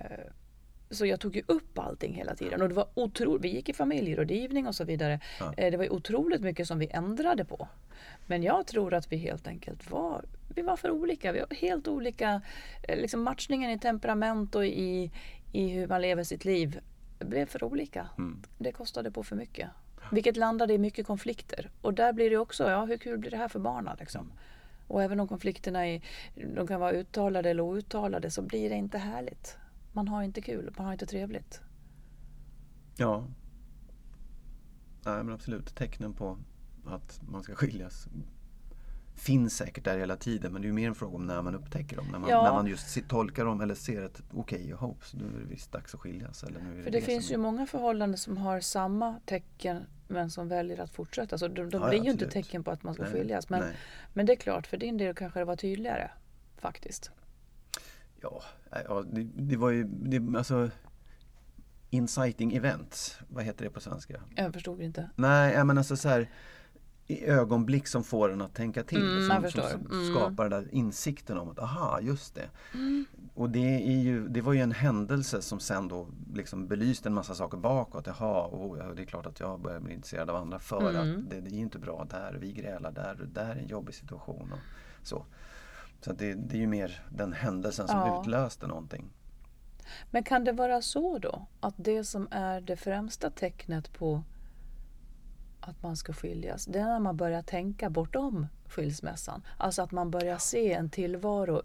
så 0.91 1.07
jag 1.07 1.21
tog 1.21 1.37
ju 1.37 1.43
upp 1.47 1.79
allting 1.79 2.15
hela 2.15 2.35
tiden 2.35 2.63
och 2.63 2.69
det 2.69 2.75
var 2.75 2.89
otroligt. 2.95 3.45
Vi 3.45 3.49
gick 3.49 3.69
i 3.69 3.73
familjerådgivning 3.73 4.67
och 4.67 4.75
så 4.75 4.85
vidare. 4.85 5.21
Ja. 5.41 5.55
Eh, 5.57 5.71
det 5.71 5.77
var 5.77 5.93
otroligt 5.93 6.41
mycket 6.41 6.69
som 6.69 6.79
vi 6.79 6.89
ändrade 6.91 7.45
på. 7.45 7.69
Men 8.27 8.43
jag 8.43 8.67
tror 8.67 8.95
att 8.95 9.13
vi 9.13 9.17
helt 9.17 9.47
enkelt 9.47 9.91
var, 9.91 10.25
vi 10.55 10.63
var 10.63 10.77
för 10.77 10.91
olika. 10.91 11.33
Vi 11.33 11.41
var 11.41 11.57
helt 11.57 11.89
olika. 11.89 12.43
Eh, 12.83 12.99
liksom 12.99 13.23
matchningen 13.23 13.71
i 13.71 13.79
temperament 13.79 14.55
och 14.55 14.67
i, 14.67 15.11
i 15.53 15.69
hur 15.69 15.87
man 15.87 16.03
lever 16.03 16.25
sitt 16.25 16.45
liv 16.45 16.81
blev 17.19 17.47
för 17.47 17.65
olika. 17.65 18.09
Mm. 18.19 18.43
Det 18.59 18.73
kostade 18.73 19.11
på 19.11 19.23
för 19.23 19.37
mycket. 19.37 19.69
Vilket 20.13 20.37
landade 20.37 20.75
i 20.75 20.79
mycket 20.79 21.07
konflikter. 21.07 21.71
Och 21.81 21.95
där 21.95 22.13
blir 22.13 22.31
det 22.31 22.37
också, 22.37 22.71
ja 22.71 22.85
hur 22.85 22.97
kul 22.97 23.19
blir 23.19 23.31
det 23.31 23.37
här 23.37 23.49
för 23.49 23.59
barnen 23.59 23.97
liksom? 24.01 24.33
Och 24.89 25.03
även 25.03 25.21
om 25.21 25.29
konflikterna 25.29 25.87
är, 25.87 26.01
de 26.55 26.67
kan 26.67 26.81
vara 26.81 26.93
uttalade 26.93 27.51
eller 27.51 27.63
outtalade 27.63 28.31
så 28.31 28.43
blir 28.43 28.71
det 28.71 28.77
inte 28.77 28.99
härligt 28.99 29.57
man 29.97 30.09
har 30.09 30.23
inte 30.23 30.41
kul, 30.41 30.75
man 30.77 30.87
har 30.87 30.93
inte 30.93 31.07
trevligt. 31.07 31.61
Ja. 32.97 33.25
Nej 35.05 35.25
men 35.25 35.35
absolut, 35.35 35.75
tecknen 35.75 36.13
på 36.13 36.39
att 36.87 37.21
man 37.29 37.43
ska 37.43 37.55
skiljas 37.55 38.09
finns 39.15 39.57
säkert 39.57 39.85
där 39.85 39.99
hela 39.99 40.17
tiden 40.17 40.53
men 40.53 40.63
det 40.63 40.69
är 40.69 40.73
mer 40.73 40.89
en 40.89 40.95
fråga 40.95 41.17
om 41.17 41.27
när 41.27 41.43
man 41.43 41.55
upptäcker 41.55 41.97
dem. 41.97 42.07
När 42.13 42.19
man, 42.19 42.31
ja. 42.31 42.43
när 42.43 42.53
man 42.53 42.67
just 42.67 43.09
tolkar 43.09 43.45
dem 43.45 43.61
eller 43.61 43.75
ser 43.75 44.03
att 44.03 44.23
okej, 44.35 44.59
okay, 44.59 44.73
hopps, 44.73 45.15
nu 45.15 45.25
är 45.25 45.41
det 45.41 45.47
visst 45.47 45.73
dags 45.73 45.95
att 45.95 46.01
skiljas. 46.01 46.43
Eller 46.43 46.61
nu 46.61 46.79
är 46.79 46.85
För 46.85 46.91
det, 46.91 46.99
det 47.01 47.05
finns 47.05 47.33
ju 47.33 47.37
många 47.37 47.67
förhållanden 47.67 48.19
som 48.19 48.37
har 48.37 48.61
samma 48.61 49.21
tecken 49.25 49.85
men 50.09 50.31
som 50.31 50.49
väljer 50.49 50.81
att 50.81 50.91
fortsätta. 50.91 51.39
Så 51.39 51.49
de, 51.49 51.71
de 51.71 51.83
ja, 51.83 51.89
blir 51.89 52.05
ju 52.05 52.11
inte 52.11 52.31
tecken 52.31 52.65
på 52.65 52.71
att 52.71 52.83
man 52.83 52.95
ska 52.95 53.03
Nej. 53.03 53.13
skiljas. 53.13 53.49
Men, 53.49 53.65
men 54.13 54.27
det 54.27 54.33
är 54.33 54.37
klart, 54.37 54.67
för 54.67 54.77
din 54.77 54.99
del 54.99 55.15
kanske 55.15 55.39
det 55.39 55.45
var 55.45 55.57
tydligare 55.57 56.11
faktiskt. 56.59 57.11
Ja, 58.31 58.43
ja 58.89 59.05
det, 59.13 59.23
det 59.35 59.57
var 59.57 59.71
ju, 59.71 59.85
det, 59.85 60.39
alltså 60.39 60.71
Inciting 61.91 62.55
events, 62.55 63.19
vad 63.29 63.45
heter 63.45 63.65
det 63.65 63.71
på 63.71 63.81
svenska? 63.81 64.21
Jag 64.35 64.53
förstod 64.53 64.83
inte. 64.83 65.11
Nej, 65.17 65.65
men 65.65 65.79
alltså 65.79 65.97
så 65.97 66.09
här 66.09 66.29
i 67.07 67.25
ögonblick 67.25 67.87
som 67.87 68.05
får 68.05 68.33
en 68.33 68.41
att 68.41 68.55
tänka 68.55 68.83
till. 68.83 69.27
Mm, 69.27 69.43
som, 69.43 69.51
som 69.51 69.81
mm. 69.81 70.15
skapar 70.15 70.49
den 70.49 70.63
där 70.63 70.75
insikten 70.75 71.39
om 71.39 71.49
att 71.49 71.59
aha, 71.59 72.01
just 72.01 72.35
det. 72.35 72.51
Mm. 72.75 73.05
Och 73.35 73.51
det, 73.51 73.89
är 73.89 74.01
ju, 74.01 74.29
det 74.29 74.41
var 74.41 74.53
ju 74.53 74.61
en 74.61 74.73
händelse 74.73 75.43
som 75.43 75.61
sen 75.61 75.89
då 75.89 76.09
liksom 76.35 76.67
belyste 76.67 77.09
en 77.09 77.15
massa 77.15 77.35
saker 77.35 77.59
bakåt. 77.59 78.07
Jaha, 78.07 78.49
oh, 78.53 78.95
det 78.95 79.03
är 79.03 79.07
klart 79.07 79.27
att 79.27 79.41
jag 79.41 79.61
börjar 79.61 79.81
bli 79.81 79.95
intresserad 79.95 80.31
av 80.31 80.37
andra 80.37 80.59
för 80.59 80.89
att 80.89 80.95
mm. 80.95 81.27
det, 81.31 81.41
det 81.41 81.57
är 81.57 81.59
inte 81.59 81.79
bra 81.79 82.07
där, 82.11 82.39
vi 82.41 82.53
grälar 82.53 82.93
där 82.93 83.21
och 83.21 83.29
där 83.29 83.51
är 83.51 83.57
en 83.57 83.69
jobbig 83.69 83.95
situation. 83.95 84.53
Och 84.53 85.07
så. 85.07 85.27
Så 86.01 86.13
det, 86.13 86.35
det, 86.35 86.57
är 86.57 86.61
ju 86.61 86.67
mer 86.67 87.05
den 87.11 87.33
händelsen 87.33 87.89
som 87.89 87.99
ja. 87.99 88.21
utlöste 88.21 88.67
någonting. 88.67 89.11
Men 90.11 90.25
kan 90.25 90.45
det 90.45 90.53
vara 90.53 90.83
så 90.83 91.19
då 91.19 91.47
att 91.61 91.75
det 91.77 92.05
som 92.05 92.29
är 92.31 92.61
det 92.61 92.77
främsta 92.77 93.31
tecknet 93.31 93.93
på 93.93 94.23
att 95.61 95.83
man 95.83 95.97
ska 95.97 96.13
skiljas, 96.13 96.67
det 96.67 96.79
är 96.79 96.85
när 96.85 97.01
man 97.01 97.17
börjar 97.17 97.43
tänka 97.43 97.91
bortom 97.91 98.47
skilsmässan. 98.69 99.43
Alltså 99.57 99.83
att 99.83 99.93
man 99.93 100.11
börjar 100.11 100.39
se 100.39 100.73
en 100.73 100.91
tillvaro 100.91 101.63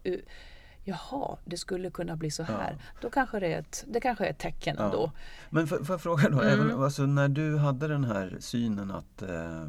Jaha, 0.84 1.38
det 1.46 1.58
skulle 1.58 1.90
kunna 1.90 2.16
bli 2.16 2.32
så 2.32 2.44
här. 2.44 2.72
Ja. 2.72 3.00
Då 3.02 3.10
kanske 3.10 3.40
det 3.40 3.54
är 3.54 3.60
ett, 3.60 3.86
det 3.88 4.00
kanske 4.00 4.26
är 4.26 4.30
ett 4.30 4.40
tecken 4.40 4.76
ja. 4.80 4.86
ändå. 4.86 5.12
Men 5.50 5.68
får 5.68 5.86
jag 5.90 6.02
fråga 6.02 6.30
då, 6.30 6.42
mm. 6.42 6.60
även, 6.60 6.84
alltså, 6.84 7.02
när 7.02 7.28
du 7.28 7.58
hade 7.58 7.88
den 7.88 8.04
här 8.04 8.38
synen 8.40 8.92
att 8.92 9.22
eh, 9.22 9.68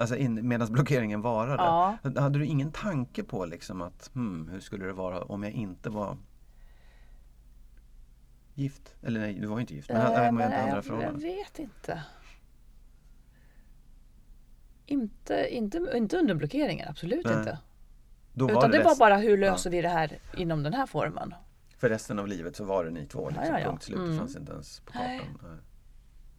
alltså 0.00 0.16
medan 0.28 0.72
blockeringen 0.72 1.20
varade. 1.20 1.62
Ja. 1.62 1.98
Hade 2.16 2.38
du 2.38 2.46
ingen 2.46 2.72
tanke 2.72 3.22
på 3.22 3.44
liksom 3.44 3.82
att 3.82 4.10
hmm, 4.14 4.48
hur 4.48 4.60
skulle 4.60 4.86
det 4.86 4.92
vara 4.92 5.22
om 5.22 5.42
jag 5.42 5.52
inte 5.52 5.90
var 5.90 6.16
gift? 8.54 8.94
Eller 9.02 9.20
nej, 9.20 9.34
du 9.34 9.46
var 9.46 9.60
inte 9.60 9.74
gift. 9.74 9.88
Men 9.88 9.96
äh, 9.96 10.02
hade 10.02 10.32
man 10.32 10.44
inte 10.44 10.62
andra 10.62 10.82
förhållanden? 10.82 11.22
Jag 11.22 11.36
vet 11.36 11.58
inte. 11.58 12.02
Inte, 14.86 15.48
inte, 15.50 15.90
inte 15.94 16.18
under 16.18 16.34
blockeringen, 16.34 16.88
absolut 16.88 17.24
nej. 17.26 17.38
inte. 17.38 17.58
Då 18.32 18.50
Utan 18.50 18.70
det, 18.70 18.78
det 18.78 18.84
var 18.84 18.96
bara 18.96 19.16
hur 19.16 19.38
löser 19.38 19.70
ja. 19.70 19.76
vi 19.76 19.82
det 19.82 19.88
här 19.88 20.18
inom 20.36 20.62
den 20.62 20.74
här 20.74 20.86
formen. 20.86 21.34
För 21.76 21.88
resten 21.88 22.18
av 22.18 22.28
livet 22.28 22.56
så 22.56 22.64
var 22.64 22.84
det 22.84 22.90
ni 22.90 23.06
två, 23.06 23.28
liksom, 23.28 23.46
ja, 23.46 23.52
ja, 23.52 23.60
ja. 23.60 23.70
punkt 23.70 23.82
slut. 23.82 23.98
Mm. 23.98 24.10
Det 24.10 24.18
fanns 24.18 24.36
inte 24.36 24.52
ens 24.52 24.80
på 24.80 24.92
kartan. 24.92 25.38
Nej, 25.42 25.58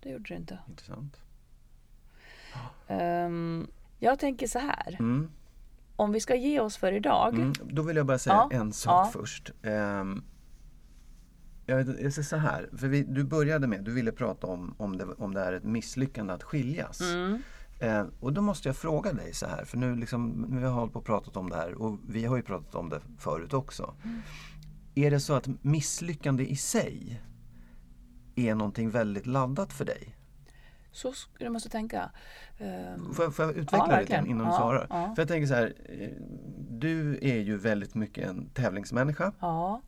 det 0.01 0.09
gjorde 0.09 0.25
det 0.27 0.35
inte. 0.35 0.59
Intressant. 0.69 1.21
Um, 2.87 3.67
jag 3.99 4.19
tänker 4.19 4.47
så 4.47 4.59
här. 4.59 4.95
Mm. 4.99 5.31
Om 5.95 6.11
vi 6.11 6.19
ska 6.19 6.35
ge 6.35 6.59
oss 6.59 6.77
för 6.77 6.91
idag. 6.91 7.35
Mm, 7.35 7.53
då 7.63 7.81
vill 7.81 7.97
jag 7.97 8.05
bara 8.05 8.17
säga 8.17 8.47
ja. 8.51 8.57
en 8.57 8.73
sak 8.73 9.07
ja. 9.07 9.19
först. 9.19 9.51
Um, 9.63 10.23
jag, 11.65 11.79
jag 11.79 12.13
säger 12.13 12.21
så 12.21 12.37
här, 12.37 12.69
för 12.77 12.87
vi, 12.87 13.03
du 13.03 13.23
började 13.23 13.67
med, 13.67 13.83
du 13.83 13.93
ville 13.93 14.11
prata 14.11 14.47
om 14.47 14.75
om 14.77 14.97
det, 14.97 15.05
om 15.05 15.33
det 15.33 15.41
är 15.41 15.53
ett 15.53 15.63
misslyckande 15.63 16.33
att 16.33 16.43
skiljas. 16.43 17.01
Mm. 17.01 17.41
Eh, 17.79 18.05
och 18.19 18.33
då 18.33 18.41
måste 18.41 18.69
jag 18.69 18.75
fråga 18.75 19.13
dig 19.13 19.33
så 19.33 19.47
här, 19.47 19.65
för 19.65 19.77
nu, 19.77 19.95
liksom, 19.95 20.45
nu 20.49 20.55
har 20.55 20.61
vi 20.61 20.67
hållit 20.67 20.93
på 20.93 20.99
och 20.99 21.05
pratat 21.05 21.37
om 21.37 21.49
det 21.49 21.55
här 21.55 21.81
och 21.81 21.99
vi 22.07 22.25
har 22.25 22.35
ju 22.35 22.43
pratat 22.43 22.75
om 22.75 22.89
det 22.89 23.01
förut 23.17 23.53
också. 23.53 23.95
Mm. 24.03 24.21
Är 24.95 25.11
det 25.11 25.19
så 25.19 25.33
att 25.33 25.47
misslyckande 25.61 26.45
i 26.45 26.55
sig 26.55 27.21
är 28.35 28.55
någonting 28.55 28.89
väldigt 28.89 29.25
laddat 29.25 29.73
för 29.73 29.85
dig? 29.85 30.15
Så 30.95 31.13
du 31.37 31.49
måste 31.49 31.69
tänka. 31.69 32.11
Um, 32.59 33.13
får, 33.13 33.25
jag, 33.25 33.35
får 33.35 33.45
jag 33.45 33.55
utveckla 33.55 33.87
ja, 33.91 33.99
lite 33.99 34.23
innan 34.27 34.45
ja, 34.45 34.51
du 34.51 34.57
svarar? 34.57 34.87
Ja. 34.89 35.15
För 35.15 35.21
jag 35.21 35.27
tänker 35.27 35.47
så 35.47 35.53
här, 35.53 35.73
eh, 35.85 36.09
du 36.69 37.19
är 37.21 37.39
ju 37.39 37.57
väldigt 37.57 37.95
mycket 37.95 38.27
en 38.27 38.49
tävlingsmänniska. 38.49 39.31
Ja. 39.39 39.81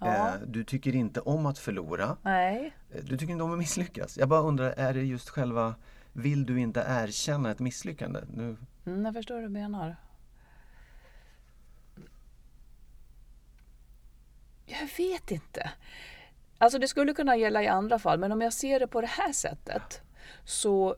Ja. 0.00 0.28
Eh, 0.28 0.34
du 0.46 0.64
tycker 0.64 0.94
inte 0.94 1.20
om 1.20 1.46
att 1.46 1.58
förlora. 1.58 2.16
Nej. 2.22 2.74
Eh, 2.90 3.04
du 3.04 3.16
tycker 3.16 3.32
inte 3.32 3.44
om 3.44 3.52
att 3.52 3.58
misslyckas. 3.58 4.18
Jag 4.18 4.28
bara 4.28 4.40
undrar, 4.40 4.70
är 4.70 4.94
det 4.94 5.02
just 5.02 5.28
själva, 5.28 5.74
vill 6.12 6.46
du 6.46 6.60
inte 6.60 6.84
erkänna 6.88 7.50
ett 7.50 7.58
misslyckande? 7.58 8.20
Nu... 8.34 8.56
Mm, 8.86 9.04
jag 9.04 9.14
förstår 9.14 9.34
vad 9.34 9.44
du 9.44 9.48
menar. 9.48 9.96
Jag 14.66 14.88
vet 14.98 15.30
inte. 15.30 15.70
Alltså 16.58 16.78
det 16.78 16.88
skulle 16.88 17.12
kunna 17.12 17.36
gälla 17.36 17.62
i 17.62 17.66
andra 17.66 17.98
fall, 17.98 18.18
men 18.18 18.32
om 18.32 18.40
jag 18.40 18.52
ser 18.52 18.80
det 18.80 18.86
på 18.86 19.00
det 19.00 19.06
här 19.06 19.32
sättet 19.32 20.02
så 20.44 20.96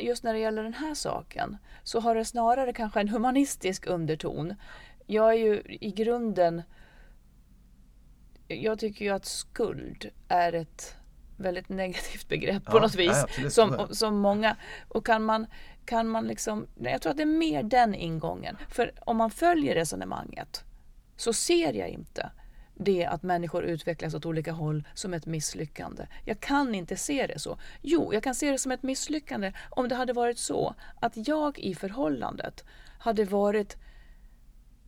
just 0.00 0.22
när 0.24 0.32
det 0.32 0.38
gäller 0.38 0.62
den 0.62 0.74
här 0.74 0.94
saken 0.94 1.56
så 1.82 2.00
har 2.00 2.14
det 2.14 2.24
snarare 2.24 2.72
kanske 2.72 3.00
en 3.00 3.08
humanistisk 3.08 3.86
underton. 3.86 4.54
Jag 5.06 5.28
är 5.30 5.38
ju 5.38 5.62
i 5.80 5.90
grunden 5.90 6.62
jag 8.48 8.78
tycker 8.78 9.04
ju 9.04 9.10
att 9.10 9.24
skuld 9.24 10.10
är 10.28 10.52
ett 10.52 10.96
väldigt 11.36 11.68
negativt 11.68 12.28
begrepp 12.28 12.64
på 12.64 12.76
Ja, 12.76 12.80
något 12.80 12.94
vis. 12.94 13.24
ja, 13.42 13.50
som, 13.50 13.86
som 13.90 14.18
många, 14.18 14.56
och 14.88 15.06
kan 15.06 15.22
man, 15.24 15.46
kan 15.84 16.08
man 16.08 16.26
liksom, 16.26 16.66
jag 16.78 17.02
tror 17.02 17.10
att 17.10 17.16
det 17.16 17.22
är 17.22 17.26
mer 17.26 17.62
den 17.62 17.94
ingången. 17.94 18.56
För 18.68 18.92
om 19.00 19.16
man 19.16 19.30
följer 19.30 19.74
resonemanget 19.74 20.64
så 21.16 21.32
ser 21.32 21.72
jag 21.72 21.88
inte 21.88 22.30
det 22.84 23.06
att 23.06 23.22
människor 23.22 23.64
utvecklas 23.64 24.14
åt 24.14 24.26
olika 24.26 24.52
håll 24.52 24.84
som 24.94 25.14
ett 25.14 25.26
misslyckande. 25.26 26.06
Jag 26.24 26.40
kan 26.40 26.74
inte 26.74 26.96
se 26.96 27.26
det 27.26 27.38
så. 27.38 27.58
Jo, 27.82 28.14
jag 28.14 28.22
kan 28.22 28.34
se 28.34 28.50
det 28.50 28.58
som 28.58 28.72
ett 28.72 28.82
misslyckande 28.82 29.52
om 29.70 29.88
det 29.88 29.94
hade 29.94 30.12
varit 30.12 30.38
så 30.38 30.74
att 31.00 31.28
jag 31.28 31.58
i 31.58 31.74
förhållandet 31.74 32.64
hade 32.98 33.24
varit 33.24 33.76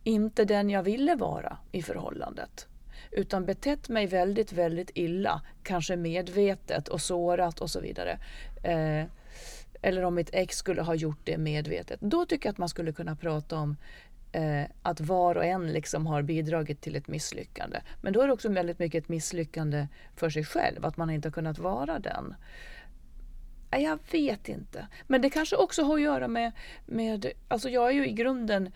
inte 0.03 0.45
den 0.45 0.69
jag 0.69 0.83
ville 0.83 1.15
vara 1.15 1.57
i 1.71 1.81
förhållandet. 1.81 2.67
Utan 3.11 3.45
betett 3.45 3.89
mig 3.89 4.07
väldigt, 4.07 4.53
väldigt 4.53 4.91
illa, 4.93 5.41
kanske 5.63 5.95
medvetet 5.95 6.87
och 6.87 7.01
sårat 7.01 7.59
och 7.59 7.69
så 7.69 7.79
vidare. 7.79 8.19
Eh, 8.63 9.05
eller 9.81 10.03
om 10.03 10.15
mitt 10.15 10.29
ex 10.33 10.57
skulle 10.57 10.81
ha 10.81 10.95
gjort 10.95 11.19
det 11.23 11.37
medvetet. 11.37 12.01
Då 12.01 12.25
tycker 12.25 12.47
jag 12.47 12.51
att 12.51 12.57
man 12.57 12.69
skulle 12.69 12.91
kunna 12.91 13.15
prata 13.15 13.57
om 13.57 13.77
eh, 14.33 14.63
att 14.81 15.01
var 15.01 15.35
och 15.35 15.45
en 15.45 15.73
liksom 15.73 16.07
har 16.07 16.21
bidragit 16.21 16.81
till 16.81 16.95
ett 16.95 17.07
misslyckande. 17.07 17.81
Men 18.01 18.13
då 18.13 18.21
är 18.21 18.27
det 18.27 18.33
också 18.33 18.49
väldigt 18.49 18.79
mycket 18.79 19.03
ett 19.03 19.09
misslyckande 19.09 19.87
för 20.15 20.29
sig 20.29 20.43
själv, 20.45 20.85
att 20.85 20.97
man 20.97 21.09
inte 21.09 21.27
har 21.27 21.33
kunnat 21.33 21.59
vara 21.59 21.99
den. 21.99 22.35
Nej, 23.71 23.83
Jag 23.83 23.99
vet 24.11 24.49
inte. 24.49 24.87
Men 25.07 25.21
det 25.21 25.29
kanske 25.29 25.55
också 25.55 25.83
har 25.83 25.95
att 25.95 26.01
göra 26.01 26.27
med, 26.27 26.51
med 26.85 27.31
alltså 27.47 27.69
jag 27.69 27.87
är 27.87 27.91
ju 27.91 28.07
i 28.07 28.11
grunden, 28.11 28.71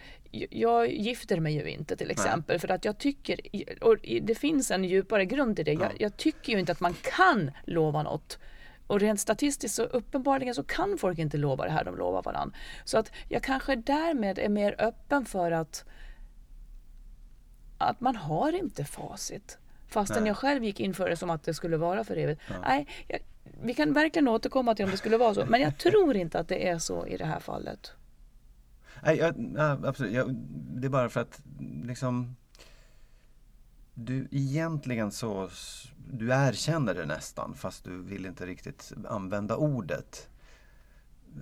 jag 0.49 0.93
gifter 0.93 1.39
mig 1.39 1.53
ju 1.53 1.69
inte 1.69 1.95
till 1.95 2.11
exempel 2.11 2.59
för 2.59 2.71
att 2.71 2.85
jag 2.85 2.97
tycker, 2.97 3.39
och 3.81 3.97
det 4.21 4.35
finns 4.35 4.71
en 4.71 4.83
djupare 4.83 5.25
grund 5.25 5.55
till 5.55 5.65
det. 5.65 5.73
Ja. 5.73 5.81
Jag, 5.81 5.93
jag 5.97 6.17
tycker 6.17 6.53
ju 6.53 6.59
inte 6.59 6.71
att 6.71 6.79
man 6.79 6.95
kan 7.17 7.51
lova 7.65 8.03
något. 8.03 8.39
Och 8.87 8.99
rent 8.99 9.19
statistiskt 9.19 9.75
så 9.75 9.83
uppenbarligen 9.83 10.55
så 10.55 10.63
kan 10.63 10.97
folk 10.97 11.19
inte 11.19 11.37
lova 11.37 11.65
det 11.65 11.71
här 11.71 11.83
de 11.83 11.97
lovar 11.97 12.23
varann. 12.23 12.55
Så 12.83 12.97
att 12.97 13.11
jag 13.29 13.43
kanske 13.43 13.75
därmed 13.75 14.39
är 14.39 14.49
mer 14.49 14.75
öppen 14.81 15.25
för 15.25 15.51
att 15.51 15.85
att 17.77 18.01
man 18.01 18.15
har 18.15 18.55
inte 18.55 18.85
facit. 18.85 19.57
Fastän 19.87 20.23
Nej. 20.23 20.27
jag 20.27 20.37
själv 20.37 20.63
gick 20.63 20.79
in 20.79 20.93
för 20.93 21.09
det 21.09 21.17
som 21.17 21.29
att 21.29 21.43
det 21.43 21.53
skulle 21.53 21.77
vara 21.77 22.03
för 22.03 22.17
evigt. 22.17 22.41
Nej, 22.61 22.87
jag, 23.07 23.19
vi 23.61 23.73
kan 23.73 23.93
verkligen 23.93 24.27
återkomma 24.27 24.75
till 24.75 24.85
om 24.85 24.91
det 24.91 24.97
skulle 24.97 25.17
vara 25.17 25.33
så. 25.33 25.45
Men 25.45 25.61
jag 25.61 25.77
tror 25.77 26.15
inte 26.15 26.39
att 26.39 26.47
det 26.47 26.67
är 26.67 26.77
så 26.77 27.05
i 27.05 27.17
det 27.17 27.25
här 27.25 27.39
fallet. 27.39 27.91
Nej, 29.03 29.17
jag, 29.17 29.37
nej 29.37 29.77
absolut. 29.83 30.13
Jag, 30.13 30.33
det 30.81 30.87
är 30.87 30.89
bara 30.89 31.09
för 31.09 31.21
att 31.21 31.41
liksom 31.83 32.35
du 33.93 34.27
egentligen 34.31 35.11
så 35.11 35.49
du 36.13 36.29
erkänner 36.31 36.93
det 36.93 37.05
nästan 37.05 37.53
fast 37.55 37.83
du 37.83 38.01
vill 38.03 38.25
inte 38.25 38.45
riktigt 38.45 38.91
använda 39.09 39.55
ordet. 39.55 40.27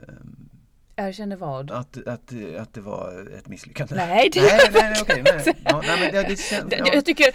Ehm, 0.08 0.50
Erkänner 0.98 1.36
vad? 1.36 1.72
Att, 1.72 1.98
att, 2.08 2.34
att 2.60 2.74
det 2.74 2.82
var 2.82 3.30
ett 3.38 3.48
misslyckande. 3.48 3.96
Nej, 3.96 4.30
det- 4.34 4.42
nej, 4.42 4.60
nej, 4.74 4.84
nej, 4.84 5.02
okej, 5.02 5.24
nej. 5.26 5.56
Ja, 5.66 5.82
nej, 5.86 6.12
men 6.14 6.30
det, 6.30 6.40
känns, 6.40 6.74
ja. 6.78 6.86
Jag 6.94 7.06
tycker, 7.06 7.26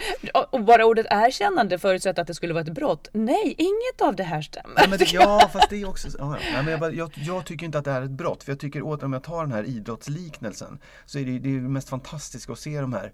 och 0.51 0.63
bara 0.63 0.85
ordet 0.85 1.05
erkännande 1.09 1.79
förutsätter 1.79 2.21
att 2.21 2.27
det 2.27 2.33
skulle 2.33 2.53
vara 2.53 2.63
ett 2.63 2.73
brott. 2.73 3.07
Nej, 3.13 3.55
inget 3.57 4.01
av 4.01 4.15
det 4.15 4.23
här 4.23 4.41
stämmer. 4.41 4.75
Ja, 4.81 4.87
men 4.89 4.99
ja, 5.11 5.49
fast 5.53 5.69
det 5.69 5.81
är 5.81 5.89
också... 5.89 6.07
Ja. 6.19 6.29
Nej, 6.29 6.41
men 6.63 6.67
jag, 6.67 6.79
bara, 6.79 6.91
jag, 6.91 7.11
jag 7.15 7.45
tycker 7.45 7.65
inte 7.65 7.77
att 7.77 7.85
det 7.85 7.91
är 7.91 8.01
ett 8.01 8.11
brott. 8.11 8.43
För 8.43 8.51
jag 8.51 8.59
tycker 8.59 8.81
åter, 8.81 9.05
om 9.05 9.13
jag 9.13 9.23
tar 9.23 9.41
den 9.41 9.51
här 9.51 9.63
idrottsliknelsen, 9.63 10.79
så 11.05 11.19
är 11.19 11.25
det, 11.25 11.39
det 11.39 11.49
är 11.49 11.53
ju 11.53 11.61
mest 11.61 11.89
fantastiskt 11.89 12.49
att 12.49 12.59
se 12.59 12.81
de 12.81 12.93
här 12.93 13.11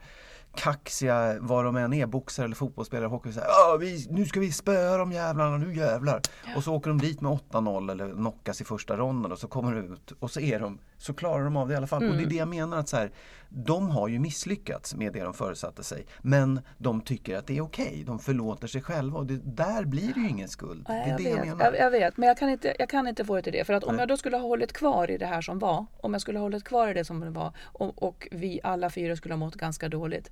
kaxiga, 0.56 1.38
vad 1.39 1.66
de 1.66 1.76
än 1.76 1.93
är, 1.93 2.06
boxare 2.06 2.45
eller 2.45 2.56
fotbollsspelare, 2.56 3.08
hockey, 3.08 3.32
så 3.34 3.39
här, 3.39 3.48
"Ja, 3.48 3.78
vi, 3.80 4.08
nu 4.10 4.26
ska 4.26 4.39
vi 4.39 4.52
spöa 4.52 4.98
de 4.98 5.12
jävlarna, 5.12 5.58
nu 5.58 5.76
jävlar. 5.76 6.22
Och 6.56 6.64
så 6.64 6.76
åker 6.76 6.89
de 6.89 6.98
dit 6.98 7.22
med 7.22 7.32
8-0 7.32 7.91
eller 7.91 8.10
knockas 8.10 8.62
i 8.62 8.64
första 8.64 8.98
ronden 8.98 9.32
och 9.32 9.39
så 9.39 9.48
kommer 9.48 9.76
de 9.76 9.93
ut 9.93 10.12
och 10.20 10.32
så 10.32 10.39
är 10.39 10.60
de, 10.60 10.80
så 10.98 11.14
klarar 11.14 11.43
de 11.43 11.58
av 11.58 11.68
det 11.68 11.74
i 11.74 11.78
alla 11.78 11.88
fall. 11.88 12.10
Och 12.10 12.18
det 12.18 12.24
är 12.24 12.28
det 12.28 12.36
jag 12.36 12.48
menar 12.48 12.78
att 12.78 12.89
så 12.89 12.98
här, 12.98 13.12
de 13.50 13.89
har 13.89 14.08
ju 14.08 14.20
misslyckats 14.20 14.95
med 14.95 15.14
det 15.14 15.24
de 15.24 15.34
föresatte 15.34 15.84
sig. 15.84 16.06
Men 16.22 16.62
de 16.78 17.02
tycker 17.02 17.38
att 17.38 17.48
det 17.48 17.58
är 17.58 17.62
okej, 17.62 18.04
de 18.08 18.20
förlåter 18.20 18.68
sig 18.68 18.82
själva 18.82 19.18
och 19.18 19.26
det, 19.26 19.39
där 19.43 19.86
blir 19.86 20.14
det 20.14 20.20
ju 20.20 20.30
ingen 20.30 20.48
skuld. 20.48 20.86
Nej, 20.89 21.06
det 21.06 21.12
är 21.12 21.18
det 21.18 21.24
vet, 21.24 21.48
jag 21.48 21.58
menar. 21.58 21.66
jag, 21.66 21.78
jag 21.78 21.91
vet, 21.91 22.18
men 22.18 22.28
jag 22.28 22.38
kan, 22.38 22.50
inte, 22.50 22.76
jag 22.80 22.89
kan 22.89 23.08
inte 23.08 23.26
få 23.26 23.36
det 23.36 23.41
till 23.41 23.54
det. 23.54 23.66
För 23.66 23.74
att 23.74 23.84
om 23.84 23.95
Nej. 23.95 24.02
jag 24.02 24.08
då 24.08 24.18
skulle 24.18 24.38
ha 24.38 24.48
hållit 24.48 24.74
kvar 24.74 25.12
i 25.12 25.18
det 25.18 25.26
här 25.26 25.41
som 25.41 25.60
var, 25.60 25.86
om 26.02 26.14
jag 26.14 26.22
skulle 26.22 26.39
ha 26.39 26.43
hållit 26.43 26.64
kvar 26.64 26.88
i 26.88 26.93
det 26.93 27.06
som 27.06 27.34
var 27.34 27.54
och, 27.64 28.04
och 28.04 28.28
vi 28.32 28.60
alla 28.64 28.89
fyra 28.89 29.16
skulle 29.16 29.34
ha 29.34 29.39
mått 29.39 29.56
ganska 29.56 29.89
dåligt. 29.89 30.32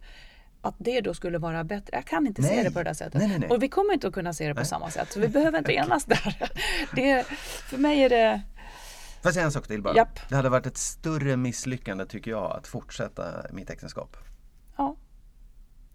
Att 0.61 0.75
det 0.77 1.01
då 1.01 1.13
skulle 1.13 1.37
vara 1.37 1.63
bättre. 1.63 1.89
Jag 1.91 2.05
kan 2.05 2.27
inte 2.27 2.43
se 2.43 2.55
Nej. 2.55 2.63
det 2.63 2.71
på 2.71 2.79
det 2.79 2.83
där 2.83 2.93
sättet. 2.93 3.21
Nej, 3.21 3.27
nej, 3.27 3.39
nej. 3.39 3.49
Och 3.49 3.63
vi 3.63 3.69
kommer 3.69 3.93
inte 3.93 4.07
att 4.07 4.13
kunna 4.13 4.33
se 4.33 4.47
det 4.47 4.55
på 4.55 4.65
samma 4.65 4.89
sätt. 4.89 5.11
Så 5.11 5.19
vi 5.19 5.27
behöver 5.27 5.57
inte 5.57 5.73
enas 5.83 6.05
där. 6.05 6.51
Det, 6.95 7.23
för 7.69 7.77
mig 7.77 8.03
är 8.03 8.09
det... 8.09 8.41
Får 9.25 9.29
jag 9.29 9.33
säga 9.33 9.45
en 9.45 9.51
sak 9.51 9.67
till 9.67 9.81
bara? 9.81 9.95
Japp. 9.95 10.19
Det 10.29 10.35
hade 10.35 10.49
varit 10.49 10.65
ett 10.65 10.77
större 10.77 11.37
misslyckande 11.37 12.05
tycker 12.05 12.31
jag 12.31 12.51
att 12.57 12.67
fortsätta 12.67 13.45
mitt 13.51 13.69
äktenskap. 13.69 14.17
Ja. 14.77 14.95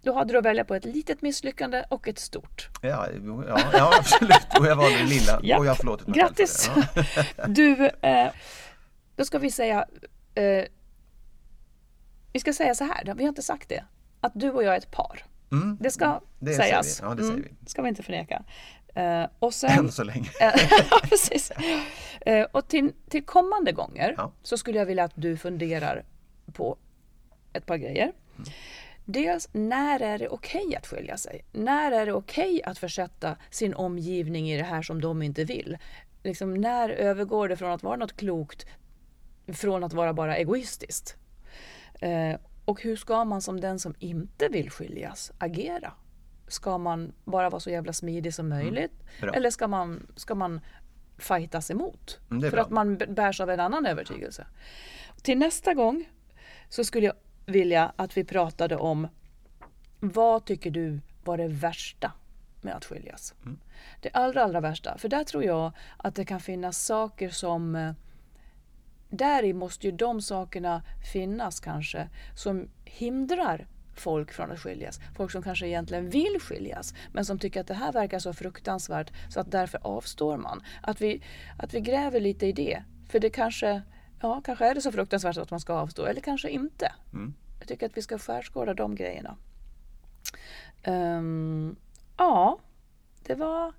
Då 0.03 0.15
hade 0.15 0.33
du 0.33 0.39
att 0.39 0.45
välja 0.45 0.65
på 0.65 0.75
ett 0.75 0.85
litet 0.85 1.23
misslyckande 1.23 1.85
och 1.91 2.09
ett 2.09 2.19
stort. 2.19 2.69
Ja, 2.83 3.07
ja, 3.49 3.61
ja 3.73 3.93
absolut. 3.99 4.59
Och 4.59 4.67
jag 4.67 4.77
valde 4.77 4.99
det 4.99 5.05
lilla 5.05 5.41
Japp. 5.43 5.59
och 5.59 5.67
jag 5.67 5.71
har 5.71 5.77
förlåtit 5.77 6.07
mig 6.07 6.15
för 6.15 6.21
Grattis! 6.27 6.71
det. 6.95 7.07
Ja. 7.37 7.47
Du, 7.47 7.87
eh, 8.03 8.31
då 9.17 9.25
ska 9.25 9.39
vi 9.39 9.51
säga... 9.51 9.85
Eh, 10.35 10.65
vi 12.33 12.41
ska 12.41 12.53
säga 12.53 12.75
så 12.75 12.85
här, 12.85 13.15
vi 13.15 13.23
har 13.25 13.29
inte 13.29 13.43
sagt 13.43 13.69
det. 13.69 13.85
Att 14.21 14.33
du 14.35 14.51
och 14.51 14.63
jag 14.65 14.75
är 14.75 14.79
ett 14.79 14.91
par. 14.91 15.25
Mm, 15.53 15.79
Det 15.81 15.91
ska 15.91 16.21
det 16.39 16.55
säger 16.55 16.71
sägas. 16.71 17.01
vi. 17.01 17.05
Ja, 17.07 17.15
det 17.15 17.23
säger 17.23 17.35
Mm, 17.35 17.49
vi. 17.61 17.71
ska 17.71 17.83
vi 17.83 17.89
inte 17.89 18.03
förneka. 18.03 18.43
Eh, 19.01 19.27
och 19.39 19.55
sen... 19.55 19.71
Än 19.71 19.93
så 19.93 20.05
länge. 20.05 20.31
Ja, 20.41 21.01
precis. 21.03 21.51
Eh, 22.21 22.47
och 22.53 22.69
till, 22.69 22.93
till 23.09 23.25
kommande 23.25 23.73
gånger 23.73 24.15
Ja. 24.17 24.33
så 24.43 24.59
skulle 24.59 24.79
jag 24.79 24.87
vilja 24.87 25.05
att 25.05 25.13
du 25.15 25.37
funderar 25.37 26.05
på 26.53 26.77
ett 27.53 27.67
par 27.67 27.77
grejer. 27.77 28.13
Dels, 29.05 29.49
när 29.53 30.01
är 30.03 30.19
det 30.19 30.29
okej 30.29 30.77
att 30.77 30.87
skilja 30.87 31.17
sig? 31.17 31.45
När 31.53 31.93
är 31.93 32.07
det 32.07 32.13
okej 32.13 32.63
att 32.65 32.79
försätta 32.79 33.37
sin 33.51 33.75
omgivning 33.75 34.51
i 34.51 34.57
det 34.57 34.63
här 34.65 34.83
som 34.83 35.01
de 35.01 35.23
inte 35.23 35.45
vill? 35.45 35.79
Liksom, 36.23 36.55
när 36.55 36.89
övergår 36.89 37.49
det 37.49 37.57
från 37.57 37.71
att 37.73 37.83
vara 37.83 37.97
något 37.97 38.17
klokt 38.17 38.67
från 39.53 39.85
att 39.85 39.93
vara 39.93 40.13
bara 40.13 40.37
egoistiskt? 40.37 41.17
Eh, 42.01 42.37
och 42.65 42.83
hur 42.83 42.97
ska 42.97 43.25
man 43.25 43.43
som 43.43 43.61
den 43.61 43.79
som 43.79 43.95
inte 43.99 44.49
vill 44.49 44.71
skiljas 44.71 45.33
agera? 45.39 45.93
Ska 46.51 46.79
man 46.79 47.13
bara 47.25 47.51
vara 47.51 47.61
så 47.61 47.71
jävla 47.71 47.93
smidig 47.93 48.35
som 48.35 48.49
möjligt? 48.49 48.93
bra. 49.21 49.35
Eller 49.35 49.51
ska 49.51 49.69
man, 49.69 50.07
ska 50.17 50.35
man 50.35 50.61
fightas 51.19 51.71
emot? 51.71 52.19
Mm, 52.31 52.43
för 52.43 52.51
bra. 52.51 52.63
att 52.63 52.71
man 52.71 52.97
bärs 52.97 53.41
av 53.41 53.51
en 53.51 53.61
annan 53.61 53.87
övertygelse. 53.87 54.47
Till 55.23 55.39
nästa 55.39 55.75
gång 55.75 56.09
så 56.69 56.85
skulle 56.85 57.07
jag 57.07 57.15
vilja 57.47 57.93
att 57.97 58.17
vi 58.17 58.25
pratade 58.25 58.77
om 58.77 59.09
vad 60.01 60.45
tycker 60.45 60.71
du 60.71 61.01
var 61.25 61.39
det 61.39 61.49
värsta 61.49 62.13
med 62.61 62.75
att 62.75 62.85
skiljas? 62.85 63.35
Mm. 63.45 63.59
Det 64.01 64.11
allra, 64.13 64.45
allra 64.45 64.61
värsta. 64.61 64.99
För 64.99 65.09
där 65.09 65.25
tror 65.25 65.45
jag 65.45 65.73
att 65.97 66.15
det 66.15 66.25
kan 66.25 66.41
finnas 66.41 66.85
saker 66.85 67.29
som 67.29 67.77
eh, 67.77 67.93
där 69.11 69.43
i 69.43 69.53
måste 69.53 69.87
ju 69.87 69.93
de 69.93 70.23
sakerna 70.23 70.83
finnas 71.13 71.61
kanske 71.61 72.09
som 72.35 72.69
hindrar 72.85 73.67
folk 74.01 74.33
från 74.33 74.53
att 74.53 74.61
skiljas. 74.61 75.01
Folk 75.17 75.31
som 75.31 75.43
kanske 75.43 75.67
egentligen 75.67 76.11
vill 76.11 76.41
skiljas 76.41 76.95
men 77.13 77.25
som 77.25 77.39
tycker 77.39 77.61
att 77.61 77.67
det 77.67 77.75
här 77.75 77.93
verkar 77.93 78.19
så 78.19 78.33
fruktansvärt 78.33 79.13
så 79.29 79.41
att 79.41 79.51
därför 79.51 79.81
avstår 79.83 80.37
man. 80.37 80.63
Att 80.83 81.01
vi, 81.01 81.23
att 81.59 81.75
vi 81.75 81.81
gräver 81.81 82.21
lite 82.21 82.47
i 82.47 82.53
det. 82.53 82.83
För 83.11 83.21
det 83.21 83.31
kanske, 83.31 83.83
ja, 84.23 84.41
kanske 84.45 84.67
är 84.67 84.75
det 84.75 84.81
så 84.81 84.93
fruktansvärt 84.93 85.37
att 85.37 85.51
man 85.51 85.61
ska 85.61 85.73
avstå 85.75 86.05
eller 86.05 86.21
kanske 86.21 86.51
inte. 86.51 86.93
Mm. 87.13 87.35
Jag 87.59 87.69
tycker 87.69 87.87
att 87.87 87.97
vi 87.97 88.03
ska 88.03 88.19
skärskåda 88.19 88.75
de 88.75 88.95
grejerna. 88.95 89.37
Ehm, 90.83 91.77
ja, 92.17 92.59
det 93.27 93.35
var, 93.35 93.73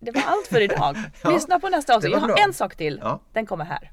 det 0.00 0.10
var 0.10 0.22
allt 0.26 0.46
för 0.46 0.60
idag. 0.60 0.96
Ja, 1.24 1.30
Lyssna 1.30 1.60
på 1.60 1.68
nästa 1.68 1.96
avsnitt. 1.96 2.12
Jag 2.12 2.20
har 2.20 2.26
bra. 2.28 2.36
en 2.46 2.52
sak 2.52 2.76
till. 2.76 2.98
Ja. 3.02 3.20
Den 3.32 3.46
kommer 3.46 3.64
här. 3.64 3.90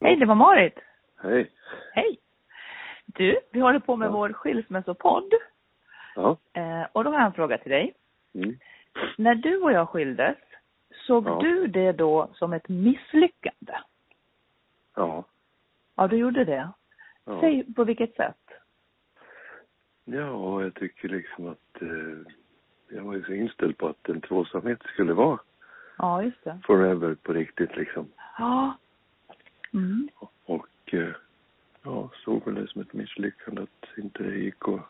Hej, 0.00 0.16
det 0.16 0.26
var 0.26 0.34
Marit. 0.34 0.74
Hej. 1.22 1.50
Hej. 1.92 2.18
Du, 3.06 3.40
vi 3.50 3.60
håller 3.60 3.78
på 3.78 3.96
med 3.96 4.06
Ja. 4.08 4.12
vår 4.12 4.32
skilsmässopodd. 4.32 5.32
Ja. 6.14 6.36
Eh, 6.52 6.86
och 6.92 7.04
då 7.04 7.10
har 7.10 7.18
jag 7.18 7.26
en 7.26 7.32
fråga 7.32 7.58
till 7.58 7.70
dig. 7.70 7.94
Mm. 8.34 8.58
När 9.18 9.34
du 9.34 9.56
och 9.62 9.72
jag 9.72 9.88
skildes, 9.88 10.36
såg 11.06 11.26
Ja. 11.28 11.38
du 11.42 11.66
det 11.66 11.92
då 11.92 12.30
som 12.34 12.52
ett 12.52 12.68
misslyckande? 12.68 13.72
Ja. 14.94 15.24
Ja, 15.96 16.06
du 16.06 16.16
gjorde 16.16 16.44
det. 16.44 16.68
ja. 17.24 17.40
Säg 17.40 17.74
på 17.74 17.84
vilket 17.84 18.16
sätt? 18.16 18.36
Ja, 20.04 20.62
jag 20.62 20.74
tycker 20.74 21.08
liksom 21.08 21.48
att 21.48 21.82
eh, 21.82 22.32
jag 22.96 23.02
var 23.02 23.14
ju 23.14 23.24
så 23.24 23.32
inställd 23.32 23.78
på 23.78 23.88
att 23.88 24.08
en 24.08 24.20
tvåsamhet 24.20 24.82
skulle 24.82 25.12
vara 25.12 25.38
Ja, 25.98 26.22
just 26.22 26.44
det. 26.44 26.60
forever 26.64 27.14
på 27.14 27.32
riktigt 27.32 27.76
liksom. 27.76 28.08
Ja. 28.38 28.76
Mm. 29.72 30.08
Och 30.44 30.94
eh, 30.94 31.08
ja, 31.82 32.10
såg 32.24 32.44
väl 32.44 32.54
det 32.54 32.68
som 32.68 32.80
ett 32.80 32.92
misslyckande 32.92 33.62
att 33.62 33.98
inte 33.98 34.22
det 34.22 34.34
gick 34.34 34.68
att 34.68 34.80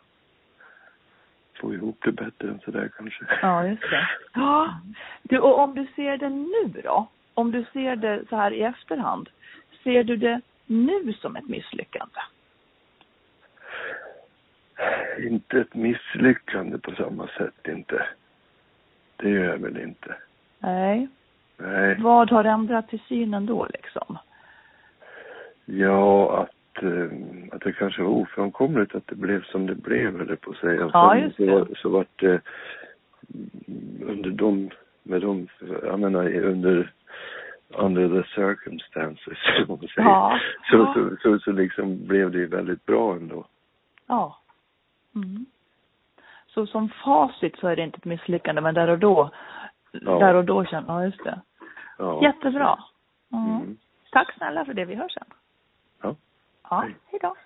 få 1.61 1.75
ihop 1.75 1.99
det 2.05 2.13
bättre 2.13 2.49
än 2.49 2.61
sådär 2.65 2.91
kanske. 2.97 3.25
Ja, 3.43 3.67
just 3.67 3.83
det. 3.83 4.09
Ja. 4.35 4.81
Du, 5.23 5.39
och 5.39 5.59
om 5.59 5.75
du 5.75 5.87
ser 5.97 6.17
det 6.17 6.29
nu 6.29 6.83
då? 6.85 7.09
Om 7.35 7.51
du 7.51 7.65
ser 7.73 7.97
det 7.97 8.25
så 8.29 8.37
här 8.37 8.51
i 8.53 8.63
efterhand, 8.63 9.29
ser 9.83 10.05
du 10.05 10.17
det 10.17 10.41
nu 10.67 11.13
som 11.13 11.37
ett 11.37 11.49
misslyckande? 11.49 12.21
Inte 15.19 15.61
ett 15.61 15.75
misslyckande 15.75 16.79
på 16.79 16.95
samma 16.95 17.27
sätt 17.27 17.69
inte. 17.69 18.07
Det 19.17 19.31
gör 19.31 19.45
jag 19.45 19.59
väl 19.59 19.79
inte. 19.79 20.15
Nej. 20.59 21.09
Nej. 21.57 21.97
Vad 22.01 22.31
har 22.31 22.45
ändrat 22.45 22.95
i 22.95 22.99
synen 22.99 23.47
då 23.47 23.67
liksom? 23.71 24.19
Ja, 25.65 26.39
att, 26.43 26.51
att 27.53 27.61
det 27.61 27.73
kanske 27.73 28.03
var 28.03 28.11
ofrånkomligt 28.11 28.95
att 28.95 29.07
det 29.07 29.15
blev 29.15 29.43
som 29.45 29.67
det 29.67 29.75
blev, 29.75 30.21
eller 30.21 30.37
på 30.37 30.51
att 30.51 30.57
säga. 30.57 30.91
Ja, 30.93 31.17
just 31.17 31.37
så, 31.37 31.43
det. 31.43 31.53
var- 31.53 31.69
så 31.77 31.89
vart 31.89 32.21
det 32.21 32.41
under 34.07 34.31
de, 34.31 34.71
med 35.03 35.21
de, 35.21 35.49
jag 35.83 36.01
menar 36.01 36.37
under, 36.37 36.93
under 37.69 38.09
the 38.23 38.29
circumstances, 38.35 39.39
som 39.57 39.65
man 39.69 39.79
säger. 39.79 40.09
Ja. 40.09 40.39
Så, 40.71 40.77
ja. 40.77 40.95
så, 40.95 41.17
så, 41.23 41.39
så 41.39 41.53
liksom 41.53 42.07
blev 42.07 42.31
det 42.31 42.47
väldigt 42.47 42.87
bra 42.87 43.13
ändå. 43.17 43.45
Ja. 44.07 44.39
Mm. 45.15 45.47
Så 46.47 46.67
som 46.67 46.89
facit 46.89 47.57
så 47.59 47.69
är 47.69 47.77
det 47.77 47.83
inte 47.83 47.97
ett 47.99 48.05
misslyckande, 48.05 48.61
men 48.61 48.75
där 48.75 48.89
och 48.91 48.99
då, 48.99 49.31
Ja. 49.93 50.19
där 50.19 50.35
och 50.35 50.45
då 50.45 50.65
känner 50.65 50.89
ja 50.95 51.05
just 51.05 51.25
det. 51.25 51.41
Ja. 51.99 52.23
Jättebra. 52.23 52.79
Mm. 53.33 53.51
Mm. 53.51 53.77
Tack 54.11 54.35
snälla 54.37 54.65
för 54.65 54.75
det, 54.75 54.85
vi 54.85 54.95
hörs 54.95 55.13
sen. 55.15 55.25
Ja. 56.73 56.77
Ja, 56.77 56.81
Hej. 56.83 56.97
hej 57.11 57.21
då. 57.23 57.37